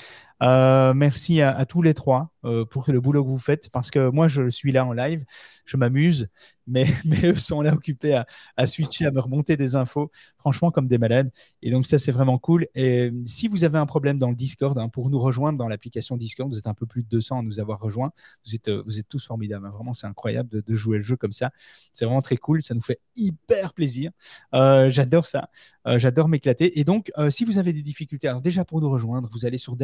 Euh, 0.42 0.94
merci 0.94 1.42
à, 1.42 1.64
tous 1.66 1.82
les 1.82 1.94
trois 1.94 2.32
euh, 2.44 2.64
pour 2.64 2.84
le 2.88 3.00
boulot 3.00 3.22
que 3.22 3.28
vous 3.28 3.38
faites 3.38 3.68
parce 3.70 3.90
que 3.90 4.08
moi 4.10 4.26
je 4.26 4.48
suis 4.48 4.72
là 4.72 4.86
en 4.86 4.92
live, 4.92 5.24
je 5.66 5.76
m'amuse, 5.76 6.28
mais, 6.66 6.86
eux 7.24 7.34
sont 7.36 7.60
là 7.60 7.74
occupés 7.74 8.22
à, 8.56 8.66
switcher, 8.66 9.04
à 9.06 9.10
me 9.10 9.20
remonter 9.20 9.56
des 9.56 9.76
infos, 9.76 10.10
franchement 10.38 10.70
comme 10.70 10.86
des 10.86 10.98
malades. 10.98 11.30
Et 11.62 11.70
donc 11.70 11.84
ça 11.84 11.98
c'est 11.98 12.12
vraiment 12.12 12.38
cool. 12.38 12.66
Et 12.74 13.12
si 13.26 13.48
vous 13.48 13.64
avez 13.64 13.78
un 13.78 13.86
problème 13.86 14.18
dans 14.18 14.30
le 14.30 14.36
Discord, 14.36 14.78
hein, 14.78 14.88
pour 14.88 15.10
nous 15.10 15.18
rejoindre 15.18 15.58
dans 15.58 15.68
l'application 15.68 16.16
Discord, 16.16 16.50
vous 16.50 16.58
êtes 16.58 16.66
un 16.66 16.74
peu 16.74 16.86
plus 16.86 17.02
de 17.02 17.08
200 17.08 17.40
à 17.40 17.42
nous 17.42 17.60
avoir 17.60 17.80
rejoints, 17.80 18.10
vous 18.46 18.54
êtes, 18.54 18.68
euh, 18.68 18.84
tous 19.08 19.26
formidables, 19.26 19.66
hein. 19.66 19.70
vraiment 19.70 19.92
c'est 19.92 20.06
incroyable 20.06 20.62
de, 20.62 20.74
jouer 20.74 20.98
le 20.98 21.04
jeu 21.04 21.16
comme 21.16 21.32
ça, 21.32 21.50
c'est 21.92 22.04
vraiment 22.04 22.22
très 22.22 22.36
cool, 22.36 22.62
ça 22.62 22.74
nous 22.74 22.80
fait 22.80 23.00
hyper 23.16 23.74
plaisir, 23.74 24.12
Euh, 24.54 24.90
j'adore 24.90 25.26
ça. 25.26 25.50
Euh, 25.86 25.98
J'adore 25.98 26.28
m'éclater. 26.28 26.78
Et 26.78 26.84
donc, 26.84 27.10
euh, 27.18 27.30
si 27.30 27.44
vous 27.44 27.58
avez 27.58 27.72
des 27.72 27.82
difficultés, 27.82 28.28
alors 28.28 28.40
déjà 28.40 28.64
pour 28.64 28.80
nous 28.80 28.90
rejoindre, 28.90 29.28
vous 29.32 29.46
allez 29.46 29.58
sur 29.58 29.76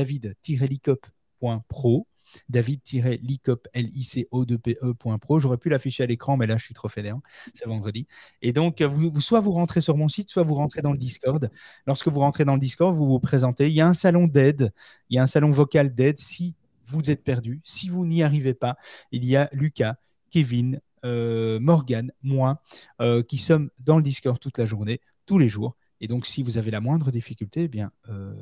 david-licop.pro. 0.54 2.06
David-licop, 2.48 3.68
L-I-C-O-2-P-E.pro. 3.72 5.38
J'aurais 5.38 5.58
pu 5.58 5.68
l'afficher 5.68 6.02
à 6.02 6.06
l'écran, 6.06 6.36
mais 6.36 6.46
là, 6.46 6.56
je 6.56 6.64
suis 6.64 6.74
trop 6.74 6.88
fainéant. 6.88 7.22
C'est 7.54 7.66
vendredi. 7.66 8.06
Et 8.42 8.52
donc, 8.52 8.80
euh, 8.80 9.20
soit 9.20 9.40
vous 9.40 9.52
rentrez 9.52 9.80
sur 9.80 9.96
mon 9.96 10.08
site, 10.08 10.28
soit 10.28 10.42
vous 10.42 10.54
rentrez 10.54 10.82
dans 10.82 10.92
le 10.92 10.98
Discord. 10.98 11.50
Lorsque 11.86 12.08
vous 12.08 12.20
rentrez 12.20 12.44
dans 12.44 12.54
le 12.54 12.60
Discord, 12.60 12.96
vous 12.96 13.06
vous 13.06 13.20
présentez. 13.20 13.68
Il 13.68 13.74
y 13.74 13.80
a 13.80 13.86
un 13.86 13.94
salon 13.94 14.26
d'aide. 14.26 14.72
Il 15.08 15.16
y 15.16 15.18
a 15.18 15.22
un 15.22 15.26
salon 15.26 15.50
vocal 15.50 15.94
d'aide. 15.94 16.18
Si 16.18 16.54
vous 16.86 17.10
êtes 17.10 17.24
perdu, 17.24 17.60
si 17.64 17.88
vous 17.88 18.06
n'y 18.06 18.22
arrivez 18.22 18.54
pas, 18.54 18.76
il 19.12 19.24
y 19.24 19.36
a 19.36 19.48
Lucas, 19.52 19.96
Kevin, 20.30 20.80
euh, 21.04 21.58
Morgan, 21.60 22.12
moi, 22.22 22.60
euh, 23.00 23.22
qui 23.22 23.38
sommes 23.38 23.70
dans 23.78 23.96
le 23.96 24.02
Discord 24.02 24.38
toute 24.38 24.58
la 24.58 24.66
journée, 24.66 25.00
tous 25.26 25.38
les 25.38 25.48
jours. 25.48 25.76
Et 26.00 26.08
donc, 26.08 26.26
si 26.26 26.42
vous 26.42 26.58
avez 26.58 26.70
la 26.70 26.80
moindre 26.80 27.10
difficulté, 27.10 27.62
eh 27.62 27.68
bien, 27.68 27.90
euh, 28.08 28.32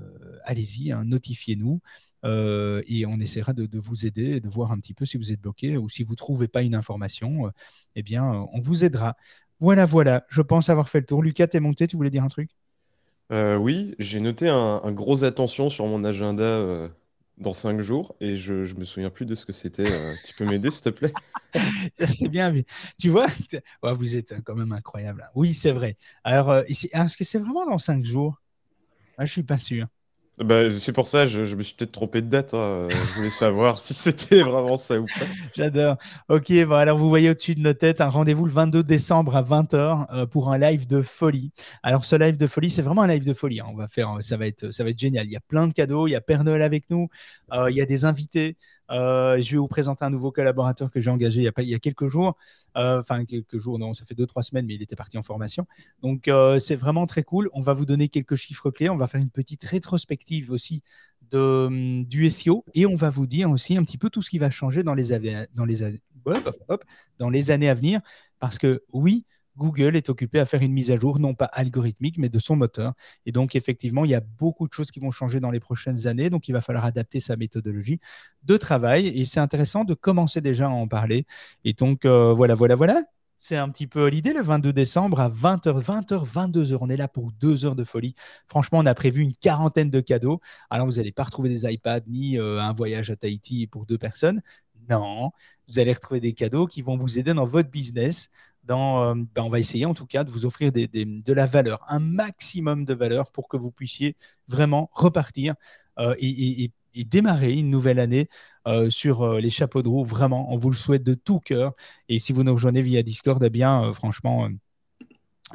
allez-y, 0.45 0.93
hein, 0.93 1.05
notifiez-nous 1.05 1.81
euh, 2.25 2.83
et 2.87 3.07
on 3.07 3.19
essaiera 3.21 3.53
de, 3.53 3.69
vous 3.79 4.07
aider 4.07 4.41
de 4.41 4.49
voir 4.49 4.73
un 4.73 4.79
petit 4.79 4.95
peu 4.95 5.05
si 5.05 5.17
vous 5.17 5.31
êtes 5.31 5.41
bloqué 5.41 5.77
ou 5.77 5.89
si 5.89 6.03
vous 6.03 6.13
ne 6.13 6.17
trouvez 6.17 6.49
pas 6.49 6.63
une 6.63 6.75
information, 6.75 7.47
euh, 7.47 7.51
eh 7.95 8.03
bien, 8.03 8.25
on 8.53 8.61
vous 8.61 8.85
aidera. 8.85 9.17
Voilà, 9.61 9.87
voilà, 9.87 10.25
je 10.29 10.43
pense 10.43 10.69
avoir 10.69 10.89
fait 10.89 11.01
le 11.01 11.07
tour. 11.07 11.23
Lucas, 11.23 11.47
t'es 11.47 11.61
monté, 11.61 11.87
tu 11.87 11.97
voulais 11.97 12.11
dire 12.11 12.25
un 12.25 12.29
truc? 12.29 12.51
Oui, 13.31 13.97
j'ai 13.99 14.21
noté 14.21 14.49
un, 14.49 14.93
gros 14.93 15.25
attention 15.25 15.69
sur 15.69 15.87
mon 15.87 16.05
agenda 16.05 16.89
dans 17.39 17.53
cinq 17.53 17.81
jours 17.81 18.15
et 18.21 18.37
je, 18.37 18.65
je 18.65 18.75
me 18.77 18.85
souviens 18.85 19.11
plus 19.11 19.27
de 19.27 19.35
ce 19.35 19.47
que 19.47 19.53
c'était. 19.53 19.83
euh, 19.83 20.17
tu 20.25 20.35
peux 20.35 20.45
m'aider, 20.47 20.71
s'il 20.71 20.83
te 20.83 20.89
plaît? 20.91 21.15
C'est 22.07 22.29
bien 22.29 22.51
vu. 22.51 22.65
Tu 22.99 23.09
vois, 23.11 23.27
vous 23.83 24.17
êtes 24.17 24.43
quand 24.45 24.55
même 24.55 24.73
incroyable. 24.73 25.29
Oui, 25.35 25.55
c'est 25.55 25.73
vrai. 25.73 25.97
Alors, 26.25 26.51
euh, 26.51 26.63
et 26.69 26.75
c'est- 26.75 26.91
est-ce 26.95 27.17
que 27.17 27.25
c'est 27.25 27.39
vraiment 27.39 27.67
dans 27.67 27.79
cinq 27.79 28.05
jours? 28.05 28.41
Ah, 29.19 29.25
Je 29.27 29.33
suis 29.33 29.43
pas 29.45 29.59
sûr. 29.59 29.87
Bah, 30.39 30.69
c'est 30.81 30.93
pour 30.93 31.07
ça, 31.07 31.27
je, 31.27 31.45
je 31.45 31.55
me 31.55 31.63
suis 31.63 31.75
peut-être 31.77 31.93
trompé 31.93 32.21
de 32.21 32.29
date. 32.29 32.55
hein, 32.55 32.59
euh, 32.59 33.05
Je 33.05 33.13
voulais 33.15 33.31
savoir 33.31 33.79
si 33.79 33.95
c'était 33.95 34.43
vraiment 34.43 34.77
ça 34.79 34.99
ou 35.01 35.09
pas. 35.09 35.27
J'adore. 35.57 35.97
Ok, 36.29 36.53
bon, 36.67 36.73
alors 36.75 36.99
vous 36.99 37.09
voyez 37.09 37.31
au-dessus 37.31 37.55
de 37.55 37.61
nos 37.61 37.73
têtes 37.75 38.01
un 38.01 38.09
rendez-vous 38.09 38.45
le 38.47 38.53
22 38.53 38.83
décembre 38.83 39.37
à 39.37 39.43
20h 39.43 40.27
pour 40.27 40.51
un 40.53 40.59
live 40.59 40.87
de 40.87 41.03
folie. 41.03 41.53
Alors 41.83 42.05
ce 42.05 42.17
live 42.17 42.37
de 42.37 42.47
folie, 42.47 42.71
c'est 42.71 42.83
vraiment 42.83 43.03
un 43.03 43.07
live 43.07 43.25
de 43.25 43.35
folie. 43.35 43.61
hein. 43.61 43.67
On 43.71 43.77
va 43.77 43.89
faire, 43.89 44.17
ça 44.21 44.37
va 44.37 44.47
être, 44.47 44.71
ça 44.73 44.85
va 44.85 44.91
être 44.91 44.99
génial. 44.99 45.27
Il 45.27 45.33
y 45.33 45.37
a 45.37 45.41
plein 45.41 45.67
de 45.69 45.73
cadeaux. 45.73 46.07
Il 46.09 46.11
y 46.13 46.17
a 46.17 46.21
Père 46.21 46.45
Noël 46.45 46.63
avec 46.63 46.91
nous. 46.91 47.09
euh, 47.53 47.71
il 47.71 47.77
y 47.77 47.81
a 47.81 47.87
des 47.87 48.05
invités. 48.05 48.57
Euh, 48.91 49.41
je 49.41 49.51
vais 49.53 49.57
vous 49.57 49.69
présenter 49.69 50.05
un 50.05 50.11
nouveau 50.11 50.31
collaborateur 50.31 50.91
que 50.91 51.01
j'ai 51.01 51.11
engagé 51.11 51.41
il 51.41 51.69
y 51.69 51.75
a, 51.75 51.79
quelques 51.79 52.09
jours. 52.09 52.37
Euh, 52.77 53.01
Enfin, 53.01 53.25
quelques 53.25 53.59
jours, 53.59 53.79
non, 53.79 53.95
ça 53.95 54.05
fait 54.05 54.15
deux, 54.15 54.27
trois 54.27 54.43
semaines, 54.43 54.67
mais 54.67 54.75
il 54.75 54.83
était 54.83 54.97
parti 54.97 55.19
en 55.19 55.23
formation. 55.23 55.67
Donc, 56.03 56.29
euh, 56.29 56.59
c'est 56.59 56.77
vraiment 56.77 57.07
très 57.07 57.23
cool. 57.23 57.49
On 57.53 57.63
va 57.63 57.75
vous 57.75 57.87
donner 57.87 58.09
quelques 58.09 58.37
chiffres 58.37 58.71
clés. 58.71 58.89
On 58.89 58.97
va 58.97 59.07
faire 59.07 59.21
une 59.21 59.31
petite 59.31 59.65
rétrospective 59.65 60.51
aussi 60.51 60.83
hum, 61.33 62.05
du 62.05 62.31
SEO 62.31 62.65
et 62.75 62.87
on 62.87 62.97
va 62.97 63.11
vous 63.11 63.27
dire 63.27 63.51
aussi 63.51 63.77
un 63.77 63.85
petit 63.85 63.99
peu 63.99 64.11
tout 64.11 64.23
ce 64.23 64.31
qui 64.31 64.39
va 64.39 64.51
changer 64.51 64.83
dans 64.83 64.95
les 64.95 65.13
années 65.13 65.35
à 67.69 67.75
venir. 67.75 68.01
Parce 68.39 68.59
que 68.59 68.83
oui, 68.93 69.25
Google 69.57 69.97
est 69.97 70.09
occupé 70.09 70.39
à 70.41 70.47
faire 70.47 70.63
une 70.63 70.73
mise 70.73 70.91
à 70.91 70.97
jour, 70.97 71.19
non 71.19 71.35
pas 71.35 71.47
algorithmique, 71.47 72.19
mais 72.19 72.29
de 72.29 72.39
son 72.39 72.57
moteur. 72.57 72.95
Et 73.27 73.33
donc, 73.33 73.55
effectivement, 73.57 74.05
il 74.05 74.11
y 74.11 74.15
a 74.15 74.21
beaucoup 74.21 74.67
de 74.67 74.73
choses 74.73 74.91
qui 74.91 75.01
vont 75.01 75.11
changer 75.11 75.41
dans 75.41 75.51
les 75.51 75.61
prochaines 75.61 76.07
années. 76.07 76.31
Donc, 76.31 76.49
il 76.49 76.53
va 76.53 76.61
falloir 76.61 76.85
adapter 76.85 77.21
sa 77.21 77.37
méthodologie 77.37 78.01
de 78.43 78.57
travail. 78.57 79.09
Et 79.09 79.25
c'est 79.25 79.41
intéressant 79.41 79.85
de 79.85 79.95
commencer 79.95 80.41
déjà 80.41 80.67
à 80.67 80.71
en 80.71 80.89
parler. 80.89 81.27
Et 81.65 81.73
donc, 81.73 82.05
euh, 82.05 82.33
voilà, 82.33 82.55
voilà, 82.55 82.75
voilà. 82.77 83.03
C'est 83.37 83.57
un 83.57 83.69
petit 83.69 83.87
peu 83.87 84.09
l'idée 84.09 84.33
le 84.33 84.41
22 84.41 84.73
décembre 84.73 85.21
à 85.21 85.29
20h, 85.29 85.79
20h, 85.79 86.25
22h. 86.27 86.79
On 86.81 86.89
est 86.89 86.97
là 86.97 87.09
pour 87.09 87.31
deux 87.33 87.67
heures 87.67 87.77
de 87.77 87.85
folie. 87.85 88.15
Franchement, 88.47 88.79
on 88.79 88.87
a 88.87 88.95
prévu 88.95 89.21
une 89.21 89.35
quarantaine 89.35 89.91
de 89.91 90.01
cadeaux. 90.01 90.41
Alors, 90.71 90.87
vous 90.87 90.95
n'allez 90.95 91.13
pas 91.13 91.25
retrouver 91.25 91.51
des 91.51 91.71
iPads 91.71 92.07
ni 92.07 92.39
euh, 92.39 92.59
un 92.61 92.73
voyage 92.73 93.11
à 93.11 93.17
Tahiti 93.17 93.67
pour 93.67 93.85
deux 93.85 93.99
personnes. 93.99 94.41
Non, 94.89 95.31
vous 95.69 95.79
allez 95.79 95.93
retrouver 95.93 96.21
des 96.21 96.33
cadeaux 96.33 96.67
qui 96.67 96.83
vont 96.83 96.97
vous 96.97 97.19
aider 97.19 97.33
dans 97.35 97.47
votre 97.47 97.71
business, 97.71 98.29
euh, 98.71 99.15
ben, 99.35 99.43
on 99.43 99.49
va 99.49 99.59
essayer 99.59 99.87
en 99.87 99.95
tout 99.95 100.07
cas 100.07 100.25
de 100.25 100.31
vous 100.31 100.47
offrir 100.47 100.73
de 100.73 101.33
la 101.33 101.47
valeur, 101.47 101.85
un 101.89 101.99
maximum 101.99 102.85
de 102.85 102.95
valeur 102.95 103.31
pour 103.33 103.49
que 103.49 103.57
vous 103.57 103.71
puissiez 103.71 104.17
vraiment 104.49 104.91
repartir 104.93 105.55
euh, 105.99 106.15
et, 106.19 106.71
démarrer 106.97 107.55
une 107.55 107.71
nouvelle 107.71 107.99
année 107.99 108.29
euh, 108.69 108.89
sur 108.89 109.35
les 109.35 109.51
chapeaux 109.51 109.83
de 109.83 109.89
roue. 109.89 110.05
Vraiment, 110.05 110.53
on 110.53 110.59
vous 110.59 110.71
le 110.71 110.77
souhaite 110.77 111.03
de 111.03 111.15
tout 111.15 111.41
cœur. 111.41 111.73
Et 112.09 112.21
si 112.21 112.33
vous 112.33 112.45
nous 112.45 112.53
rejoignez 112.53 112.83
via 112.83 113.03
Discord, 113.03 113.43
eh 113.43 113.51
bien, 113.51 113.93
franchement. 113.95 114.49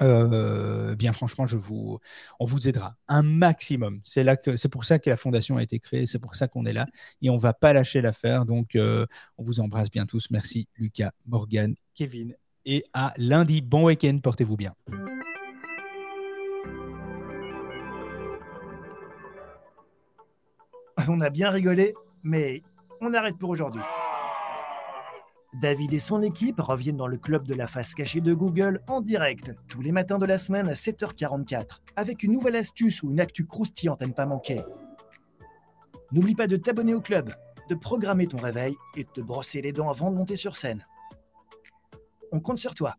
bien 0.02 1.14
franchement, 1.14 1.48
je 1.48 1.56
vous, 1.56 2.00
on 2.42 2.46
vous 2.46 2.68
aidera 2.68 2.96
un 3.08 3.22
maximum. 3.22 4.02
C'est 4.04 4.70
pour 4.70 4.84
ça 4.84 5.00
que 5.00 5.10
la 5.10 5.18
fondation 5.18 5.56
a 5.58 5.64
été 5.64 5.80
créée, 5.80 6.06
c'est 6.06 6.20
pour 6.20 6.36
ça 6.36 6.50
qu'on 6.50 6.66
est 6.66 6.74
là 6.74 6.88
et 7.22 7.30
on 7.30 7.38
va 7.38 7.54
pas 7.54 7.72
lâcher 7.72 8.02
l'affaire. 8.02 8.46
Donc, 8.46 8.72
on 8.76 9.44
vous 9.44 9.62
embrasse 9.62 9.90
bien 9.90 10.06
tous. 10.06 10.30
Merci 10.32 10.68
Lucas, 10.78 11.12
Morgan, 11.26 11.74
Kevin 11.96 12.36
et 12.66 12.84
à 12.94 13.14
lundi. 13.18 13.62
Bon 13.62 13.86
week-end, 13.86 14.18
portez-vous 14.22 14.58
bien. 14.58 14.74
On 21.08 21.22
a 21.22 21.30
bien 21.30 21.50
rigolé, 21.50 21.94
mais 22.24 22.62
on 23.02 23.14
arrête 23.14 23.38
pour 23.38 23.50
aujourd'hui. 23.50 23.82
David 25.54 25.94
et 25.94 26.00
son 26.00 26.22
équipe 26.22 26.60
reviennent 26.60 26.98
dans 26.98 27.08
le 27.08 27.18
club 27.18 27.48
de 27.48 27.56
la 27.56 27.68
face 27.68 27.96
cachée 27.96 28.22
de 28.22 28.34
Google 28.34 28.82
en 28.88 29.02
direct, 29.02 29.56
tous 29.68 29.82
les 29.82 29.92
matins 29.92 30.20
de 30.20 30.26
la 30.26 30.38
semaine 30.38 30.70
à 30.70 30.74
7h44, 30.74 31.80
avec 31.96 32.24
une 32.24 32.34
nouvelle 32.34 32.56
astuce 32.56 33.02
ou 33.02 33.10
une 33.10 33.20
actu 33.20 33.48
croustillante 33.48 34.02
à 34.04 34.08
ne 34.08 34.14
pas 34.14 34.28
manquer. 34.28 34.62
N'oublie 36.12 36.36
pas 36.36 36.48
de 36.48 36.56
t'abonner 36.56 36.94
au 36.94 37.02
club, 37.02 37.34
de 37.70 37.76
programmer 37.76 38.28
ton 38.28 38.38
réveil 38.38 38.76
et 38.96 39.04
de 39.04 39.10
te 39.10 39.22
brosser 39.22 39.62
les 39.62 39.72
dents 39.72 39.90
avant 39.90 40.12
de 40.12 40.18
monter 40.18 40.36
sur 40.36 40.56
scène 40.56 40.86
on 42.32 42.40
compte 42.40 42.60
sur 42.60 42.74
toi. 42.74 42.96